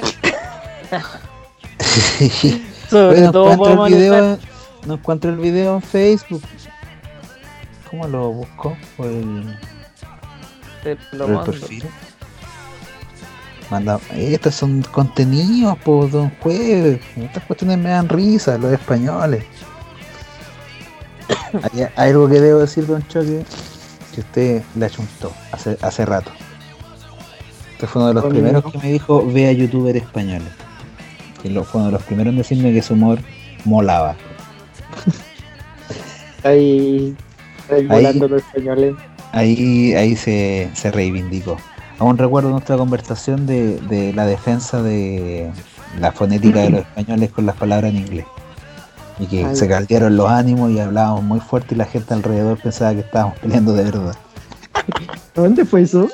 Sobre 2.88 3.18
Oye, 3.18 3.20
no 3.22 3.32
todo 3.32 3.52
encuentro 3.52 3.86
el 3.86 3.94
video, 3.94 4.38
no 4.86 4.94
encuentro 4.94 5.30
el 5.30 5.36
video 5.38 5.74
en 5.76 5.82
Facebook. 5.82 6.42
¿Cómo 7.90 8.06
lo 8.06 8.30
busco? 8.30 8.76
Por 8.96 9.06
el, 9.06 9.58
Te 10.94 11.16
lo 11.16 11.26
por 11.26 11.28
el 11.28 11.34
mando. 11.34 11.50
perfil. 11.52 11.84
Manda, 13.70 13.98
estos 14.14 14.54
son 14.54 14.82
contenidos, 14.82 15.76
por 15.78 16.08
Don 16.10 16.30
Jueves. 16.40 17.00
Estas 17.16 17.42
cuestiones 17.44 17.78
me 17.78 17.88
dan 17.90 18.08
risa, 18.08 18.56
los 18.58 18.72
españoles. 18.72 19.44
hay, 21.72 21.82
hay 21.82 22.10
algo 22.10 22.28
que 22.28 22.40
debo 22.40 22.60
decir, 22.60 22.86
Don 22.86 23.06
Choque, 23.08 23.42
que 24.14 24.20
usted 24.20 24.62
le 24.76 24.86
achuntó 24.86 25.32
hace, 25.50 25.76
hace 25.82 26.06
rato. 26.06 26.30
Este 27.72 27.86
fue 27.88 28.02
uno 28.02 28.08
de 28.08 28.14
los 28.14 28.24
primeros 28.26 28.64
que 28.72 28.78
me 28.78 28.92
dijo, 28.92 29.26
ve 29.26 29.48
a 29.48 29.52
youtubers 29.52 29.96
españoles. 29.98 30.48
Que 31.42 31.50
lo, 31.50 31.64
fue 31.64 31.80
uno 31.80 31.88
de 31.88 31.92
los 31.94 32.02
primeros 32.04 32.30
en 32.32 32.38
decirme 32.38 32.72
que 32.72 32.82
su 32.82 32.94
humor 32.94 33.18
molaba. 33.64 34.14
Está 36.36 36.50
ahí, 36.50 37.16
está 37.58 37.74
ahí 37.74 37.80
Ahí. 37.82 37.86
volando 37.88 38.28
los 38.28 38.42
españoles. 38.42 38.94
Ahí, 39.36 39.94
ahí 39.94 40.16
se, 40.16 40.70
se 40.74 40.90
reivindicó. 40.90 41.56
Aún 41.98 42.18
recuerdo 42.18 42.50
nuestra 42.50 42.76
conversación 42.76 43.46
de, 43.46 43.78
de 43.80 44.12
la 44.12 44.26
defensa 44.26 44.82
de 44.82 45.50
la 46.00 46.12
fonética 46.12 46.60
de 46.60 46.70
los 46.70 46.80
españoles 46.96 47.30
con 47.32 47.46
las 47.46 47.56
palabras 47.56 47.90
en 47.90 47.98
inglés. 47.98 48.24
Y 49.18 49.26
que 49.26 49.44
Ay. 49.44 49.56
se 49.56 49.66
caldearon 49.68 50.16
los 50.16 50.28
ánimos 50.30 50.70
y 50.70 50.78
hablábamos 50.78 51.22
muy 51.22 51.40
fuerte 51.40 51.74
y 51.74 51.78
la 51.78 51.86
gente 51.86 52.12
alrededor 52.14 52.58
pensaba 52.58 52.92
que 52.92 53.00
estábamos 53.00 53.38
peleando 53.38 53.72
de 53.72 53.84
verdad. 53.84 54.14
¿Dónde 55.34 55.64
fue 55.64 55.82
eso? 55.82 56.08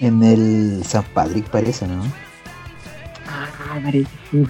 En 0.00 0.22
el 0.22 0.82
San 0.84 1.04
Patrick 1.14 1.48
parece, 1.48 1.86
¿no? 1.86 2.02
Ah, 3.28 3.80
marico. 3.80 4.10
sí. 4.30 4.44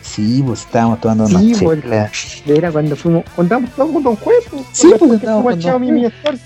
Sí, 0.00 0.42
pues 0.44 0.60
estábamos 0.62 1.00
tomando 1.00 1.26
una 1.26 1.38
Sí, 1.38 1.54
pues, 1.62 1.82
chela. 1.82 2.10
Era 2.46 2.72
cuando 2.72 2.96
fuimos. 2.96 3.24
Contamos 3.36 3.70
todos 3.72 3.92
con 3.92 4.02
Don 4.02 4.16
Juez. 4.16 4.38
pues, 4.50 4.66
Sí, 4.72 4.88
cuando 4.88 5.06
pues, 5.06 5.20
estábamos 5.20 5.44
con 5.52 5.60
Don 5.60 5.82
Juez. 5.82 6.40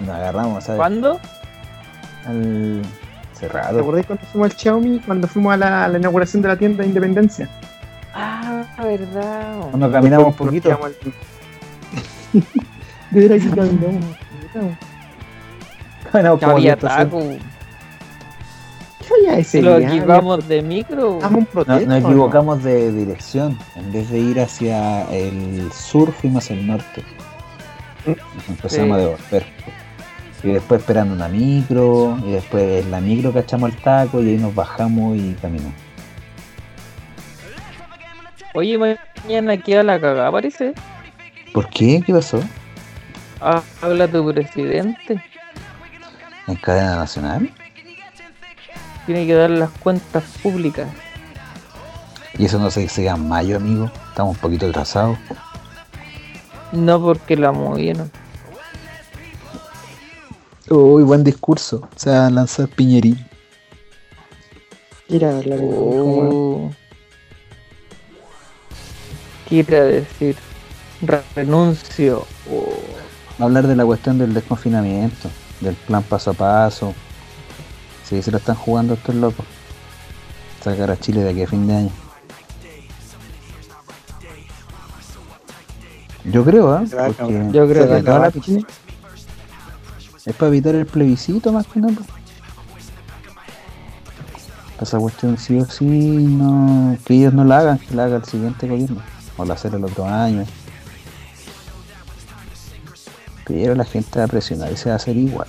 Nos 0.00 0.10
agarramos, 0.10 0.64
¿sabes? 0.64 0.78
¿Cuándo? 0.78 1.20
Al... 2.26 2.82
¿Te 3.32 3.40
Cerrado. 3.40 3.80
acordás 3.80 4.06
cuando 4.06 4.24
fuimos 4.26 4.50
al 4.50 4.56
Xiaomi? 4.56 4.98
Cuando 5.00 5.28
fuimos 5.28 5.52
a 5.52 5.56
la, 5.58 5.84
a 5.84 5.88
la 5.88 5.98
inauguración 5.98 6.42
de 6.42 6.48
la 6.48 6.56
tienda 6.56 6.82
de 6.82 6.88
Independencia. 6.88 7.48
Ah, 8.14 8.64
verdad. 8.82 9.60
Cuando 9.70 9.92
caminamos 9.92 10.26
un 10.28 10.32
poquito. 10.34 10.70
Al- 10.82 10.94
De 13.10 13.20
veras 13.28 13.42
que 13.42 13.50
caminamos. 13.50 14.16
Caminamos 16.10 16.40
como 16.40 16.52
había 16.52 16.76
taco. 16.76 17.20
¿Qué 17.20 19.14
había 19.18 19.38
ese 19.38 19.62
lo 19.62 19.78
día? 19.78 19.88
equivamos 19.88 20.48
de 20.48 20.62
micro. 20.62 21.18
En 21.22 21.32
No, 21.32 21.46
nos 21.66 21.68
¿o 21.68 21.86
no? 21.86 21.96
equivocamos 21.96 22.64
de 22.64 22.90
dirección. 22.90 23.58
En 23.76 23.92
vez 23.92 24.10
de 24.10 24.18
ir 24.18 24.40
hacia 24.40 25.04
el 25.12 25.70
sur, 25.72 26.10
fuimos 26.12 26.44
hacia 26.44 26.56
el 26.56 26.66
norte. 26.66 27.04
Nos 28.06 28.48
empezamos 28.48 28.72
Sí. 28.72 28.92
a 28.92 28.96
devolver. 28.96 29.46
Y 30.46 30.52
después 30.52 30.80
esperando 30.80 31.12
una 31.12 31.26
micro. 31.26 32.16
Y 32.24 32.30
después 32.30 32.84
en 32.84 32.92
la 32.92 33.00
micro 33.00 33.32
cachamos 33.32 33.70
el 33.70 33.76
taco 33.78 34.22
y 34.22 34.30
ahí 34.30 34.36
nos 34.36 34.54
bajamos 34.54 35.16
y 35.16 35.34
caminamos. 35.42 35.74
Oye, 38.54 38.78
mañana 38.78 39.56
queda 39.56 39.82
la 39.82 40.00
cagada, 40.00 40.30
parece. 40.30 40.72
¿Por 41.52 41.68
qué? 41.68 42.00
¿Qué 42.06 42.12
pasó? 42.12 42.40
Ah, 43.40 43.60
habla 43.82 44.06
tu 44.06 44.32
presidente. 44.32 45.20
¿En 46.46 46.54
cadena 46.54 46.94
nacional? 46.94 47.50
Tiene 49.04 49.26
que 49.26 49.34
dar 49.34 49.50
las 49.50 49.70
cuentas 49.70 50.22
públicas. 50.44 50.86
Y 52.38 52.44
eso 52.44 52.60
no 52.60 52.70
se 52.70 52.86
llega 52.86 53.14
en 53.14 53.28
mayo, 53.28 53.56
amigo. 53.56 53.90
Estamos 54.10 54.36
un 54.36 54.40
poquito 54.40 54.66
atrasados. 54.68 55.18
No 56.70 57.02
porque 57.02 57.36
la 57.36 57.50
movieron. 57.50 58.12
Uy, 60.68 61.02
buen 61.04 61.22
discurso. 61.22 61.88
Se 61.96 62.10
va 62.10 62.26
a 62.26 62.30
lanzar 62.30 62.68
Piñerín. 62.68 63.24
Mira, 65.08 65.40
la 65.44 65.56
Oh. 65.60 66.70
Quiere 69.48 69.80
decir 70.00 70.36
re- 71.02 71.22
renuncio. 71.36 72.26
Oh. 72.50 73.44
hablar 73.44 73.66
de 73.66 73.76
la 73.76 73.84
cuestión 73.84 74.18
del 74.18 74.34
desconfinamiento, 74.34 75.28
del 75.60 75.74
plan 75.74 76.02
paso 76.02 76.30
a 76.30 76.34
paso. 76.34 76.94
Sí, 78.08 78.22
se 78.22 78.30
lo 78.30 78.38
están 78.38 78.56
jugando 78.56 78.94
estos 78.94 79.14
locos. 79.14 79.44
Sacar 80.64 80.90
a 80.90 80.98
Chile 80.98 81.22
de 81.22 81.30
aquí 81.30 81.42
a 81.42 81.46
fin 81.46 81.66
de 81.66 81.76
año. 81.76 81.90
Yo 86.24 86.44
creo, 86.44 86.72
¿ah? 86.72 86.82
Porque 86.90 86.96
acabar. 87.00 87.52
Yo 87.52 87.68
creo 87.68 87.88
que 87.88 88.66
es 90.26 90.34
para 90.34 90.48
evitar 90.48 90.74
el 90.74 90.86
plebiscito 90.86 91.52
más 91.52 91.66
que 91.68 91.80
nada. 91.80 91.94
Esa 94.80 94.98
cuestión 94.98 95.38
sí 95.38 95.58
o 95.58 95.64
sí 95.64 95.84
no, 95.84 96.98
que 97.04 97.14
ellos 97.14 97.32
no 97.32 97.44
la 97.44 97.58
hagan, 97.58 97.78
que 97.78 97.94
la 97.94 98.04
haga 98.04 98.16
el 98.16 98.24
siguiente 98.24 98.68
gobierno. 98.68 99.00
O 99.38 99.44
la 99.44 99.54
hacer 99.54 99.74
el 99.74 99.84
otro 99.84 100.04
año. 100.04 100.44
Pero 103.46 103.74
la 103.74 103.84
gente 103.84 104.18
va 104.18 104.24
a 104.24 104.28
presionar 104.28 104.72
y 104.72 104.76
se 104.76 104.88
va 104.88 104.94
a 104.94 104.96
hacer 104.96 105.16
igual. 105.16 105.46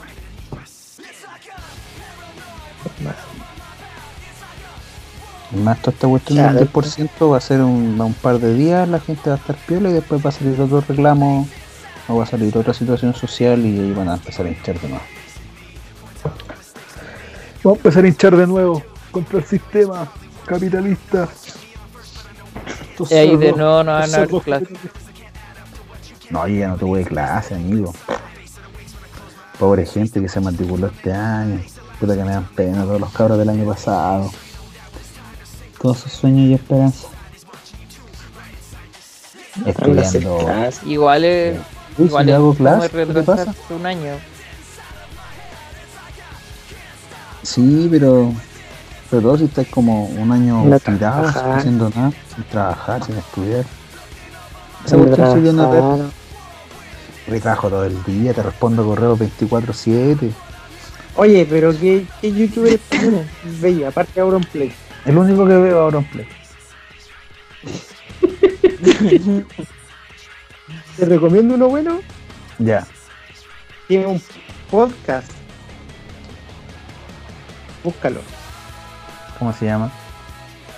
Más 5.64 5.82
toda 5.82 5.94
esta 5.94 6.08
cuestión 6.08 6.56
del 6.56 6.72
10% 6.72 7.32
va 7.32 7.38
a 7.38 7.42
ser 7.42 7.62
un, 7.62 8.00
un 8.00 8.14
par 8.14 8.38
de 8.38 8.54
días, 8.54 8.88
la 8.88 9.00
gente 9.00 9.30
va 9.30 9.38
a 9.38 9.40
estar 9.40 9.56
piola 9.56 9.90
y 9.90 9.94
después 9.94 10.24
va 10.24 10.30
a 10.30 10.34
salir 10.34 10.60
otro 10.60 10.82
reclamo 10.82 11.48
o 12.08 12.16
va 12.16 12.24
a 12.24 12.28
salir 12.28 12.58
otra 12.58 12.74
situación 12.74 13.14
social 13.14 13.66
y 13.66 13.80
ahí 13.80 13.94
van 13.94 14.10
a 14.10 14.14
empezar 14.16 14.46
a 14.46 14.50
hinchar 14.50 14.80
de 14.80 14.90
nuevo. 14.90 15.04
Vamos 17.64 17.78
a 17.78 17.80
empezar 17.80 18.06
a 18.06 18.08
hinchar 18.08 18.38
de 18.38 18.48
nuevo 18.48 18.84
contra 19.12 19.40
el 19.40 19.46
sistema 19.46 20.12
capitalista. 20.46 21.28
Estos 22.90 23.12
Y 23.12 23.16
ahí 23.16 23.36
de 23.36 23.52
nuevo 23.52 23.84
no 23.84 23.92
van 23.94 24.14
a 24.14 24.18
dar 24.18 24.28
clases. 24.28 24.78
No, 26.30 26.48
yo 26.48 26.56
ya 26.56 26.68
no 26.70 26.78
tuve 26.78 27.04
clase, 27.06 27.56
amigo. 27.56 27.94
Pobre 29.60 29.86
gente 29.86 30.22
que 30.22 30.30
se 30.30 30.40
matriculó 30.40 30.88
este 30.88 31.12
año. 31.12 31.62
Puta 32.00 32.16
que 32.16 32.24
me 32.24 32.32
dan 32.32 32.46
pena 32.50 32.84
todos 32.84 33.02
los 33.02 33.12
cabros 33.12 33.38
del 33.38 33.50
año 33.50 33.66
pasado. 33.66 34.30
Todos 35.82 36.00
sus 36.00 36.12
sueños 36.12 36.48
y 36.48 36.54
esperanzas. 36.54 37.08
Estudiando. 39.66 40.70
Igual 40.86 41.26
es. 41.26 41.77
Igual 41.98 42.26
si 42.26 42.32
es 42.32 42.36
hago 42.36 42.54
como 42.54 42.58
clase, 42.58 42.90
¿qué 42.90 43.24
pasa? 43.24 43.56
un 43.70 43.86
año. 43.86 44.14
Sí, 47.44 47.88
pero. 47.90 48.34
Pero 49.10 49.22
todos 49.22 49.40
si 49.40 49.46
estáis 49.46 49.70
como 49.70 50.06
un 50.06 50.32
año 50.34 50.66
No 50.66 50.80
tirado, 50.82 51.32
sin 51.32 51.42
haciendo 51.44 51.90
nada, 51.96 52.12
sin 52.36 52.44
trabajar, 52.44 53.06
sin 53.06 53.16
estudiar. 53.18 53.66
Esa 54.86 54.98
cuestión. 54.98 56.12
Yo 57.28 57.42
trabajo 57.42 57.70
todo 57.70 57.86
el 57.86 58.04
día, 58.04 58.34
te 58.34 58.42
respondo 58.44 58.86
correo 58.86 59.18
24-7. 59.18 60.32
Oye, 61.16 61.48
pero 61.50 61.72
¿qué, 61.78 62.06
qué 62.22 62.32
youtuber 62.32 62.80
veía? 63.62 63.90
Aparte 63.90 64.14
de 64.16 64.22
Auronplay. 64.22 64.74
El 65.06 65.18
único 65.18 65.48
que 65.48 65.56
veo 65.56 65.80
ahora 65.80 66.00
en 66.00 66.06
play. 66.06 66.28
Te 70.98 71.06
recomiendo 71.06 71.54
uno 71.54 71.68
bueno. 71.68 72.02
Ya. 72.58 72.88
Tiene 73.88 74.08
un 74.08 74.22
podcast. 74.72 75.32
Búscalo. 77.84 78.20
¿Cómo 79.38 79.54
se 79.54 79.66
llama? 79.66 79.92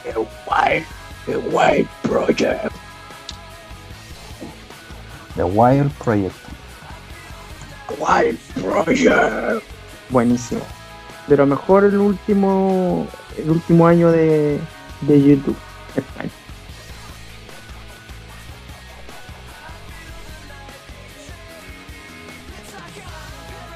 Pero 0.03 0.27
guay. 0.45 0.83
The 1.25 1.37
White 1.37 1.89
Project. 2.03 2.71
The 5.35 5.43
Wild 5.43 5.91
Project. 5.93 6.35
White 7.97 8.39
Project. 8.61 9.63
Buenísimo. 10.09 10.61
Pero 11.29 11.45
mejor 11.45 11.85
el 11.85 11.97
último 11.97 13.07
el 13.37 13.51
último 13.51 13.87
año 13.87 14.11
de, 14.11 14.59
de 15.01 15.21
YouTube 15.21 15.55
España. 15.95 16.29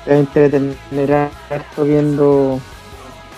Entretenerá 0.06 1.30
harto 1.50 1.84
viendo 1.84 2.60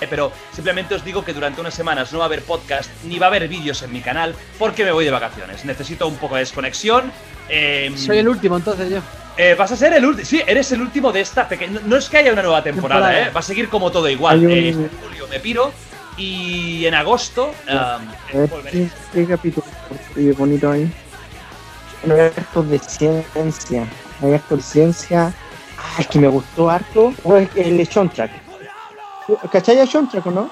Eh, 0.02 0.08
pero 0.10 0.32
simplemente 0.52 0.94
os 0.96 1.04
digo 1.06 1.24
que 1.24 1.32
durante 1.34 1.62
unas 1.62 1.74
semanas 1.74 2.12
no 2.12 2.20
va 2.20 2.26
a 2.26 2.28
haber 2.28 2.42
podcast 2.42 2.90
ni 3.06 3.18
va 3.18 3.28
a 3.28 3.30
haber 3.30 3.48
vídeos 3.48 3.82
en 3.84 3.94
mi 3.94 4.02
canal 4.02 4.36
porque 4.60 4.84
me 4.84 4.92
voy 4.92 5.06
de 5.06 5.12
vacaciones. 5.12 5.64
Necesito 5.64 6.08
un 6.08 6.16
poco 6.18 6.36
de 6.36 6.42
desconexión. 6.42 7.12
eh, 7.50 7.94
Soy 7.96 8.18
el 8.18 8.28
último 8.28 8.58
entonces 8.58 8.90
yo. 8.90 9.00
eh, 9.38 9.56
vas 9.58 9.72
a 9.72 9.78
ser 9.78 9.94
el 9.94 10.06
último. 10.06 10.26
Sí, 10.28 10.42
eres 10.46 10.70
el 10.74 10.82
último 10.82 11.12
de 11.14 11.22
esta 11.22 11.48
pequeña. 11.48 11.80
No 11.86 11.96
es 11.96 12.10
que 12.10 12.18
haya 12.18 12.34
una 12.34 12.42
nueva 12.44 12.62
temporada, 12.62 13.08
Temporada. 13.08 13.30
¿eh? 13.30 13.32
Va 13.34 13.40
a 13.40 13.44
seguir 13.44 13.70
como 13.70 13.90
todo 13.92 14.10
igual. 14.10 14.40
Un- 14.46 14.52
Eh, 14.52 14.70
en 14.70 14.90
julio 15.02 15.28
me 15.30 15.40
piro 15.40 15.72
y 16.18 16.86
en 16.86 16.94
agosto. 16.94 17.54
Um, 17.70 18.50
qué, 18.72 18.90
qué 19.14 19.26
capítulo 19.26 19.66
bonito 20.38 20.72
ahí. 20.72 20.92
Hay 22.04 22.20
hartos 22.20 22.70
de 22.70 22.80
ciencia. 22.80 23.86
Hay 24.22 24.34
hartos 24.34 24.58
de 24.58 24.64
ciencia. 24.64 25.34
Ah, 25.78 25.96
es 26.02 26.08
que 26.08 26.20
me 26.20 26.28
gustó 26.28 26.70
harto. 26.70 27.14
Es 27.36 27.50
el 27.56 27.78
de 27.78 27.86
soundtrack. 27.86 28.32
¿Cachai 29.52 29.80
a 29.80 29.88
soundtrack 29.88 30.26
o 30.28 30.32
no? 30.32 30.50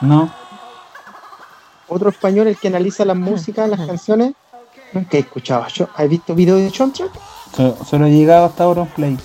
No. 0.00 0.32
Otro 1.88 2.10
español, 2.10 2.48
el 2.48 2.56
que 2.56 2.68
analiza 2.68 3.04
la 3.04 3.14
música, 3.14 3.66
las 3.66 3.86
canciones. 3.86 4.32
Nunca 4.92 5.16
he 5.16 5.20
escuchado. 5.20 5.64
¿Has 5.94 6.08
visto 6.08 6.34
videos 6.34 6.60
de 6.60 6.70
soundtrack? 6.70 7.10
So- 7.56 7.84
Solo 7.84 8.06
he 8.06 8.10
llegado 8.10 8.46
hasta 8.46 8.64
Auronplay. 8.64 9.16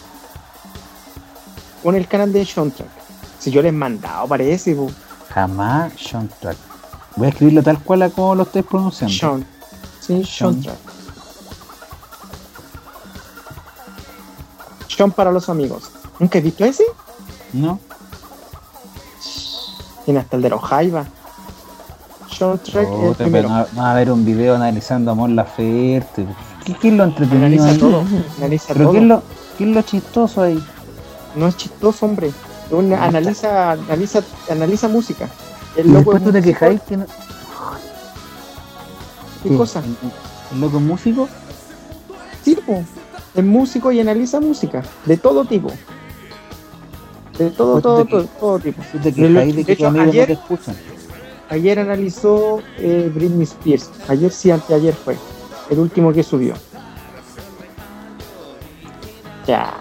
Pon 1.84 1.96
el 1.96 2.08
canal 2.08 2.32
de 2.32 2.46
soundtrack. 2.46 2.90
Si 3.40 3.50
yo 3.52 3.62
les 3.62 3.70
he 3.70 3.72
mandado, 3.74 4.28
parece. 4.28 4.76
po. 4.76 4.90
Jamás 5.34 5.94
Soundtrack. 5.98 6.58
Voy 7.16 7.26
a 7.28 7.30
escribirlo 7.30 7.64
tal 7.64 7.80
cual 7.80 8.04
a 8.04 8.10
como 8.10 8.36
lo 8.36 8.44
estáis 8.44 8.66
pronunciando. 8.66 9.14
Sean. 9.16 9.46
Sí, 10.00 10.24
Sean. 10.26 10.54
soundtrack. 10.54 10.78
Sean 14.96 15.12
para 15.12 15.32
los 15.32 15.50
amigos. 15.50 15.92
¿Nunca 16.20 16.38
has 16.40 16.44
visto 16.44 16.66
ese? 16.66 16.84
No. 17.54 17.80
Tiene 20.06 20.20
hasta 20.20 20.36
el 20.36 20.42
de 20.42 20.50
los 20.50 20.62
Jaiba. 20.62 21.06
El 22.74 23.16
primero. 23.18 23.50
no, 23.50 23.60
no 23.74 23.82
va 23.82 23.88
a 23.90 23.92
haber 23.92 24.12
un 24.12 24.26
video 24.26 24.56
analizando 24.56 25.12
Amor 25.12 25.30
Laferte. 25.30 26.26
¿Qué, 26.66 26.74
qué 26.74 26.88
es 26.90 26.94
lo 26.96 27.04
entretenido 27.04 27.46
Analiza 27.46 27.70
ahí? 27.70 27.78
todo. 27.78 28.04
Analiza 28.38 28.74
¿Pero 28.74 28.86
todo. 28.86 28.92
qué 28.94 28.98
es, 29.00 29.04
lo, 29.06 29.24
qué 29.58 29.64
es 29.64 29.70
lo 29.76 29.82
chistoso 29.84 30.42
ahí? 30.42 30.64
No 31.36 31.48
es 31.48 31.58
chistoso, 31.58 32.06
hombre. 32.06 32.32
Analiza, 33.00 33.72
analiza, 33.72 34.24
analiza 34.50 34.88
música. 34.88 35.30
El 35.76 35.88
Y 35.88 35.90
loco 35.90 36.14
después 36.14 36.24
tú 36.24 36.32
te 36.32 36.42
quejáis 36.42 36.82
que 36.82 36.98
no... 36.98 37.06
¿Qué 39.44 39.50
¿Qué? 39.50 39.58
cosa? 39.58 39.82
¿El 40.54 40.62
loco 40.62 40.78
es 40.78 40.84
músico? 40.84 41.30
Sí, 42.44 42.56
po. 42.56 42.84
Es 43.36 43.44
músico 43.44 43.92
y 43.92 44.00
analiza 44.00 44.40
música. 44.40 44.84
De 45.06 45.18
todo 45.18 45.46
tipo. 45.46 45.72
De 47.38 47.50
todo, 47.52 47.74
Pues 47.74 47.84
todo, 47.84 48.06
te- 48.06 48.12
todo, 48.12 48.24
todo 48.40 48.60
tipo. 48.60 48.82
De 48.94 49.12
lo- 49.12 49.28
quejáis 49.40 49.56
de 49.56 49.66
que 49.66 49.72
hecho, 49.74 49.88
amigos 49.88 50.06
no 50.08 50.12
ayer, 50.12 50.32
escuchan. 50.32 50.76
ayer 51.50 51.80
analizó 51.80 52.62
eh, 52.78 53.12
Britney 53.14 53.44
Spears. 53.44 53.90
Ayer 54.08 54.32
sí, 54.32 54.52
anteayer 54.52 54.94
fue. 54.94 55.18
El 55.70 55.80
último 55.80 56.12
que 56.14 56.24
subió. 56.24 56.54
Ya. 59.48 59.74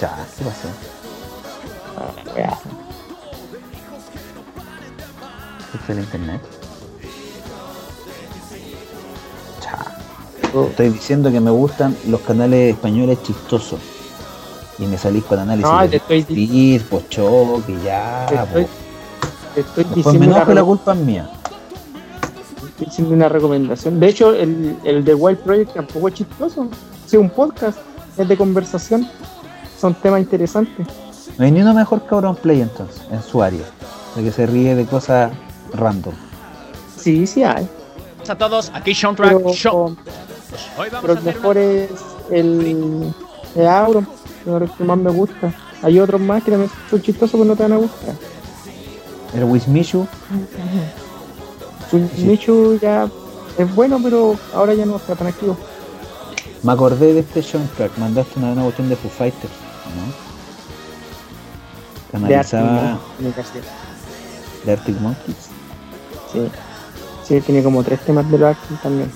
Ya, 0.00 0.26
¿qué 0.38 0.44
pasó? 0.44 0.68
Ah, 1.96 2.32
wea. 2.36 2.58
¿Qué 5.72 5.78
fue 5.78 5.94
el 5.94 6.00
internet? 6.00 6.40
Estoy 10.70 10.90
diciendo 10.90 11.30
que 11.30 11.40
me 11.40 11.50
gustan 11.50 11.96
los 12.08 12.20
canales 12.20 12.74
españoles 12.74 13.22
chistosos. 13.22 13.78
Y 14.78 14.86
me 14.86 14.96
salís 14.96 15.24
con 15.24 15.38
análisis 15.38 15.70
No, 15.70 15.80
de 15.80 15.88
te 15.88 15.96
estoy, 15.96 16.22
te 16.24 16.44
Spears, 16.44 16.84
Pochoque, 16.84 17.76
ya. 17.84 18.26
estoy, 18.26 18.64
po. 18.64 18.68
te 19.54 19.60
estoy 19.60 19.84
Después 19.84 19.86
me 19.86 19.94
diciendo 19.96 20.26
una, 20.26 20.36
enojo 20.36 20.54
la 20.54 20.64
culpa 20.64 20.92
es 20.92 20.98
mía. 21.00 21.30
estoy 22.68 22.86
diciendo 22.86 23.14
una 23.14 23.28
recomendación. 23.28 23.98
De 24.00 24.08
hecho, 24.08 24.32
el, 24.34 24.76
el 24.84 25.04
de 25.04 25.14
Wild 25.14 25.38
Project 25.40 25.74
tampoco 25.74 26.08
es 26.08 26.14
chistoso. 26.14 26.68
Es 27.06 27.14
un 27.14 27.30
podcast. 27.30 27.78
Es 28.16 28.28
de 28.28 28.36
conversación. 28.36 29.08
Son 29.80 29.94
temas 29.94 30.20
interesantes. 30.20 30.86
No 31.36 31.44
hay 31.44 31.50
ni 31.52 31.60
uno 31.62 31.74
mejor 31.74 32.02
que 32.02 32.14
Auronplay 32.14 32.60
entonces, 32.60 33.02
en 33.10 33.22
su 33.22 33.42
área. 33.42 33.64
De 34.16 34.22
que 34.24 34.32
se 34.32 34.46
ríe 34.46 34.74
de 34.76 34.86
cosas 34.86 35.32
random. 35.74 36.14
Sí, 36.96 37.26
sí 37.26 37.42
hay. 37.44 37.68
a 38.28 38.34
todos, 38.36 38.70
aquí 38.74 38.94
Sean 38.94 39.14
Track. 39.16 39.36
Pero 41.00 41.12
a 41.12 41.12
el 41.12 41.18
hacer 41.18 41.34
mejor 41.34 41.58
es 41.58 41.90
el, 42.30 43.14
el 43.54 43.66
Auron, 43.66 44.08
el 44.46 44.70
que 44.72 44.84
más 44.84 44.98
me 44.98 45.10
gusta. 45.10 45.52
Hay 45.82 45.98
otros 46.00 46.20
más 46.20 46.42
que 46.42 46.50
también 46.50 46.70
son 46.90 47.02
chistosos, 47.02 47.32
pero 47.32 47.44
no 47.44 47.56
te 47.56 47.62
van 47.62 47.72
a 47.72 47.76
gustar. 47.76 48.14
El 49.34 49.44
Wismichu, 49.44 50.06
Michu 52.18 52.78
ya 52.80 53.08
es 53.58 53.74
bueno, 53.74 53.98
pero 54.02 54.36
ahora 54.54 54.74
ya 54.74 54.86
no 54.86 54.96
está 54.96 55.14
tan 55.14 55.26
activo. 55.28 55.56
me 56.62 56.72
acordé 56.72 57.14
de 57.14 57.20
este 57.20 57.42
soundtrack. 57.42 57.96
Mandaste 57.98 58.38
una, 58.38 58.52
una 58.52 58.62
cuestión 58.62 58.88
de 58.88 58.96
Foo 58.96 59.10
Fighters, 59.10 59.52
¿no? 59.96 60.12
Que 62.10 62.18
De 62.18 62.34
analizaba 62.34 62.92
Arctic 62.92 63.18
Monkeys. 63.20 63.46
de 64.64 64.72
Arctic 64.72 65.00
Monkeys. 65.00 65.36
Sí. 66.32 66.50
Sí, 67.24 67.40
tiene 67.42 67.62
como 67.62 67.82
tres 67.84 68.00
temas 68.00 68.30
de 68.30 68.38
los 68.38 68.48
Arctic 68.56 68.82
también. 68.82 69.10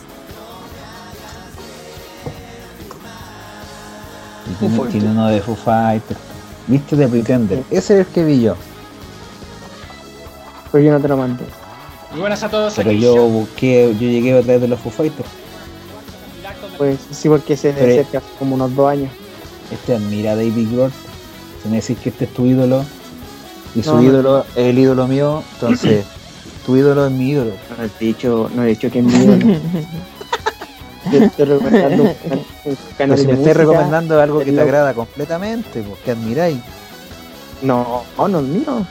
Y 4.62 4.68
tiene, 4.68 4.90
tiene 4.90 5.10
uno 5.10 5.28
de 5.28 5.40
Foo 5.40 5.54
Fighters. 5.56 6.20
¿Viste 6.66 6.96
de 6.96 7.08
Pretender? 7.08 7.62
Ese 7.70 8.00
es 8.00 8.06
el 8.06 8.12
que 8.12 8.24
vi 8.24 8.40
yo. 8.42 8.54
Pero 10.70 10.84
yo 10.84 10.92
no 10.92 11.00
te 11.00 11.08
lo 11.08 11.16
mandé. 11.16 11.44
Muy 12.12 12.20
buenas 12.20 12.42
a 12.42 12.48
todos, 12.48 12.74
Pero 12.74 12.92
yo 12.92 13.14
Sean. 13.14 13.32
busqué, 13.32 13.94
yo 13.94 14.06
llegué 14.08 14.38
a 14.38 14.42
través 14.42 14.60
de 14.60 14.68
los 14.68 14.80
Foo 14.80 14.92
Fighters. 14.92 15.28
Pues 16.78 16.98
sí, 17.10 17.28
porque 17.28 17.56
se 17.56 17.74
que 17.74 18.00
hace 18.16 18.20
como 18.38 18.54
unos 18.54 18.74
dos 18.74 18.90
años. 18.90 19.10
Este 19.70 19.94
admira 19.94 20.32
a 20.32 20.36
David 20.36 20.68
Grohl. 20.72 20.92
Si 21.62 21.68
me 21.68 21.76
decís 21.80 21.96
que 22.02 22.08
este 22.10 22.24
es 22.24 22.34
tu 22.34 22.44
ídolo 22.46 22.84
y 23.74 23.82
su 23.82 23.90
No, 23.94 24.02
no. 24.02 24.08
ídolo 24.08 24.40
es 24.56 24.56
el 24.56 24.78
ídolo 24.78 25.06
mío, 25.06 25.42
entonces 25.54 26.04
tu 26.66 26.76
ídolo 26.76 27.06
es 27.06 27.12
mi 27.12 27.30
ídolo. 27.30 27.52
No 27.78 27.84
he 27.84 28.04
dicho, 28.04 28.50
no 28.54 28.64
he 28.64 28.66
dicho 28.68 28.90
que 28.90 28.98
es 28.98 29.04
mi 29.04 29.14
ídolo. 29.14 29.38
Yo 31.10 31.18
estoy 31.24 31.44
recomendando 31.46 32.02
un 32.04 32.08
can- 32.28 32.38
un 32.64 32.76
Pero 32.76 32.96
canal 32.98 33.18
si 33.18 33.26
de 33.26 33.32
me 33.32 33.38
música. 33.38 33.54
recomendando 33.58 34.20
algo 34.20 34.38
que 34.38 34.44
te 34.46 34.52
loco- 34.52 34.62
agrada 34.62 34.94
completamente, 34.94 35.82
pues 35.82 35.98
que 36.04 36.10
admiráis. 36.12 36.58
No, 37.62 38.02
no, 38.18 38.28
no 38.28 38.38
es 38.40 38.44
mío. 38.46 38.86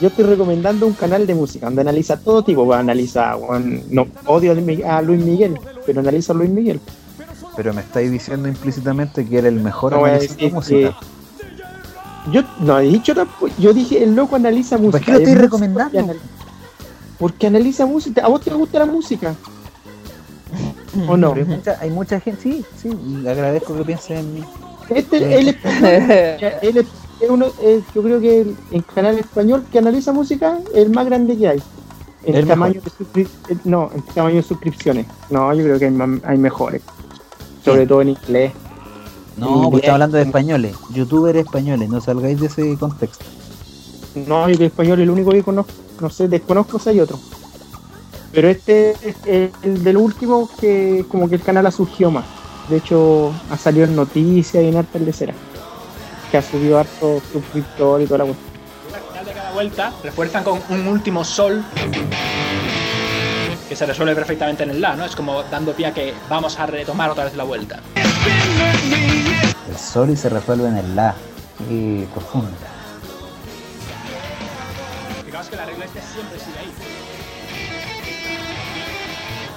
Yo 0.00 0.08
estoy 0.08 0.24
recomendando 0.24 0.86
un 0.86 0.92
canal 0.92 1.26
de 1.26 1.34
música 1.34 1.66
donde 1.66 1.80
analiza 1.80 2.18
todo 2.18 2.42
tipo. 2.42 2.64
Bueno, 2.64 2.80
analiza, 2.80 3.34
bueno, 3.34 3.80
no 3.90 4.06
odio 4.26 4.52
a 4.52 5.00
Luis 5.02 5.24
Miguel, 5.24 5.58
pero 5.86 6.00
analiza 6.00 6.32
a 6.32 6.36
Luis 6.36 6.50
Miguel. 6.50 6.80
Pero 7.56 7.72
me 7.72 7.80
estáis 7.80 8.10
diciendo 8.10 8.46
implícitamente 8.48 9.24
que 9.24 9.38
era 9.38 9.48
el 9.48 9.54
mejor 9.60 9.92
No 9.92 10.00
voy 10.00 10.10
a 10.10 10.12
analista 10.14 10.36
de 10.44 10.50
música. 10.50 10.96
Yo 12.30 12.42
no 12.60 12.78
he 12.78 12.82
dicho 12.88 13.14
tampoco. 13.14 13.48
Yo 13.58 13.72
dije, 13.72 14.02
el 14.02 14.14
loco 14.14 14.36
analiza 14.36 14.76
música. 14.76 14.98
¿Por 14.98 15.04
qué 15.06 15.12
lo 15.12 15.18
Es 15.18 15.28
estoy 15.28 15.40
recomendando? 15.42 15.98
anal- 15.98 16.20
Porque 17.18 17.46
analiza 17.46 17.86
música. 17.86 18.22
¿A 18.24 18.28
vos 18.28 18.42
te 18.42 18.50
gusta 18.52 18.80
la 18.80 18.86
música? 18.86 19.34
¿O 21.08 21.16
no? 21.16 21.32
Hay 21.32 21.44
mucha, 21.44 21.78
hay 21.80 21.90
mucha 21.90 22.20
gente, 22.20 22.40
sí, 22.42 22.64
sí, 22.80 22.88
y 22.88 23.26
agradezco 23.26 23.76
que 23.76 23.84
piensen 23.84 24.18
en 24.18 24.34
mí. 24.34 24.44
Este, 24.90 25.38
él, 25.38 25.48
es, 25.48 25.56
él 26.62 26.76
es- 26.78 26.86
es 27.20 27.30
uno, 27.30 27.46
es- 27.62 27.82
yo 27.94 28.02
creo 28.02 28.20
que 28.20 28.40
el, 28.42 28.56
el 28.72 28.84
canal 28.84 29.18
español 29.18 29.64
que 29.72 29.78
analiza 29.78 30.12
música 30.12 30.58
es 30.72 30.84
el 30.84 30.90
más 30.90 31.06
grande 31.06 31.36
que 31.36 31.48
hay. 31.48 31.62
En 32.24 32.34
El 32.34 32.46
tamaño 32.46 32.80
de 33.14 33.28
no, 33.64 33.90
en 33.94 34.02
tamaño 34.02 34.36
de 34.36 34.42
suscripciones. 34.42 35.06
No, 35.30 35.52
yo 35.54 35.62
creo 35.62 35.78
que 35.78 35.86
hay, 35.86 36.20
hay 36.24 36.38
mejores. 36.38 36.82
Sobre 37.64 37.86
todo 37.86 38.02
en 38.02 38.10
inglés. 38.10 38.52
No, 39.36 39.46
pues 39.46 39.56
inglés. 39.56 39.74
estamos 39.82 39.94
hablando 39.94 40.16
de 40.16 40.22
españoles, 40.24 40.76
youtubers 40.92 41.38
españoles, 41.38 41.88
no 41.88 42.00
salgáis 42.00 42.40
de 42.40 42.46
ese 42.46 42.76
contexto. 42.78 43.24
No, 44.26 44.48
yo 44.48 44.56
de 44.56 44.66
español 44.66 45.00
el 45.00 45.10
único 45.10 45.30
que 45.30 45.42
conozco, 45.42 45.72
no 46.00 46.10
sé, 46.10 46.26
desconozco 46.26 46.78
si 46.78 46.88
hay 46.90 47.00
otro. 47.00 47.18
Pero 48.32 48.48
este 48.48 48.90
es 48.90 49.16
el, 49.24 49.50
el 49.62 49.84
del 49.84 49.96
último 49.96 50.50
que 50.60 51.04
como 51.08 51.28
que 51.28 51.36
el 51.36 51.42
canal 51.42 51.66
ha 51.66 51.70
surgido 51.70 52.10
más. 52.10 52.24
De 52.68 52.78
hecho, 52.78 53.32
ha 53.50 53.56
salido 53.56 53.84
en 53.84 53.94
noticias 53.94 54.62
y 54.62 54.68
en 54.68 54.76
harta 54.76 54.98
lecera. 54.98 55.34
Que 56.30 56.38
ha 56.38 56.42
subido 56.42 56.78
harto 56.78 57.22
suscriptor 57.32 58.02
y 58.02 58.06
toda 58.06 58.18
la 58.18 58.24
cuestión. 58.24 58.50
Al 58.94 59.02
final 59.08 59.24
de 59.24 59.32
cada 59.32 59.52
vuelta 59.52 59.92
refuerzan 60.02 60.44
con 60.44 60.60
un 60.68 60.86
último 60.88 61.24
sol 61.24 61.64
que 63.68 63.76
se 63.76 63.86
resuelve 63.86 64.14
perfectamente 64.14 64.62
en 64.62 64.70
el 64.70 64.80
La, 64.80 64.96
¿no? 64.96 65.04
Es 65.04 65.16
como 65.16 65.42
dando 65.44 65.72
pie 65.72 65.86
a 65.86 65.94
que 65.94 66.14
vamos 66.28 66.58
a 66.58 66.66
retomar 66.66 67.10
otra 67.10 67.24
vez 67.24 67.34
la 67.34 67.44
vuelta. 67.44 67.80
El 69.68 69.76
sol 69.76 70.10
y 70.10 70.16
se 70.16 70.28
resuelve 70.28 70.68
en 70.68 70.76
el 70.76 70.96
la. 70.96 71.14
Qué 71.68 72.06
profundo. 72.12 72.50
Fijaos 75.24 75.46
que 75.48 75.56
la 75.56 75.66
regla 75.66 75.84
este 75.84 76.00
siempre 76.00 76.38
sigue 76.38 76.58
ahí. 76.58 76.72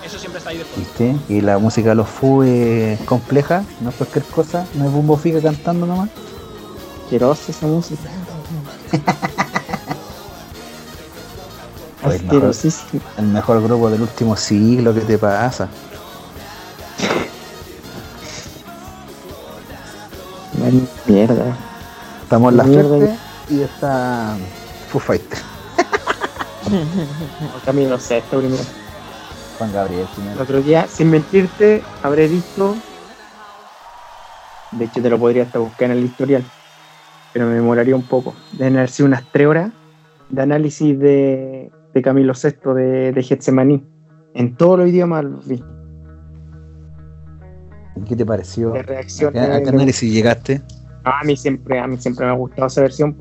Eso 0.10 0.18
siempre 0.18 0.40
está 0.40 0.50
ahí 0.50 0.58
de 0.58 0.66
fondo. 0.66 0.80
¿Viste? 0.80 1.16
Y 1.32 1.42
la 1.42 1.60
música 1.60 1.90
de 1.90 1.96
los 1.96 2.10
Fu 2.10 2.42
es 2.42 3.00
compleja, 3.02 3.64
no 3.80 3.92
es 3.92 3.96
cualquier 3.96 4.26
cosa, 4.26 4.66
no 4.74 4.86
es 4.86 4.92
Bumbo 4.92 5.16
Fica 5.18 5.40
cantando 5.40 5.86
nomás. 5.86 6.10
Asquerosa 7.04 7.52
esa 7.52 7.68
música. 7.68 8.10
Pues 12.02 12.16
el, 12.16 12.28
mejor, 12.28 12.38
Asquerosísimo. 12.38 13.02
el 13.18 13.26
mejor 13.26 13.62
grupo 13.62 13.90
del 13.90 14.02
último 14.02 14.38
siglo, 14.38 14.94
¿qué 14.94 15.02
te 15.02 15.18
pasa? 15.18 15.68
Mierda. 21.06 21.58
Estamos 22.24 22.52
en 22.54 22.58
la 22.58 22.64
Mierda. 22.64 22.88
suerte 22.88 23.18
y 23.50 23.62
está 23.64 24.38
Foo 24.90 25.02
Fighter. 25.02 25.40
Camino 27.66 28.00
sexto 28.00 28.40
primero. 28.40 28.64
Juan 29.60 29.74
Gabriel 29.74 30.08
El 30.34 30.42
otro 30.42 30.62
día, 30.62 30.88
sin 30.88 31.12
mentirte, 31.12 31.84
habré 32.02 32.30
visto. 32.30 32.76
De 34.72 34.86
hecho, 34.86 35.02
te 35.02 35.10
lo 35.10 35.20
podría 35.20 35.44
hasta 35.44 35.60
buscar 35.60 35.92
en 35.92 35.98
el 35.98 36.06
historial. 36.06 36.46
Pero 37.34 37.46
me 37.48 37.56
demoraría 37.56 37.94
un 37.94 38.04
poco. 38.04 38.34
Deben 38.54 38.78
haber 38.78 38.90
sido 38.90 39.08
unas 39.08 39.24
tres 39.34 39.48
horas 39.48 39.72
de 40.30 40.42
análisis 40.42 40.98
de, 40.98 41.70
de 41.94 42.02
Camilo 42.02 42.34
VI 42.34 42.74
de, 42.74 43.12
de 43.12 43.22
Getsemaní. 43.24 43.84
En 44.34 44.56
todos 44.56 44.80
los 44.80 44.88
idiomas 44.88 45.26
los 45.26 45.46
vi. 45.46 45.62
¿Qué 48.08 48.16
te 48.16 48.26
pareció? 48.26 48.74
¿A 48.74 48.82
reacción. 48.82 49.34
qué, 49.34 49.40
a 49.40 49.62
qué 49.62 49.70
análisis 49.70 50.10
llegaste? 50.10 50.62
A 51.04 51.22
mí 51.26 51.36
siempre, 51.36 51.80
a 51.80 51.88
mí 51.88 51.98
siempre 51.98 52.26
me 52.26 52.32
ha 52.32 52.36
gustado 52.36 52.68
esa 52.68 52.82
versión, 52.82 53.18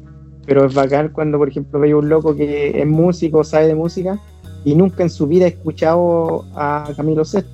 pero 0.46 0.66
es 0.66 0.74
bacán 0.74 1.08
cuando, 1.08 1.36
por 1.36 1.48
ejemplo, 1.48 1.80
veo 1.80 1.98
un 1.98 2.08
loco 2.08 2.36
que 2.36 2.80
es 2.80 2.86
músico, 2.86 3.42
sabe 3.42 3.66
de 3.66 3.74
música, 3.74 4.20
y 4.64 4.74
nunca 4.74 5.02
en 5.02 5.10
su 5.10 5.26
vida 5.26 5.44
ha 5.46 5.48
escuchado 5.48 6.44
a 6.54 6.90
Camilo 6.96 7.22
VI. 7.24 7.44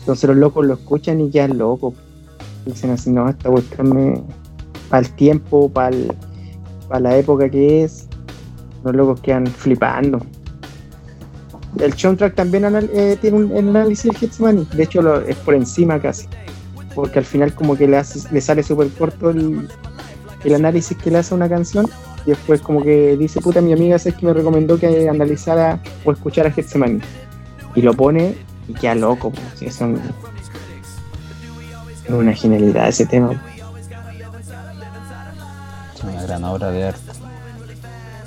Entonces 0.00 0.28
los 0.28 0.36
locos 0.36 0.66
lo 0.66 0.74
escuchan 0.74 1.20
y 1.20 1.30
quedan 1.30 1.58
locos. 1.58 1.94
Dicen 2.64 2.90
así, 2.90 3.10
no, 3.10 3.28
esta 3.28 3.50
cuestión 3.50 4.24
para 4.88 5.02
el 5.06 5.12
tiempo, 5.14 5.68
para 5.68 5.90
la 7.00 7.16
época 7.16 7.48
que 7.48 7.84
es, 7.84 8.06
los 8.84 8.94
locos 8.94 9.20
quedan 9.20 9.46
flipando. 9.46 10.20
El 11.78 11.92
soundtrack 11.92 12.34
también 12.34 12.64
eh, 12.92 13.18
tiene 13.20 13.36
un 13.36 13.68
análisis 13.68 14.10
de 14.12 14.16
Getsemaní, 14.18 14.66
de 14.74 14.82
hecho 14.84 15.02
lo- 15.02 15.20
es 15.20 15.36
por 15.36 15.54
encima 15.54 16.00
casi 16.00 16.26
porque 16.94 17.18
al 17.18 17.26
final 17.26 17.54
como 17.54 17.76
que 17.76 17.86
le, 17.86 17.98
hace- 17.98 18.26
le 18.32 18.40
sale 18.40 18.62
súper 18.62 18.88
corto 18.92 19.28
el, 19.28 19.68
el 20.44 20.54
análisis 20.54 20.96
que 20.96 21.10
le 21.10 21.18
hace 21.18 21.34
a 21.34 21.36
una 21.36 21.46
canción 21.46 21.86
y 22.26 22.30
después 22.30 22.60
como 22.60 22.82
que 22.82 23.16
dice, 23.16 23.40
puta, 23.40 23.60
mi 23.60 23.72
amiga 23.72 23.96
es 23.96 24.02
que 24.04 24.26
me 24.26 24.32
recomendó 24.32 24.78
que 24.78 25.08
analizara 25.08 25.80
o 26.04 26.10
escuchara 26.12 26.50
Getsemaní 26.50 27.00
y 27.74 27.82
lo 27.82 27.94
pone 27.94 28.34
y 28.68 28.74
queda 28.74 28.94
loco, 28.96 29.30
pues, 29.30 29.62
es, 29.62 29.80
un- 29.80 30.00
es 32.04 32.10
una 32.10 32.32
genialidad 32.34 32.88
ese 32.88 33.06
tema. 33.06 33.40
Es 35.94 36.02
una 36.02 36.22
gran 36.22 36.44
obra 36.44 36.70
de 36.70 36.84
arte. 36.88 37.00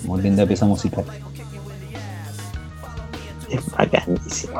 Muy 0.05 0.21
linda 0.21 0.45
pieza 0.45 0.65
musical. 0.65 1.03
Es 3.49 3.69
bacanísimo. 3.71 4.59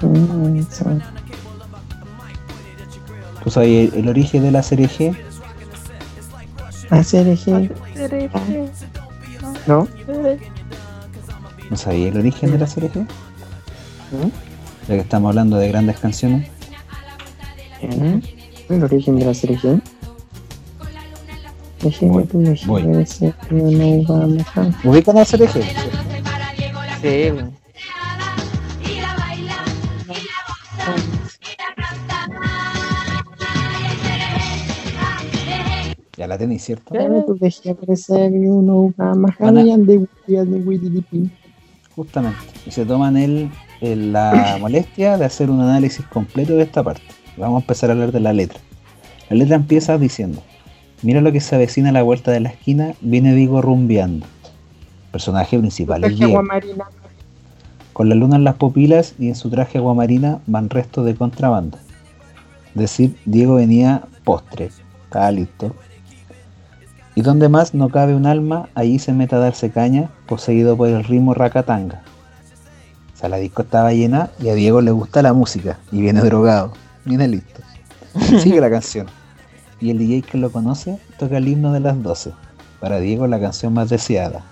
Mm. 0.00 0.60
¿Tú 3.44 3.50
sabes 3.50 3.92
el, 3.92 4.00
el 4.00 4.08
origen 4.08 4.42
de 4.42 4.50
la 4.50 4.62
serie 4.62 4.88
G? 4.88 5.16
Hacer 6.92 7.26
eje- 7.26 7.70
¿No? 9.66 9.88
¿No 11.70 11.76
sabías 11.76 12.12
el 12.12 12.18
origen 12.18 12.52
de 12.52 12.58
la 12.58 12.66
serie 12.66 12.90
G? 12.90 13.00
¿Mm? 13.00 14.28
Ya 14.88 14.94
que 14.94 15.00
estamos 15.00 15.30
hablando 15.30 15.56
de 15.56 15.68
grandes 15.68 15.98
canciones. 15.98 16.48
¿Mm? 17.82 18.18
El 18.72 18.84
origen 18.84 19.18
de 19.18 19.24
la 19.24 19.34
serie 19.34 19.58
voy. 22.08 22.26
no 22.84 24.04
a- 24.10 24.88
¿Ubican 24.88 25.16
la 25.16 25.24
serie 25.24 25.48
G? 25.48 25.62
Sí, 27.00 27.51
de 39.86 40.06
de 40.44 40.58
Wikipedia. 40.60 41.30
Justamente. 41.94 42.38
Y 42.66 42.70
se 42.70 42.84
toman 42.86 43.16
el, 43.16 43.50
el- 43.80 44.12
la 44.12 44.56
molestia 44.60 45.18
de 45.18 45.24
hacer 45.24 45.50
un 45.50 45.60
análisis 45.60 46.04
completo 46.06 46.54
de 46.54 46.62
esta 46.62 46.82
parte. 46.82 47.02
Vamos 47.36 47.60
a 47.60 47.64
empezar 47.64 47.90
a 47.90 47.92
hablar 47.94 48.12
de 48.12 48.20
la 48.20 48.32
letra. 48.32 48.58
La 49.30 49.36
letra 49.36 49.56
empieza 49.56 49.96
diciendo, 49.98 50.42
mira 51.02 51.20
lo 51.20 51.32
que 51.32 51.40
se 51.40 51.54
avecina 51.54 51.88
a 51.90 51.92
la 51.92 52.02
vuelta 52.02 52.30
de 52.30 52.40
la 52.40 52.50
esquina, 52.50 52.94
viene 53.00 53.34
Vigo 53.34 53.62
rumbeando. 53.62 54.26
Personaje 55.10 55.58
principal 55.58 56.04
es 56.04 56.10
Diego. 56.18 56.32
Con 57.92 58.08
la 58.08 58.14
luna 58.14 58.36
en 58.36 58.44
las 58.44 58.54
pupilas 58.54 59.14
y 59.18 59.28
en 59.28 59.34
su 59.34 59.50
traje 59.50 59.76
aguamarina 59.78 60.40
van 60.46 60.70
restos 60.70 61.04
de 61.04 61.14
contrabanda. 61.14 61.78
Es 62.74 62.80
decir, 62.80 63.16
Diego 63.26 63.56
venía 63.56 64.02
postre, 64.24 64.70
estaba 65.04 65.30
listo. 65.30 65.74
Y 67.14 67.22
donde 67.22 67.48
más 67.48 67.74
no 67.74 67.88
cabe 67.90 68.14
un 68.14 68.26
alma, 68.26 68.68
allí 68.74 68.98
se 68.98 69.12
mete 69.12 69.34
a 69.34 69.38
darse 69.38 69.70
caña, 69.70 70.10
poseído 70.26 70.76
por 70.76 70.88
el 70.88 71.04
ritmo 71.04 71.34
racatanga. 71.34 72.02
O 73.14 73.18
sea, 73.18 73.28
la 73.28 73.36
disco 73.36 73.62
estaba 73.62 73.92
llena 73.92 74.30
y 74.40 74.48
a 74.48 74.54
Diego 74.54 74.80
le 74.80 74.90
gusta 74.90 75.22
la 75.22 75.32
música 75.32 75.78
y 75.90 76.00
viene 76.00 76.20
drogado, 76.20 76.72
viene 77.04 77.28
listo. 77.28 77.60
Sigue 78.40 78.60
la 78.60 78.70
canción. 78.70 79.06
Y 79.80 79.90
el 79.90 79.98
DJ 79.98 80.22
que 80.22 80.38
lo 80.38 80.50
conoce 80.50 80.98
toca 81.18 81.38
el 81.38 81.48
himno 81.48 81.72
de 81.72 81.80
las 81.80 82.02
12. 82.02 82.32
Para 82.80 82.98
Diego 82.98 83.26
la 83.26 83.40
canción 83.40 83.74
más 83.74 83.90
deseada. 83.90 84.42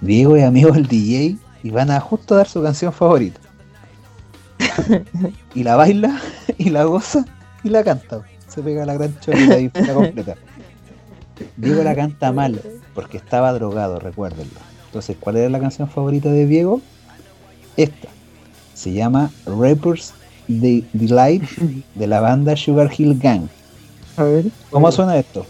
Diego 0.00 0.36
es 0.36 0.44
amigo 0.44 0.72
del 0.72 0.86
DJ 0.86 1.36
y 1.62 1.70
van 1.70 1.90
a 1.90 2.00
justo 2.00 2.34
dar 2.34 2.48
su 2.48 2.62
canción 2.62 2.92
favorita. 2.92 3.40
y 5.54 5.62
la 5.62 5.76
baila, 5.76 6.20
y 6.58 6.70
la 6.70 6.84
goza, 6.84 7.24
y 7.62 7.68
la 7.70 7.82
canta. 7.82 8.22
Se 8.48 8.62
pega 8.62 8.84
la 8.84 8.94
gran 8.94 9.18
chora 9.20 9.58
y 9.58 9.70
la 9.74 9.94
completa. 9.94 10.36
Diego 11.56 11.82
la 11.82 11.94
canta 11.94 12.32
mal, 12.32 12.60
porque 12.94 13.16
estaba 13.16 13.52
drogado, 13.52 13.98
recuérdenlo. 13.98 14.60
Entonces, 14.86 15.16
¿cuál 15.18 15.36
era 15.36 15.48
la 15.48 15.60
canción 15.60 15.88
favorita 15.88 16.30
de 16.30 16.46
Diego? 16.46 16.80
Esta. 17.76 18.08
Se 18.74 18.92
llama 18.92 19.30
Rappers 19.46 20.14
De- 20.46 20.84
Delight 20.92 21.42
de 21.94 22.06
la 22.06 22.20
banda 22.20 22.56
Sugar 22.56 22.90
Hill 22.96 23.18
Gang. 23.18 23.48
A 24.16 24.22
ver. 24.24 24.46
¿Cómo 24.70 24.90
suena 24.92 25.16
esto? 25.16 25.46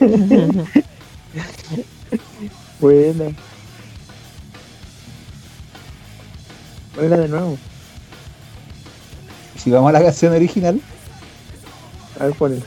Buena. 2.80 3.32
Buena 6.94 7.16
de 7.16 7.28
nuevo. 7.28 7.58
Si 9.56 9.70
vamos 9.70 9.90
a 9.90 9.92
la 9.92 10.02
canción 10.02 10.32
original. 10.32 10.80
A 12.18 12.24
ver, 12.26 12.34
ponle. 12.34 12.62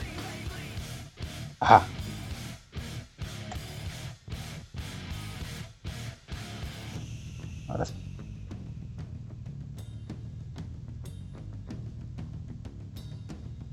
Ajá. 1.60 1.82
Ahora 7.68 7.84
sí. 7.84 7.94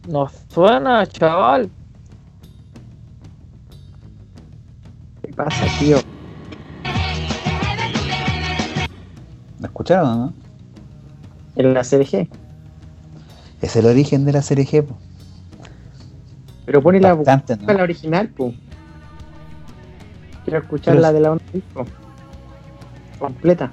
no 0.08 0.30
suena, 0.50 1.06
chaval. 1.06 1.70
¿Qué 5.22 5.34
pasa, 5.34 5.66
tío? 5.80 6.17
Escucharon 9.88 10.20
no? 10.20 10.34
En 11.56 11.74
la 11.74 11.84
serie 11.84 12.06
G. 12.06 12.30
Es 13.62 13.76
el 13.76 13.86
origen 13.86 14.26
de 14.26 14.34
la 14.34 14.42
serie 14.42 14.66
G. 14.66 14.84
po. 14.84 14.98
Pero 16.66 16.82
pone 16.82 17.00
la, 17.00 17.14
Bastante, 17.14 17.56
¿no? 17.56 17.74
la 17.74 17.84
original, 17.84 18.28
po. 18.30 18.54
Quiero 20.44 20.60
escuchar 20.60 20.94
Pero 20.94 21.02
la 21.02 21.14
de 21.14 21.20
la 21.22 21.32
onda 21.32 21.44
disco. 21.54 21.86
Completa. 23.18 23.72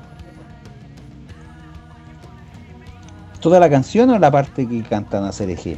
¿Toda 3.40 3.60
la 3.60 3.68
canción 3.68 4.08
o 4.10 4.18
la 4.18 4.30
parte 4.30 4.66
que 4.66 4.82
cantan 4.84 5.24
a 5.24 5.30
CRG? 5.30 5.76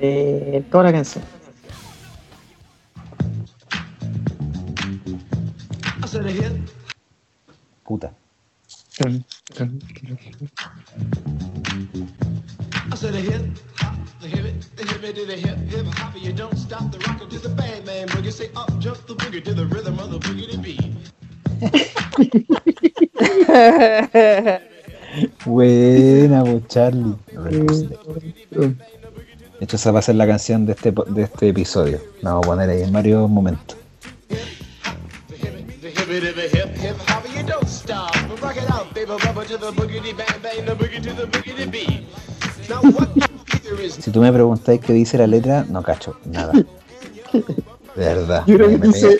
Eh, 0.00 0.64
toda 0.70 0.84
la 0.84 0.92
canción. 0.92 1.22
Puta. 7.84 8.12
Buena, 25.44 26.44
pues 26.44 26.68
Charlie. 26.68 27.14
De 28.52 28.76
hecho, 29.60 29.76
esa 29.76 29.92
va 29.92 29.98
a 30.00 30.02
ser 30.02 30.16
la 30.16 30.26
canción 30.26 30.66
de 30.66 30.72
este, 30.72 30.92
de 31.08 31.22
este 31.22 31.48
episodio. 31.48 32.00
La 32.22 32.32
vamos 32.32 32.46
a 32.46 32.50
poner 32.50 32.70
ahí 32.70 32.82
en 32.82 32.92
varios 32.92 33.28
momentos. 33.28 33.76
Si 43.98 44.10
tú 44.10 44.20
me 44.20 44.32
preguntáis 44.32 44.80
qué 44.80 44.92
dice 44.92 45.18
la 45.18 45.26
letra, 45.26 45.64
no 45.68 45.82
cacho 45.82 46.18
nada. 46.24 46.52
De 47.32 47.44
verdad. 47.96 48.44
Yo 48.46 48.56
creo 48.56 48.68
que 48.68 48.78
dice, 48.78 49.18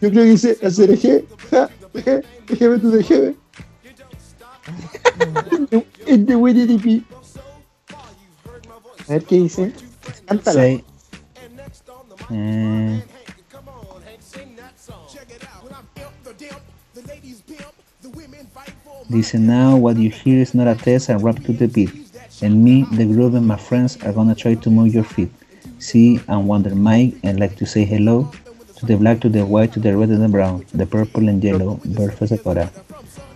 yo 0.00 0.10
creo 0.10 0.12
que 0.12 0.24
dice 0.24 0.58
hacer 0.64 0.90
eje, 0.90 1.24
ja, 1.50 1.68
eje, 1.94 2.22
eje, 2.48 3.36
de 6.16 6.36
Winnie 6.36 6.66
the. 6.66 7.02
A 9.08 9.12
ver 9.12 9.24
qué 9.24 9.36
dice. 9.36 9.72
Cántala. 10.26 10.64
Sí. 10.64 10.84
Eh, 12.30 13.02
Dice 19.12 19.34
now 19.34 19.76
what 19.76 19.98
you 19.98 20.08
hear 20.08 20.40
is 20.40 20.54
not 20.54 20.66
a 20.66 20.74
test 20.74 21.10
I 21.10 21.14
rap 21.14 21.36
to 21.44 21.52
the 21.52 21.68
beat. 21.68 21.92
And 22.40 22.64
me, 22.64 22.86
the 22.92 23.04
groove 23.04 23.34
and 23.34 23.46
my 23.46 23.58
friends 23.58 24.00
are 24.02 24.12
gonna 24.12 24.34
try 24.34 24.54
to 24.54 24.70
move 24.70 24.94
your 24.94 25.04
feet. 25.04 25.30
See 25.78 26.18
and 26.28 26.48
wonder 26.48 26.74
Mike 26.74 27.14
and 27.22 27.38
like 27.38 27.56
to 27.56 27.66
say 27.66 27.84
hello 27.84 28.32
to 28.76 28.86
the 28.86 28.96
black, 28.96 29.20
to 29.20 29.28
the 29.28 29.44
white, 29.44 29.72
to 29.74 29.80
the 29.80 29.94
red 29.94 30.08
and 30.08 30.22
the 30.22 30.28
brown, 30.28 30.64
the 30.72 30.86
purple 30.86 31.28
and 31.28 31.44
yellow, 31.44 31.78
bird 31.84 32.14
for 32.14 32.26
Sakura. 32.26 32.72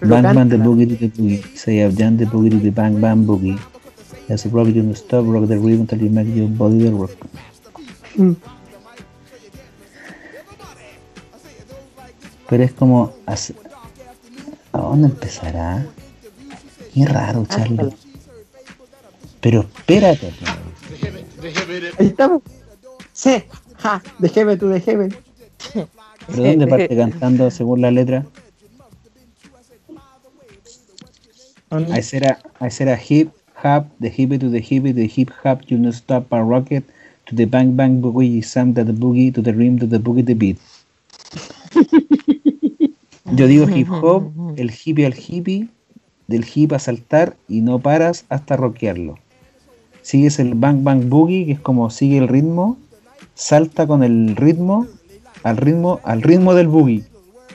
Bang 0.00 0.22
bang 0.22 0.48
the 0.48 0.56
boogie 0.56 0.88
to 0.88 0.96
the 0.96 1.08
boogie. 1.08 1.56
Say 1.56 1.84
I've 1.84 1.96
done 1.96 2.16
the 2.16 2.24
boogie 2.24 2.50
to 2.50 2.58
the 2.58 2.70
bang 2.70 2.98
bang 2.98 3.24
boogie. 3.26 3.60
Let's 4.28 4.46
rock 4.46 4.68
you 4.68 4.82
to 4.82 4.94
stop, 4.94 5.24
rock 5.26 5.46
the 5.46 5.58
rhythm 5.58 5.82
until 5.82 6.02
you 6.02 6.10
make 6.10 6.26
your 6.34 6.48
body 6.48 6.78
the 6.78 6.90
rock. 6.90 7.14
Mm. 8.16 8.36
Pero 12.48 12.62
es 12.64 12.72
como. 12.72 13.12
¿A 14.76 14.78
dónde 14.78 15.08
empezará? 15.08 15.86
Qué 16.92 17.06
raro, 17.06 17.46
Charlie. 17.46 17.96
Pero 19.40 19.60
espérate. 19.60 20.34
Ahí 21.98 22.08
estamos. 22.08 22.42
Sí, 23.14 23.42
ja, 23.78 24.02
de 24.18 24.28
jeve, 24.28 24.58
tú 24.58 24.68
de 24.68 24.80
jeve. 24.82 25.08
¿Pero 26.26 26.42
dónde 26.42 26.66
parte 26.66 26.94
cantando 26.94 27.50
según 27.50 27.80
la 27.80 27.90
letra? 27.90 28.26
I 31.72 32.02
said 32.02 32.24
a, 32.24 32.38
I 32.60 32.68
said 32.68 32.88
a 32.88 32.96
hip 32.96 33.30
hop, 33.54 33.86
the 33.98 34.10
hippie 34.10 34.38
to 34.38 34.50
the 34.50 34.60
hippie, 34.60 34.94
the 34.94 35.06
hip 35.06 35.30
hop, 35.42 35.62
you 35.68 35.78
know 35.78 35.90
stop 35.90 36.30
a 36.32 36.44
rocket, 36.44 36.84
to 37.24 37.34
the 37.34 37.46
bang 37.46 37.74
bang 37.76 38.02
boogie, 38.02 38.44
Sam 38.44 38.74
to 38.74 38.84
the 38.84 38.92
boogie, 38.92 39.32
to 39.34 39.40
the 39.40 39.54
rim, 39.54 39.78
to 39.78 39.86
the 39.86 39.98
boogie, 39.98 40.26
the 40.26 40.34
beat. 40.34 40.58
Yo 43.32 43.46
digo 43.46 43.68
hip 43.68 43.88
hop, 43.90 44.30
el 44.56 44.70
hippie 44.70 45.06
al 45.06 45.14
hippie, 45.14 45.68
del 46.28 46.44
hip 46.54 46.72
a 46.72 46.78
saltar 46.78 47.36
y 47.48 47.60
no 47.60 47.78
paras 47.78 48.24
hasta 48.28 48.56
rockearlo. 48.56 49.16
Sigues 50.02 50.38
el 50.38 50.54
bang 50.54 50.84
bang 50.84 51.08
boogie, 51.08 51.46
que 51.46 51.52
es 51.52 51.60
como 51.60 51.90
sigue 51.90 52.18
el 52.18 52.28
ritmo, 52.28 52.78
salta 53.34 53.86
con 53.86 54.02
el 54.02 54.36
ritmo, 54.36 54.86
al 55.42 55.56
ritmo, 55.56 56.00
al 56.04 56.22
ritmo 56.22 56.54
del 56.54 56.68
boogie 56.68 57.04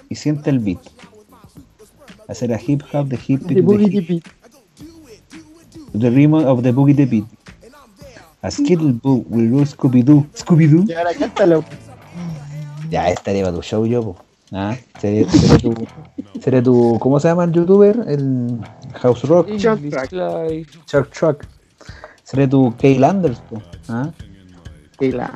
y 0.10 0.16
siente 0.16 0.50
el 0.50 0.60
beat. 0.60 0.80
Hacer 2.28 2.54
a 2.54 2.60
hip 2.60 2.84
hop, 2.94 3.10
the 3.10 3.20
hip 3.28 3.42
The 3.48 3.62
boogie 3.62 3.90
hip, 3.90 4.08
the 4.08 4.14
beat. 4.14 4.28
the 5.94 6.10
rhythm 6.10 6.34
of 6.34 6.64
the 6.64 6.72
boogie 6.72 6.96
the 6.96 7.06
beat. 7.06 7.26
A 8.44 8.50
skittle 8.50 8.94
boo, 8.94 9.24
will 9.30 9.50
do 9.50 9.66
Scooby 9.66 10.04
Doo, 10.04 10.26
Scooby 10.34 10.68
Doo. 10.68 10.84
Y 10.88 10.94
ahora 10.94 11.14
cántalo. 11.14 11.64
Ya 12.90 13.10
estaría 13.10 13.44
para 13.44 13.56
tu 13.56 13.62
show 13.62 13.86
yo, 13.86 14.02
po. 14.02 14.31
Ah, 14.54 14.76
seré, 15.00 15.24
seré 15.30 15.58
tu, 15.60 15.74
seré 16.42 16.62
tu, 16.62 16.98
¿cómo 17.00 17.22
se 17.22 17.30
llama 17.30 17.46
el 17.46 17.54
youtuber? 17.54 18.04
El 18.06 18.60
House 18.96 19.24
Rock. 19.24 19.48
Chuck 19.56 19.80
Track. 19.90 20.10
Chuck 20.86 21.10
Truck. 21.10 21.46
Seré 22.24 22.50
tu 22.50 22.76
Kay 22.78 23.02
Anders. 23.02 23.42
Ah, 23.88 24.12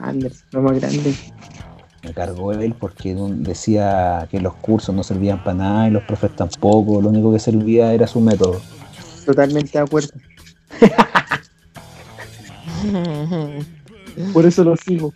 Anders, 0.01 0.43
lo 0.51 0.61
más 0.61 0.80
grande. 0.80 1.16
me 2.03 2.13
cargó 2.13 2.51
él 2.51 2.76
porque 2.78 3.16
decía 3.16 4.28
que 4.30 4.41
los 4.41 4.53
cursos 4.55 4.93
no 4.93 5.01
servían 5.01 5.41
para 5.43 5.55
nada 5.55 5.88
y 5.88 5.91
los 5.91 6.03
profes 6.03 6.36
tampoco. 6.36 7.01
Lo 7.01 7.09
único 7.09 7.32
que 7.32 7.39
servía 7.39 7.93
era 7.93 8.07
su 8.07 8.20
método. 8.20 8.59
Totalmente 9.26 9.72
de 9.72 9.80
acuerdo. 9.80 10.09
Por 14.34 14.45
eso 14.45 14.63
lo 14.63 14.76
sigo. 14.76 15.13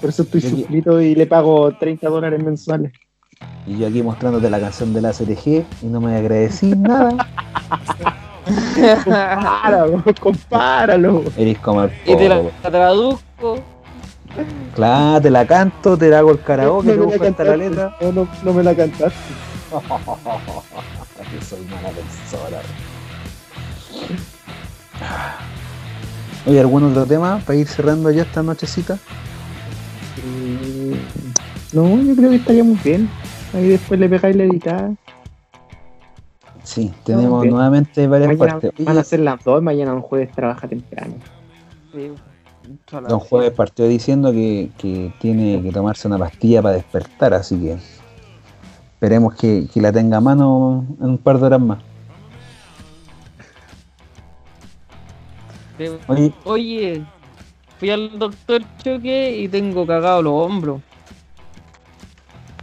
Por 0.00 0.10
eso 0.10 0.22
estoy 0.22 0.40
suscrito 0.40 1.00
y 1.00 1.14
le 1.14 1.26
pago 1.26 1.76
30 1.76 2.08
dólares 2.08 2.42
mensuales. 2.42 2.92
Y 3.66 3.78
yo 3.78 3.86
aquí 3.86 4.02
mostrándote 4.02 4.50
la 4.50 4.58
canción 4.60 4.92
de 4.92 5.00
la 5.00 5.12
CTG 5.12 5.64
y 5.82 5.86
no 5.86 6.00
me 6.00 6.16
agradecí 6.16 6.74
nada. 6.74 7.28
Compáralo, 9.04 10.02
compáralo. 10.20 11.22
Eres 11.36 11.58
como 11.58 11.84
el 11.84 11.92
Y 12.04 12.16
te 12.16 12.28
la 12.28 12.36
pobre. 12.38 12.52
traduzco. 12.62 13.58
Claro, 14.74 15.20
te 15.20 15.30
la 15.30 15.46
canto, 15.46 15.96
te 15.96 16.14
hago 16.14 16.32
el 16.32 16.40
karaoke, 16.40 16.86
No 16.88 16.92
te 16.94 16.98
me 16.98 17.04
busco 17.06 17.24
hasta 17.24 17.44
la 17.44 17.56
letra. 17.56 17.96
No, 18.00 18.12
no, 18.12 18.28
no 18.42 18.52
me 18.52 18.62
la 18.64 18.74
cantaste. 18.74 19.18
que 19.70 21.44
soy 21.44 21.60
mala 21.66 21.88
persona. 21.90 22.58
Oye, 26.46 26.60
¿algún 26.60 26.82
otro 26.90 27.06
tema 27.06 27.40
para 27.46 27.58
ir 27.58 27.68
cerrando 27.68 28.10
ya 28.10 28.22
esta 28.22 28.42
nochecita? 28.42 28.98
Eh, 30.24 30.96
No, 31.72 31.96
yo 32.02 32.16
creo 32.16 32.30
que 32.30 32.36
estaríamos 32.36 32.82
bien. 32.82 33.08
Ahí 33.54 33.68
después 33.68 34.00
le 34.00 34.08
pegáis 34.08 34.36
la 34.36 34.44
editada. 34.44 34.94
Sí, 36.62 36.92
tenemos 37.04 37.44
nuevamente 37.44 38.06
varias 38.06 38.36
Mañana 38.38 38.60
partes. 38.60 38.84
van 38.84 38.98
a 38.98 39.04
ser 39.04 39.20
las 39.20 39.42
dos, 39.44 39.62
mañana 39.62 39.94
un 39.94 40.00
jueves 40.00 40.30
trabaja 40.32 40.68
temprano. 40.68 41.14
Don 43.08 43.18
Jueves 43.18 43.50
partió 43.52 43.86
diciendo 43.88 44.30
que, 44.32 44.70
que 44.78 45.12
tiene 45.20 45.60
que 45.62 45.72
tomarse 45.72 46.06
una 46.06 46.18
pastilla 46.18 46.62
para 46.62 46.76
despertar, 46.76 47.34
así 47.34 47.58
que 47.58 47.76
esperemos 48.94 49.34
que, 49.34 49.66
que 49.72 49.80
la 49.80 49.92
tenga 49.92 50.18
a 50.18 50.20
mano 50.20 50.86
en 51.00 51.10
un 51.10 51.18
par 51.18 51.38
de 51.38 51.46
horas 51.46 51.60
más. 51.60 51.78
Oye, 56.06 56.32
Oye, 56.44 57.02
fui 57.78 57.90
al 57.90 58.16
doctor 58.18 58.62
Choque 58.78 59.36
y 59.38 59.48
tengo 59.48 59.84
cagado 59.86 60.22
los 60.22 60.32
hombros. 60.32 60.80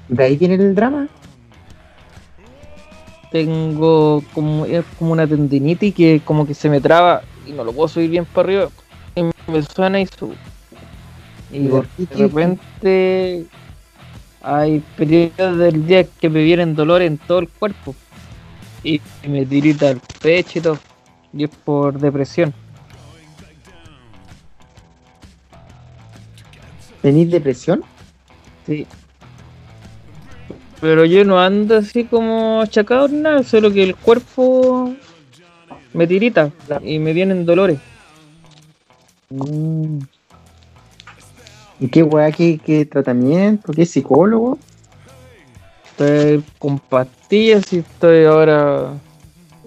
¿De 0.09 0.23
ahí 0.23 0.37
viene 0.37 0.55
el 0.55 0.73
drama? 0.73 1.07
Tengo 3.31 4.23
como, 4.33 4.65
es 4.65 4.83
como 4.97 5.11
una 5.11 5.27
tendinitis 5.27 5.93
que 5.93 6.21
como 6.25 6.47
que 6.47 6.55
se 6.55 6.67
me 6.67 6.81
traba 6.81 7.21
y 7.45 7.51
no 7.51 7.63
lo 7.63 7.71
puedo 7.71 7.87
subir 7.87 8.09
bien 8.09 8.25
para 8.25 8.47
arriba. 8.47 8.69
Y 9.15 9.21
me 9.51 9.61
suena 9.61 10.01
y 10.01 10.07
subo. 10.07 10.33
Y 11.51 11.57
¿Y 11.57 11.67
de 11.67 11.83
repente 12.15 13.45
hay 14.41 14.79
periodos 14.97 15.57
del 15.59 15.85
día 15.85 16.05
que 16.05 16.29
me 16.29 16.43
vienen 16.43 16.75
dolores 16.75 17.07
en 17.07 17.17
todo 17.19 17.39
el 17.39 17.47
cuerpo. 17.47 17.95
Y 18.83 18.99
me 19.27 19.45
tirita 19.45 19.89
el 19.89 19.99
pecho 20.21 20.59
y 20.59 20.61
todo. 20.61 20.79
Y 21.33 21.43
es 21.43 21.49
por 21.49 21.99
depresión. 21.99 22.53
¿Tenís 27.01 27.29
depresión? 27.29 27.83
Sí. 28.65 28.87
Pero 30.81 31.05
yo 31.05 31.25
no 31.25 31.39
ando 31.39 31.77
así 31.77 32.05
como 32.05 32.61
achacado 32.61 33.07
ni 33.07 33.17
nada, 33.17 33.43
solo 33.43 33.71
que 33.71 33.83
el 33.83 33.95
cuerpo 33.95 34.93
me 35.93 36.07
tirita 36.07 36.51
y 36.83 36.99
me 36.99 37.13
vienen 37.13 37.45
dolores. 37.45 37.79
Mm. 39.29 39.99
¿Y 41.81 41.87
qué 41.87 42.03
weá, 42.03 42.31
qué, 42.31 42.59
qué 42.63 42.85
tratamiento? 42.85 43.73
¿Qué 43.73 43.85
psicólogo? 43.85 44.57
Estoy 45.91 46.43
con 46.57 46.79
pastillas 46.79 47.71
y 47.73 47.79
estoy 47.79 48.25
ahora 48.25 48.93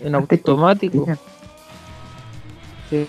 en 0.01 0.15
automático. 0.15 1.07
Sí. 2.89 3.07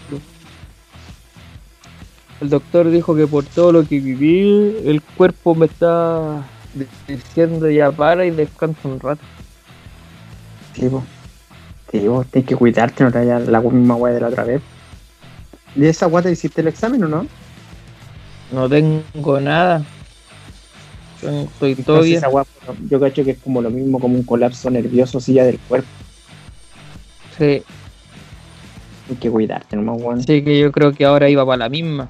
El 2.41 2.49
doctor 2.49 2.89
dijo 2.89 3.16
que 3.16 3.28
por 3.28 3.45
todo 3.45 3.72
lo 3.72 3.88
que 3.88 3.99
viví, 3.99 4.78
el 4.86 5.01
cuerpo 5.01 5.56
me 5.56 5.66
está 5.66 6.43
diciendo 7.08 7.70
ya 7.70 7.92
para 7.92 8.26
y 8.26 8.32
descansa 8.32 8.88
un 8.88 9.00
rato. 9.00 9.22
Sí, 10.74 10.88
po. 10.90 11.04
Sí, 11.92 12.08
vos 12.08 12.26
tenés 12.28 12.48
que 12.48 12.56
cuidarte, 12.56 13.04
no 13.04 13.12
te 13.12 13.20
vayas 13.20 13.48
la 13.48 13.62
misma 13.62 13.96
weá 13.96 14.14
de 14.14 14.22
la 14.22 14.28
otra 14.30 14.44
vez. 14.44 14.62
¿Y 15.76 15.86
esa 15.86 16.08
guata 16.08 16.30
hiciste 16.32 16.62
el 16.62 16.68
examen 16.68 17.04
o 17.04 17.08
no? 17.08 17.28
No 18.52 18.68
tengo 18.70 19.40
nada. 19.40 19.84
Yo 21.22 21.30
Estoy 21.30 21.76
todo 21.76 21.98
Entonces, 21.98 22.06
bien. 22.06 22.18
esa 22.18 22.30
weá, 22.30 22.46
yo 22.90 23.00
cacho 23.00 23.24
que 23.24 23.32
es 23.32 23.38
como 23.38 23.62
lo 23.62 23.70
mismo, 23.70 24.00
como 24.00 24.16
un 24.16 24.24
colapso 24.24 24.70
nervioso 24.70 25.20
ya 25.20 25.44
del 25.46 25.60
cuerpo. 25.60 25.88
Sí, 27.38 27.64
Hay 29.10 29.16
que 29.20 29.30
cuidarte, 29.30 29.76
nomás, 29.76 30.02
weón. 30.02 30.20
así 30.20 30.44
que 30.44 30.60
yo 30.60 30.72
creo 30.72 30.94
que 30.94 31.06
ahora 31.06 31.30
iba 31.30 31.46
para 31.46 31.58
la 31.58 31.70
misma. 31.70 32.08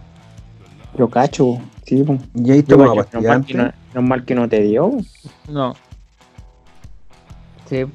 Yo 0.98 1.10
cacho, 1.10 1.60
sí. 1.86 2.04
¿Y 2.36 2.52
ahí 2.52 2.64
tomaba 2.64 3.04
cacho, 3.04 3.22
pastilla 3.22 3.74
normal 3.94 4.26
que, 4.26 4.36
no, 4.36 4.44
antes? 4.44 4.56
normal 4.58 4.60
que 4.60 4.60
no 4.60 4.62
te 4.62 4.62
dio. 4.62 4.92
No. 5.48 5.74
Sí. 7.66 7.86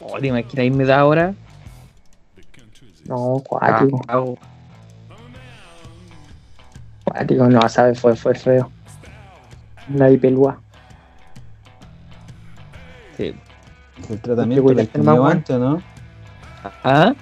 Oh, 0.00 0.18
dime, 0.20 0.44
que 0.44 0.60
ahí 0.60 0.70
me 0.70 0.84
da 0.84 1.00
ahora. 1.00 1.34
No, 3.06 3.42
cuático. 3.46 4.00
Cago. 4.00 4.38
Cuático, 7.04 7.48
no, 7.48 7.68
sabes, 7.68 8.00
fue, 8.00 8.16
fue 8.16 8.34
feo. 8.34 8.70
La 9.94 10.08
pelúa. 10.18 10.60
Sí. 13.16 13.34
¿El 14.08 14.20
tratamiento 14.20 14.62
lo 14.64 14.70
habéis 14.70 14.90
tenido 14.90 15.26
antes 15.26 15.58
no? 15.58 15.82
¿Ah? 16.84 17.14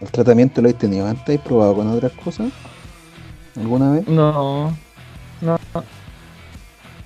¿El 0.00 0.10
tratamiento 0.10 0.62
lo 0.62 0.68
habéis 0.68 0.78
tenido 0.78 1.06
antes? 1.06 1.38
¿Has 1.38 1.44
probado 1.44 1.74
con 1.74 1.88
otras 1.88 2.12
cosas? 2.12 2.52
¿Alguna 3.56 3.92
vez? 3.92 4.08
No. 4.08 4.74
No. 5.44 5.58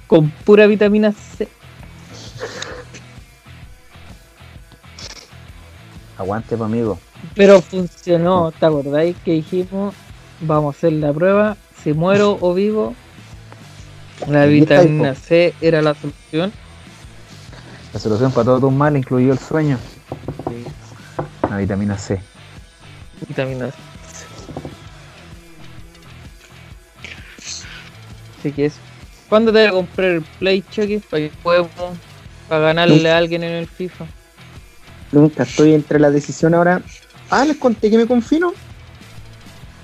Con 0.07 0.31
pura 0.31 0.67
vitamina 0.67 1.13
C. 1.13 1.49
Aguante, 6.17 6.57
pa' 6.57 6.65
amigo. 6.65 6.99
Pero 7.35 7.61
funcionó, 7.61 8.53
¿te 8.53 8.67
acordáis 8.67 9.17
que 9.25 9.33
dijimos 9.33 9.95
vamos 10.41 10.75
a 10.75 10.79
hacer 10.79 10.93
la 10.95 11.13
prueba? 11.13 11.57
Si 11.83 11.93
muero 11.93 12.39
o 12.41 12.55
vivo, 12.55 12.95
la 14.29 14.47
vitamina. 14.47 15.15
C 15.15 15.55
era 15.61 15.83
la 15.83 15.95
solución. 15.95 16.53
La 17.93 18.01
solución 18.01 18.33
para 18.33 18.45
todos 18.45 18.61
tus 18.61 18.73
males, 18.73 19.01
incluido 19.01 19.33
el 19.33 19.39
sueño. 19.39 19.79
La 21.49 21.57
vitamina 21.57 21.97
C. 21.97 22.21
Vitamina 23.27 23.71
C. 23.71 23.98
Así 28.39 28.53
que 28.53 28.67
eso. 28.67 28.79
¿Cuándo 29.29 29.53
te 29.53 29.59
voy 29.61 29.69
a 29.69 29.73
comprar 29.73 30.09
el 30.11 30.23
Play 30.39 30.65
Chucky? 30.71 30.99
Para 30.99 31.23
que 31.23 31.33
podamos 31.43 31.69
para 32.49 32.61
ganarle 32.63 33.11
a 33.11 33.19
alguien 33.19 33.43
en 33.43 33.53
el 33.53 33.67
FIFA. 33.67 34.07
Nunca 35.13 35.43
estoy 35.43 35.75
entre 35.75 35.99
la 35.99 36.11
decisión 36.11 36.55
ahora. 36.55 36.81
Ah, 37.31 37.45
les 37.45 37.57
conté 37.57 37.91
que 37.91 37.99
me 37.99 38.07
confino. 38.07 38.53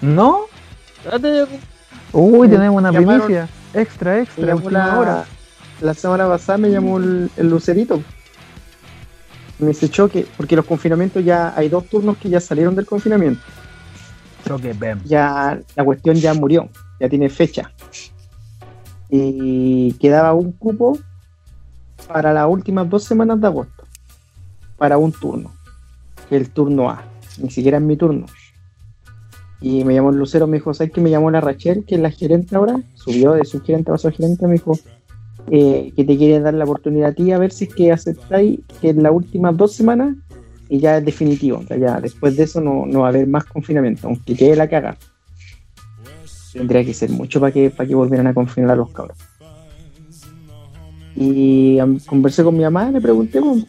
¿No? 0.00 0.46
Uy, 2.12 2.48
tenemos 2.48 2.78
una 2.78 2.90
llamaron- 2.90 3.26
primicia. 3.26 3.48
Extra, 3.74 4.20
extra, 4.20 4.55
la, 4.70 4.98
hora. 4.98 5.24
la 5.80 5.94
semana 5.94 6.28
pasada 6.28 6.59
me 6.59 6.70
llamó 6.70 6.98
el, 6.98 7.28
el 7.36 7.50
Lucerito. 7.50 8.00
Me 9.59 9.68
dice 9.68 9.88
choque, 9.90 10.26
porque 10.36 10.57
los 10.57 10.64
confinamientos 10.64 11.24
ya 11.24 11.52
hay 11.57 11.68
dos 11.68 11.86
turnos 11.88 12.16
que 12.18 12.28
ya 12.28 12.40
salieron 12.40 12.74
del 12.76 12.86
confinamiento. 12.86 13.40
Choque, 14.46 14.72
bam. 14.74 15.02
Ya 15.05 15.59
la 15.74 15.84
cuestión 15.84 16.16
ya 16.16 16.34
murió, 16.34 16.68
ya 17.00 17.09
tiene 17.09 17.28
fecha. 17.28 17.72
Y 19.09 19.92
quedaba 19.94 20.34
un 20.34 20.52
cupo 20.52 20.98
para 22.09 22.32
las 22.32 22.48
últimas 22.48 22.88
dos 22.88 23.05
semanas 23.05 23.40
de 23.40 23.46
agosto. 23.46 23.84
Para 24.76 24.98
un 24.98 25.12
turno. 25.12 25.52
El 26.30 26.50
turno 26.50 26.90
A. 26.90 27.05
Ni 27.38 27.50
siquiera 27.50 27.78
es 27.78 27.82
mi 27.82 27.96
turno. 27.96 28.26
Y 29.61 29.84
me 29.84 29.94
llamó 29.94 30.12
Lucero, 30.12 30.46
me 30.46 30.59
dijo, 30.59 30.74
¿sabes 30.74 30.92
que 30.92 31.00
me 31.00 31.11
llamó 31.11 31.30
la 31.30 31.40
Rachel, 31.40 31.84
que 31.86 31.94
es 31.94 32.00
la 32.00 32.11
gerente 32.11 32.55
ahora? 32.55 32.80
Subió 32.94 33.32
de 33.32 33.44
su 33.44 33.62
gerente 33.62 33.90
a 33.92 33.98
su 33.98 34.11
gerente, 34.11 34.46
me 34.46 34.55
dijo 34.55 34.78
eh, 35.50 35.92
que 35.96 36.05
te 36.05 36.16
quiere 36.16 36.40
dar 36.40 36.55
la 36.55 36.64
oportunidad 36.64 37.11
a 37.11 37.12
ti 37.14 37.30
a 37.32 37.38
ver 37.38 37.52
si 37.52 37.64
es 37.64 37.74
que 37.74 37.92
aceptáis 37.92 38.61
que 38.80 38.90
en 38.90 39.02
las 39.02 39.12
últimas 39.12 39.57
dos 39.57 39.74
semanas 39.74 40.16
y 40.68 40.80
ya 40.80 40.98
es 40.98 41.05
definitivo. 41.05 41.62
Ya 41.68 42.00
después 42.00 42.36
de 42.36 42.44
eso 42.44 42.61
no, 42.61 42.86
no 42.86 43.00
va 43.00 43.07
a 43.07 43.09
haber 43.11 43.26
más 43.26 43.44
confinamiento, 43.44 44.09
aunque 44.09 44.34
quede 44.34 44.57
la 44.57 44.68
caga. 44.68 44.96
Tendría 46.55 46.82
que 46.84 46.94
ser 46.94 47.11
mucho 47.11 47.40
para 47.40 47.52
que, 47.52 47.68
para 47.68 47.86
que 47.86 47.94
volvieran 47.94 48.26
a 48.26 48.32
confinar 48.32 48.70
a 48.70 48.76
los 48.76 48.90
cabros. 48.90 49.18
Y 51.14 51.78
conversé 52.07 52.42
con 52.42 52.57
mi 52.57 52.64
mamá, 52.64 52.90
le 52.90 53.00
pregunté, 53.00 53.40
pues, 53.40 53.66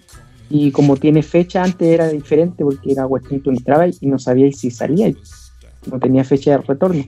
y 0.49 0.71
como 0.71 0.95
tiene 0.95 1.23
fecha, 1.23 1.63
antes 1.63 1.87
era 1.87 2.07
diferente 2.07 2.63
porque 2.63 2.91
era 2.91 3.07
cuestión 3.07 3.41
tú 3.41 3.49
entrabas 3.49 3.97
y 4.01 4.07
no 4.07 4.19
sabíais 4.19 4.59
si 4.59 4.71
salíais. 4.71 5.51
No 5.91 5.99
tenía 5.99 6.23
fecha 6.23 6.51
de 6.51 6.57
retorno. 6.59 7.03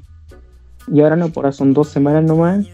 Y 0.92 1.02
ahora 1.02 1.16
no, 1.16 1.30
por 1.30 1.46
ahora 1.46 1.54
son 1.54 1.74
dos 1.74 1.90
semanas 1.90 2.24
nomás. 2.24 2.66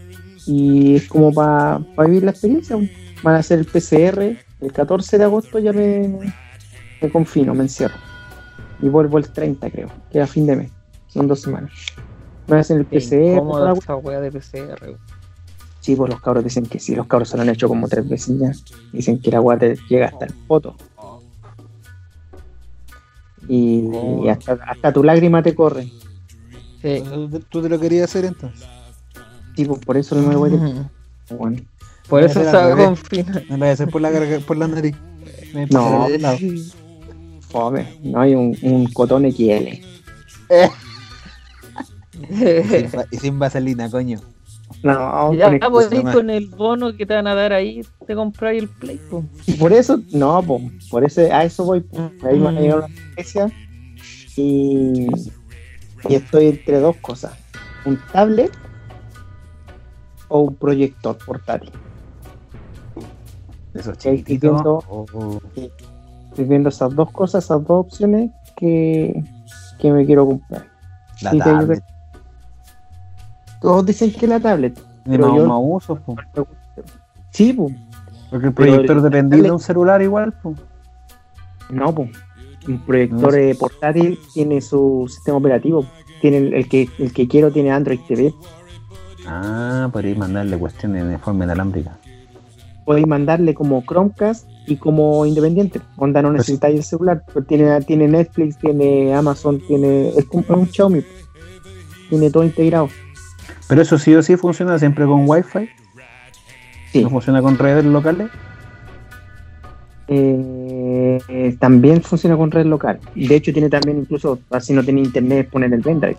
Y 0.46 0.96
es 0.96 1.08
como 1.08 1.32
para 1.32 1.80
vivir 2.06 2.24
la 2.24 2.30
experiencia. 2.30 2.76
pues. 2.76 2.90
Van 3.22 3.34
a 3.36 3.38
hacer 3.38 3.58
el 3.58 3.66
PCR. 3.66 4.36
El 4.60 4.72
14 4.72 5.18
de 5.18 5.24
agosto 5.24 5.58
ya 5.58 5.72
me, 5.72 6.32
me 7.00 7.10
confino, 7.10 7.54
me 7.54 7.64
encierro. 7.64 7.96
Y 8.80 8.88
vuelvo 8.88 9.18
el 9.18 9.28
30, 9.28 9.70
creo, 9.70 9.88
que 10.10 10.20
a 10.20 10.26
fin 10.26 10.46
de 10.46 10.56
mes. 10.56 10.72
Son 11.08 11.26
dos 11.26 11.40
semanas. 11.40 11.70
Me 12.46 12.56
hacen 12.58 12.78
el 12.78 12.84
PCR. 12.86 13.42
la 13.60 13.72
esa 13.72 13.96
wea 13.96 14.20
de 14.20 14.30
PCR. 14.30 14.96
Sí, 15.80 15.96
pues 15.96 16.10
los 16.10 16.20
cabros 16.20 16.44
dicen 16.44 16.64
que 16.66 16.78
sí, 16.78 16.94
los 16.94 17.06
cabros 17.06 17.28
se 17.28 17.36
lo 17.36 17.42
han 17.42 17.48
hecho 17.50 17.68
como 17.68 17.88
tres 17.88 18.08
veces 18.08 18.38
ya. 18.38 18.52
Dicen 18.92 19.18
que 19.20 19.30
la 19.30 19.38
agua 19.38 19.58
te 19.58 19.76
llega 19.88 20.06
hasta 20.06 20.26
el 20.26 20.32
poto. 20.46 20.74
Y, 23.48 23.84
y 24.24 24.28
hasta, 24.28 24.54
hasta 24.66 24.92
tu 24.92 25.04
lágrima 25.04 25.42
te 25.42 25.54
corre. 25.54 25.90
Sí. 26.80 27.02
¿Tú 27.50 27.62
te 27.62 27.68
lo 27.68 27.78
querías 27.78 28.04
hacer 28.10 28.24
entonces? 28.24 28.66
Sí, 29.56 29.64
pues 29.66 29.80
por 29.84 29.96
eso 29.96 30.14
no 30.14 30.26
me 30.26 30.36
voy 30.36 30.54
a... 30.54 30.90
Bueno, 31.34 31.58
Por 32.08 32.22
eso 32.22 32.42
se 32.42 32.76
confina. 32.84 33.42
Me 33.48 33.56
lo 33.56 33.58
voy 33.58 33.68
a 33.68 33.72
hacer 33.72 33.88
por 33.88 34.00
la, 34.00 34.10
por 34.46 34.56
la 34.56 34.68
nariz. 34.68 34.96
Me 35.54 35.66
No. 35.66 36.06
fome. 37.50 37.98
No 38.02 38.20
hay 38.20 38.34
un, 38.34 38.56
un 38.62 38.86
cotón 38.92 39.30
XL. 39.30 39.82
Y 42.30 42.34
sin 42.34 42.86
va- 42.98 43.06
Y 43.10 43.16
sin 43.18 43.38
vaselina, 43.38 43.90
coño. 43.90 44.20
No, 44.82 45.32
Ya 45.34 45.44
con 45.46 45.54
ahí 45.54 45.60
con 46.12 46.30
el 46.30 46.48
bono 46.48 46.96
que 46.96 47.06
te 47.06 47.14
van 47.14 47.26
a 47.26 47.34
dar 47.34 47.52
ahí, 47.52 47.82
te 48.06 48.14
compráis 48.14 48.62
el 48.62 48.68
Play. 48.68 48.98
po. 49.10 49.24
Y 49.46 49.52
por 49.54 49.72
eso, 49.72 50.00
no, 50.12 50.42
po, 50.42 50.60
por 50.90 51.04
eso, 51.04 51.20
a 51.32 51.44
eso 51.44 51.64
voy. 51.64 51.80
po. 51.80 52.10
Ahí 52.22 52.38
me 52.38 52.44
van 52.44 52.56
a 52.56 52.60
llegar 52.60 52.78
una 52.78 52.88
iglesia 53.12 53.50
y, 54.36 55.06
y 56.08 56.14
estoy 56.14 56.48
entre 56.48 56.80
dos 56.80 56.96
cosas: 56.96 57.32
un 57.84 57.98
tablet 58.12 58.52
o 60.28 60.40
un 60.40 60.54
proyector 60.56 61.16
portátil. 61.24 61.70
Esos 63.74 63.96
Estoy 63.96 64.38
viendo, 64.38 64.84
Oh, 64.88 65.40
estoy 65.54 66.44
viendo 66.44 66.68
esas 66.68 66.94
dos 66.94 67.10
cosas, 67.10 67.44
esas 67.44 67.60
dos 67.64 67.86
opciones 67.86 68.30
que, 68.56 69.24
que 69.78 69.92
me 69.92 70.04
quiero 70.06 70.26
comprar. 70.26 70.66
la. 71.22 71.30
Todos 73.64 73.86
dicen 73.86 74.12
que 74.12 74.26
la 74.26 74.38
tablet. 74.38 74.78
Pero 75.04 75.28
más, 75.28 75.36
yo- 75.38 75.58
uso, 75.58 75.96
po. 75.96 76.16
Sí. 77.30 77.56
Porque 78.30 78.46
el 78.48 78.52
proyector 78.52 79.00
dependía 79.02 79.42
de 79.42 79.50
un 79.50 79.58
celular 79.58 80.02
igual, 80.02 80.32
po. 80.42 80.54
No. 81.70 81.88
Un 82.68 82.78
proyector 82.86 83.32
No. 83.32 83.38
eh, 83.38 83.54
portátil 83.58 84.18
tiene 84.34 84.60
su 84.60 85.06
sistema 85.08 85.38
operativo. 85.38 85.86
Tiene 86.20 86.36
el, 86.38 86.54
el 86.54 86.68
que 86.68 86.88
el 86.98 87.12
que 87.12 87.26
quiero 87.26 87.50
tiene 87.50 87.70
Android 87.72 88.00
TV. 88.06 88.34
Ah, 89.26 89.88
podéis 89.92 90.16
mandarle 90.18 90.58
cuestiones 90.58 91.06
de 91.08 91.18
forma 91.18 91.44
inalámbrica. 91.44 91.96
Podéis 92.84 93.06
mandarle 93.06 93.54
como 93.54 93.82
Chromecast 93.82 94.46
y 94.66 94.76
como 94.76 95.24
independiente. 95.24 95.80
Onda 95.96 96.20
no 96.20 96.28
Pues- 96.28 96.40
necesitáis 96.40 96.76
el 96.76 96.84
celular. 96.84 97.22
Pero 97.32 97.46
tiene, 97.46 97.80
tiene 97.82 98.08
Netflix, 98.08 98.58
tiene 98.58 99.14
Amazon, 99.14 99.58
tiene. 99.66 100.08
Es 100.10 100.26
como 100.26 100.44
un 100.48 100.66
Xiaomi. 100.68 101.02
Tiene 102.10 102.30
todo 102.30 102.44
integrado. 102.44 102.88
Pero 103.68 103.82
eso 103.82 103.98
sí 103.98 104.14
o 104.14 104.22
sí 104.22 104.36
funciona 104.36 104.78
siempre 104.78 105.04
con 105.06 105.28
Wi-Fi. 105.28 105.68
Sí. 106.92 107.02
¿No 107.02 107.10
funciona 107.10 107.40
con 107.42 107.58
redes 107.58 107.84
locales? 107.84 108.30
Eh, 110.08 111.18
eh, 111.28 111.56
también 111.58 112.02
funciona 112.02 112.36
con 112.36 112.50
red 112.50 112.66
local. 112.66 113.00
De 113.14 113.34
hecho, 113.36 113.52
tiene 113.52 113.70
también, 113.70 113.98
incluso, 114.00 114.38
así 114.50 114.72
no 114.74 114.82
tiene 114.84 115.00
internet, 115.00 115.48
poner 115.50 115.72
el 115.72 115.80
pendrive. 115.80 116.16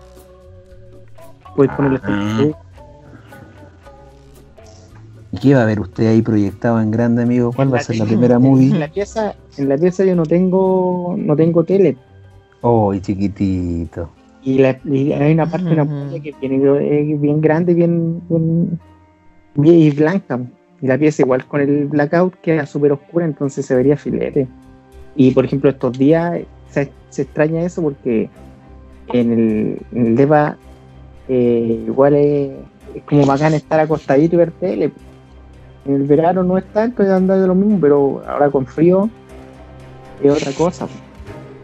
Puedes 1.54 1.72
ponerle 1.74 2.00
Ah. 2.02 2.42
¿Y 5.32 5.38
qué 5.38 5.54
va 5.54 5.62
a 5.62 5.66
ver 5.66 5.80
usted 5.80 6.08
ahí 6.08 6.22
proyectado 6.22 6.80
en 6.80 6.90
grande, 6.90 7.22
amigo? 7.22 7.52
¿Cuál 7.52 7.72
va 7.72 7.78
a 7.78 7.82
ser 7.82 7.96
la 7.96 8.04
primera 8.06 8.36
En 8.36 8.42
movie? 8.42 8.70
la 8.78 8.88
pieza, 8.88 9.34
en 9.56 9.68
la 9.68 9.76
pieza 9.76 10.04
yo 10.04 10.16
no 10.16 10.24
tengo, 10.24 11.14
no 11.18 11.36
tengo 11.36 11.62
tele. 11.64 11.96
Oh, 12.62 12.94
chiquitito. 12.96 14.08
Y, 14.46 14.58
la- 14.58 14.78
y 14.84 15.12
hay 15.12 15.32
una 15.34 15.50
parte 15.50 15.70
de 15.70 15.74
la 15.76 15.84
pantalla 15.84 16.22
que 16.22 16.32
tiene 16.34 16.56
eh, 16.80 17.16
bien 17.18 17.40
grande, 17.40 17.74
bien, 17.74 18.22
bien, 18.28 18.78
bien 19.56 19.74
y 19.76 19.90
blanca. 19.90 20.38
Y 20.80 20.86
la 20.86 20.96
pieza 20.96 21.22
igual 21.22 21.44
con 21.46 21.60
el 21.60 21.86
blackout 21.86 22.36
queda 22.42 22.64
súper 22.64 22.92
oscura, 22.92 23.24
entonces 23.24 23.66
se 23.66 23.74
vería 23.74 23.96
filete. 23.96 24.46
Y 25.16 25.32
por 25.32 25.44
ejemplo 25.44 25.68
estos 25.70 25.98
días 25.98 26.38
se, 26.70 26.92
se 27.08 27.22
extraña 27.22 27.62
eso 27.62 27.82
porque 27.82 28.30
en 29.12 29.32
el, 29.32 29.78
en 29.92 30.06
el 30.06 30.16
DEPA 30.16 30.56
eh, 31.28 31.82
igual 31.88 32.14
es, 32.14 32.50
es 32.94 33.02
como 33.02 33.26
bacán 33.26 33.52
estar 33.54 33.80
acostadito 33.80 34.36
y 34.36 34.38
ver 34.38 34.52
tele. 34.52 34.92
En 35.86 35.94
el 35.94 36.02
verano 36.04 36.44
no 36.44 36.56
es 36.56 36.64
tanto, 36.72 37.02
es 37.02 37.08
andar 37.08 37.40
de 37.40 37.48
lo 37.48 37.54
mismo, 37.56 37.78
pero 37.80 38.22
ahora 38.28 38.48
con 38.50 38.64
frío 38.64 39.08
es 40.22 40.30
otra 40.30 40.52
cosa. 40.52 40.86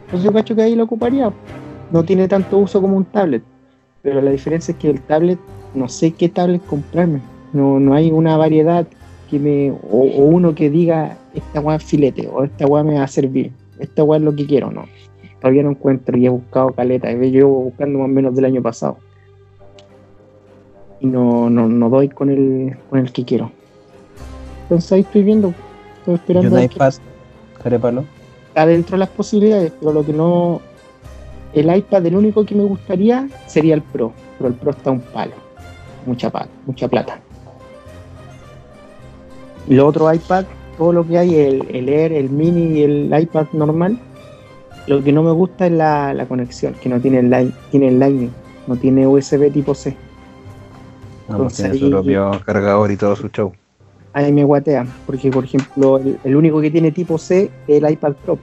Entonces 0.06 0.24
yo 0.24 0.32
cacho 0.32 0.56
que 0.56 0.62
ahí 0.62 0.74
lo 0.74 0.82
ocuparía. 0.84 1.30
No 1.93 2.05
tiene 2.05 2.26
tanto 2.28 2.59
uso 2.59 2.80
como 2.80 2.97
un 2.97 3.05
tablet. 3.05 3.43
Pero 4.03 4.20
la 4.20 4.30
diferencia 4.30 4.72
es 4.72 4.78
que 4.78 4.90
el 4.90 5.01
tablet, 5.03 5.38
no 5.74 5.88
sé 5.88 6.11
qué 6.12 6.28
tablet 6.28 6.64
comprarme. 6.66 7.20
No, 7.53 7.78
no 7.78 7.95
hay 7.95 8.11
una 8.11 8.36
variedad 8.36 8.86
que 9.30 9.38
me. 9.38 9.70
O, 9.70 9.76
o 10.01 10.24
uno 10.24 10.55
que 10.55 10.70
diga 10.70 11.16
esta 11.34 11.61
weá 11.61 11.76
es 11.76 11.84
filete, 11.84 12.28
o 12.28 12.45
esta 12.45 12.66
weá 12.66 12.82
me 12.82 12.95
va 12.95 13.05
a 13.05 13.09
servir, 13.09 13.53
esta 13.78 14.03
weá 14.05 14.18
es 14.18 14.24
lo 14.24 14.34
que 14.34 14.47
quiero, 14.47 14.70
no. 14.70 14.84
Todavía 15.40 15.62
no 15.62 15.70
encuentro 15.70 16.16
y 16.16 16.26
he 16.26 16.28
buscado 16.28 16.72
caleta. 16.72 17.11
y 17.11 17.30
Llevo 17.30 17.64
buscando 17.64 17.99
más 17.99 18.07
o 18.07 18.09
menos 18.09 18.34
del 18.36 18.45
año 18.47 18.62
pasado. 18.62 18.97
Y 21.01 21.07
no, 21.07 21.51
no, 21.51 21.68
no 21.68 21.88
doy 21.90 22.09
con 22.09 22.30
el, 22.30 22.76
con 22.88 23.01
el 23.01 23.12
que 23.12 23.24
quiero. 23.24 23.51
Entonces 24.64 24.93
ahí 24.93 25.01
estoy 25.01 25.24
viendo. 25.24 25.53
Estoy 25.99 26.14
¿Y 26.14 26.16
esperando. 26.16 26.49
un 26.49 26.55
ver 26.55 26.68
qué- 26.68 26.76
iPad? 26.76 26.95
Está 28.49 28.66
dentro 28.66 28.93
de 28.95 28.99
las 28.99 29.09
posibilidades, 29.09 29.72
pero 29.80 29.93
lo 29.93 30.05
que 30.05 30.12
no. 30.12 30.61
El 31.53 31.74
iPad, 31.74 32.07
el 32.07 32.16
único 32.16 32.44
que 32.46 32.55
me 32.55 32.64
gustaría 32.64 33.28
sería 33.46 33.74
el 33.74 33.82
Pro, 33.82 34.12
pero 34.38 34.48
el 34.48 34.55
Pro 34.55 34.70
está 34.70 34.90
un 34.90 35.00
palo. 35.00 35.32
Mucha, 36.07 36.30
pa- 36.30 36.48
mucha 36.66 36.88
plata. 36.88 37.20
Y 39.68 39.74
los 39.74 39.86
otros 39.86 40.14
iPad, 40.14 40.44
todo 40.76 40.92
lo 40.92 41.07
que 41.07 41.18
hay, 41.18 41.34
el, 41.36 41.66
el 41.70 41.88
Air, 41.88 42.12
el 42.12 42.30
Mini 42.30 42.78
y 42.78 42.82
el 42.82 43.14
iPad 43.20 43.46
normal, 43.53 43.98
lo 44.86 45.03
que 45.05 45.12
no 45.12 45.22
me 45.22 45.30
gusta 45.30 45.66
es 45.66 45.72
la, 45.72 46.12
la 46.14 46.26
conexión, 46.26 46.74
que 46.82 46.88
no 46.88 47.00
tiene 47.00 47.20
el, 47.20 47.30
light- 47.30 47.53
tiene 47.70 47.88
el 47.88 47.98
Lightning, 48.00 48.30
no 48.66 48.76
tiene 48.76 49.07
USB 49.07 49.53
tipo 49.53 49.74
C. 49.74 49.94
No, 51.28 51.38
pues 51.38 51.55
tiene 51.55 51.78
su 51.78 51.88
propio 51.90 52.30
cargador 52.44 52.90
y 52.90 52.96
todo 52.96 53.14
su 53.14 53.28
show. 53.28 53.53
ahí 54.12 54.32
me 54.32 54.42
guatea, 54.44 54.86
porque 55.07 55.30
por 55.30 55.44
ejemplo 55.44 55.98
el, 55.98 56.18
el 56.24 56.36
único 56.36 56.61
que 56.61 56.70
tiene 56.70 56.90
tipo 56.90 57.16
C 57.16 57.50
es 57.68 57.82
el 57.82 57.90
iPad 57.90 58.14
Pro 58.24 58.38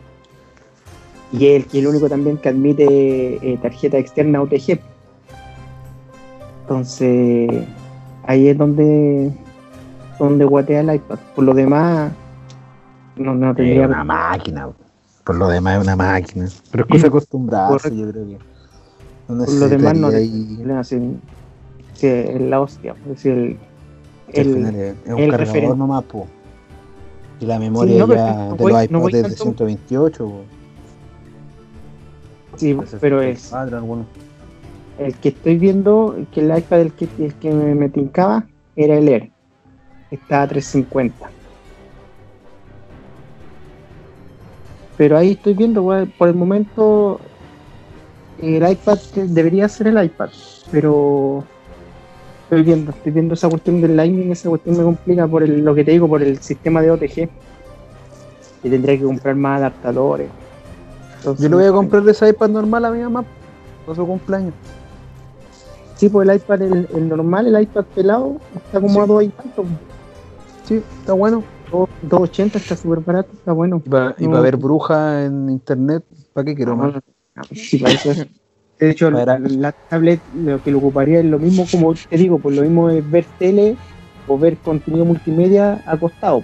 y 1.31 1.45
el, 1.47 1.65
y 1.71 1.79
el 1.79 1.87
único 1.87 2.09
también 2.09 2.37
que 2.37 2.49
admite 2.49 3.35
eh, 3.53 3.57
tarjeta 3.61 3.97
externa 3.97 4.41
OTG. 4.41 4.79
Entonces 6.61 7.49
ahí 8.25 8.47
es 8.47 8.57
donde 8.57 9.31
donde 10.19 10.45
guatea 10.45 10.81
el 10.81 10.95
iPad. 10.95 11.17
Por 11.35 11.43
lo 11.45 11.53
demás 11.53 12.11
no, 13.15 13.33
no 13.35 13.55
tendría 13.55 13.83
Es 13.83 13.87
una 13.89 14.03
máquina. 14.03 14.69
Por 15.23 15.35
lo 15.37 15.47
demás 15.47 15.77
es 15.77 15.83
una 15.83 15.95
máquina. 15.95 16.47
Pero 16.71 16.83
es 16.83 16.89
cosa 16.89 17.07
acostumbrarse, 17.07 17.95
yo 17.95 18.09
creo 18.11 18.25
que. 18.27 18.37
No 19.29 19.45
por 19.45 19.53
lo 19.53 19.69
demás 19.69 19.97
no 19.97 20.09
sí, 20.83 21.19
sí, 21.93 22.07
es 22.07 22.41
la 22.41 22.61
hostia, 22.61 22.95
es 23.03 23.07
decir, 23.09 23.31
el, 23.33 23.57
el- 24.33 24.53
final 24.55 24.75
es, 24.75 24.95
es 25.05 25.13
un 25.13 25.19
el 25.19 25.29
cargador 25.31 25.39
referente. 25.39 25.77
nomás, 25.77 26.03
po. 26.05 26.27
Y 27.39 27.45
la 27.45 27.59
memoria 27.59 27.99
no, 27.99 28.07
pero 28.07 28.19
ya 28.19 28.33
no 28.33 28.55
de 28.55 28.63
voy- 28.63 28.71
los 28.71 28.91
no 28.91 28.97
iPods 28.99 29.13
es 29.13 29.21
de 29.23 29.29
tanto- 29.29 29.43
128, 29.43 30.25
po. 30.25 30.41
Sí, 32.59 32.75
pero 32.99 33.21
es 33.21 33.39
64, 33.41 33.77
alguno. 33.77 34.05
El 34.97 35.17
que 35.19 35.29
estoy 35.29 35.57
viendo, 35.57 36.15
que 36.31 36.41
el 36.41 36.57
iPad 36.57 36.81
el 36.81 36.93
que, 36.93 37.07
el 37.17 37.33
que 37.35 37.51
me, 37.51 37.73
me 37.73 37.89
tincaba 37.89 38.45
era 38.75 38.97
el 38.97 39.07
Air. 39.07 39.31
Está 40.11 40.41
a 40.43 40.47
350. 40.47 41.31
Pero 44.97 45.17
ahí 45.17 45.31
estoy 45.31 45.53
viendo, 45.53 45.85
por 46.17 46.27
el 46.27 46.35
momento 46.35 47.21
el 48.37 48.69
iPad 48.69 48.97
debería 49.29 49.69
ser 49.69 49.87
el 49.87 50.03
iPad, 50.03 50.29
pero 50.71 51.43
estoy 52.43 52.63
viendo, 52.63 52.91
estoy 52.91 53.11
viendo 53.13 53.33
esa 53.33 53.49
cuestión 53.49 53.81
del 53.81 53.95
Lightning, 53.95 54.31
esa 54.31 54.49
cuestión 54.49 54.77
me 54.77 54.83
complica 54.83 55.27
por 55.27 55.43
el- 55.43 55.63
lo 55.63 55.73
que 55.75 55.83
te 55.85 55.91
digo, 55.91 56.07
por 56.07 56.21
el 56.21 56.39
sistema 56.39 56.81
de 56.81 56.91
OTG. 56.91 57.29
Y 58.63 58.69
tendría 58.69 58.97
que 58.97 59.03
comprar 59.03 59.35
más 59.35 59.59
adaptadores. 59.59 60.29
Entonces, 61.19 61.43
Yo 61.43 61.49
le 61.49 61.55
voy 61.55 61.65
a 61.65 61.71
comprar 61.71 62.07
ese 62.07 62.29
iPad 62.29 62.49
normal 62.49 62.85
a 62.85 62.91
mi 62.91 62.99
mamá 63.01 63.23
por 63.85 63.95
su 63.95 64.05
cumpleaños. 64.05 64.53
Sí, 65.95 66.07
pues 66.07 66.27
el 66.29 66.35
iPad, 66.35 66.61
el, 66.61 66.87
el 66.95 67.09
normal, 67.09 67.47
el 67.47 67.61
iPad 67.61 67.83
pelado, 67.93 68.37
está 68.55 68.79
como 68.79 69.01
a 69.01 69.05
dos 69.05 69.23
y 69.23 69.29
tanto. 69.29 69.65
Sí, 70.63 70.81
está 70.99 71.13
bueno. 71.13 71.43
280 72.01 72.57
está 72.57 72.75
súper 72.75 72.99
barato, 73.01 73.29
está 73.33 73.51
bueno. 73.51 73.81
Y 73.85 73.89
para 73.89 74.15
No. 74.19 74.41
ver 74.41 74.57
brujas 74.57 75.25
en 75.25 75.49
internet, 75.49 76.03
¿para 76.33 76.45
qué 76.45 76.55
quiero 76.55 76.75
más? 76.75 76.93
Sí, 77.53 77.77
para 77.77 77.93
eso 77.93 78.11
es. 78.11 78.25
De 78.79 78.91
hecho, 78.91 79.11
la, 79.11 79.37
la 79.37 79.73
tablet 79.89 80.21
lo 80.33 80.63
que 80.63 80.71
lo 80.71 80.77
ocuparía 80.77 81.19
es 81.19 81.25
lo 81.25 81.37
mismo, 81.37 81.65
como 81.69 81.93
te 81.93 82.15
digo, 82.15 82.39
pues 82.39 82.55
lo 82.55 82.61
mismo 82.61 82.89
es 82.89 83.11
ver 83.11 83.25
tele 83.37 83.75
o 84.25 84.37
ver 84.37 84.55
contenido 84.57 85.03
multimedia 85.03 85.81
acostado. 85.85 86.43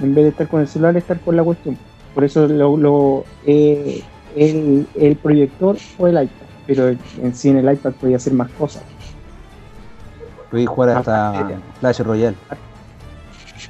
En 0.00 0.12
vez 0.12 0.24
de 0.24 0.30
estar 0.30 0.48
con 0.48 0.60
el 0.60 0.66
celular, 0.66 0.96
estar 0.96 1.20
con 1.20 1.36
la 1.36 1.44
cuestión. 1.44 1.78
Por 2.14 2.24
eso 2.24 2.46
lo, 2.46 2.76
lo 2.76 3.24
eh, 3.44 4.02
el, 4.36 4.86
el 4.94 5.16
proyector 5.16 5.76
o 5.98 6.06
el 6.06 6.14
iPad. 6.14 6.46
Pero 6.66 6.88
en 6.88 7.34
sí 7.34 7.50
en 7.50 7.58
el 7.58 7.72
iPad 7.72 7.92
podía 7.92 8.16
hacer 8.16 8.32
más 8.32 8.50
cosas. 8.52 8.82
Podéis 10.50 10.68
jugar 10.68 10.90
hasta 10.90 11.60
Clash 11.80 12.00
Royale. 12.00 12.36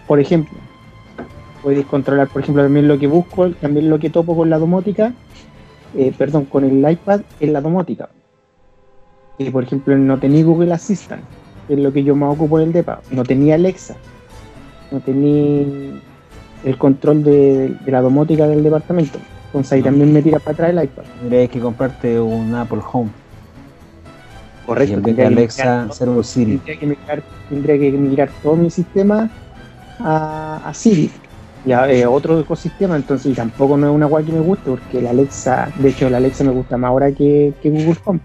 Por 0.06 0.20
ejemplo, 0.20 0.56
podéis 1.62 1.86
controlar, 1.86 2.28
por 2.28 2.42
ejemplo, 2.42 2.62
también 2.62 2.86
lo 2.86 2.98
que 2.98 3.06
busco, 3.06 3.50
también 3.52 3.88
lo 3.88 3.98
que 3.98 4.10
topo 4.10 4.36
con 4.36 4.50
la 4.50 4.58
domótica, 4.58 5.14
eh, 5.96 6.12
perdón, 6.16 6.44
con 6.44 6.64
el 6.64 6.88
iPad 6.88 7.22
es 7.40 7.50
la 7.50 7.60
domótica. 7.62 8.10
Y 9.38 9.50
por 9.50 9.64
ejemplo, 9.64 9.96
no 9.96 10.18
tenía 10.18 10.44
Google 10.44 10.72
Assistant, 10.72 11.22
que 11.66 11.74
es 11.74 11.80
lo 11.80 11.92
que 11.92 12.04
yo 12.04 12.14
más 12.14 12.34
ocupo 12.34 12.60
en 12.60 12.66
el 12.66 12.72
DEPA. 12.72 13.00
No 13.10 13.24
tenía 13.24 13.54
Alexa, 13.54 13.96
no 14.92 15.00
tenía 15.00 16.00
el 16.64 16.78
control 16.78 17.22
de, 17.22 17.76
de 17.84 17.92
la 17.92 18.00
domótica 18.00 18.46
del 18.46 18.62
departamento. 18.62 19.18
Entonces 19.46 19.72
ahí 19.72 19.82
también 19.82 20.12
me 20.12 20.20
tira 20.20 20.38
para 20.40 20.52
atrás 20.52 20.70
el 20.70 20.82
iPad. 20.82 21.04
Tendrías 21.20 21.50
que 21.50 21.60
comprarte 21.60 22.18
un 22.18 22.54
Apple 22.54 22.80
Home. 22.92 23.10
Correcto, 24.66 24.92
Y 24.92 25.02
tendría 25.02 25.28
que 25.28 25.34
Alexa, 25.34 25.86
migrar 25.86 26.24
Siri. 26.24 26.56
Tendría 26.56 26.78
que 26.78 26.86
migrar, 26.86 27.22
tendría 27.48 27.78
que 27.78 27.92
migrar 27.92 28.30
todo 28.42 28.56
mi 28.56 28.70
sistema 28.70 29.30
a, 30.00 30.60
a 30.64 30.74
Siri. 30.74 31.10
Ya 31.66 31.88
eh, 31.90 32.04
otro 32.06 32.40
ecosistema, 32.40 32.96
entonces 32.96 33.32
y 33.32 33.34
tampoco 33.34 33.76
no 33.76 33.88
es 33.88 33.94
una 33.94 34.06
guay 34.06 34.24
que 34.24 34.32
me 34.32 34.40
guste, 34.40 34.70
porque 34.70 35.00
la 35.00 35.10
Alexa, 35.10 35.70
de 35.78 35.88
hecho 35.88 36.10
la 36.10 36.16
Alexa 36.16 36.44
me 36.44 36.50
gusta 36.50 36.76
más 36.76 36.88
ahora 36.88 37.12
que, 37.12 37.54
que 37.62 37.70
Google 37.70 37.96
Home. 38.04 38.20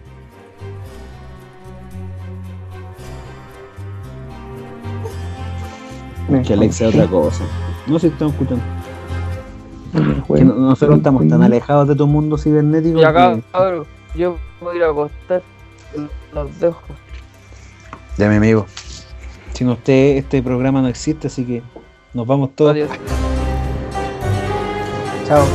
Que 6.46 6.54
Alexa 6.54 6.88
es 6.88 6.96
otra 6.96 7.08
cosa. 7.08 7.44
No 7.90 8.00
sé 8.00 8.08
si 8.08 8.14
estamos 8.14 8.34
escuchando. 8.34 8.64
Bueno, 10.28 10.54
no- 10.54 10.70
nosotros 10.70 10.98
estamos 10.98 11.28
tan 11.28 11.42
alejados 11.42 11.88
de 11.88 11.96
tu 11.96 12.06
mundo 12.06 12.38
cibernético. 12.38 13.00
Y 13.00 13.04
acá, 13.04 13.36
que- 13.36 13.42
cabrón, 13.52 13.86
yo 14.16 14.38
voy 14.62 14.76
a 14.76 14.78
ir 14.78 14.84
a 14.84 14.90
acostar. 14.90 15.42
Los 16.34 16.60
dejo. 16.60 16.80
Ya, 18.18 18.30
mi 18.30 18.36
amigo. 18.36 18.66
Sin 19.54 19.70
usted, 19.70 20.18
este 20.18 20.44
programa 20.44 20.82
no 20.82 20.88
existe, 20.88 21.28
así 21.28 21.44
que 21.44 21.64
nos 22.14 22.28
vamos 22.28 22.52
todos. 22.56 22.72
Adiós. 22.72 22.90
Chao. 25.28 25.46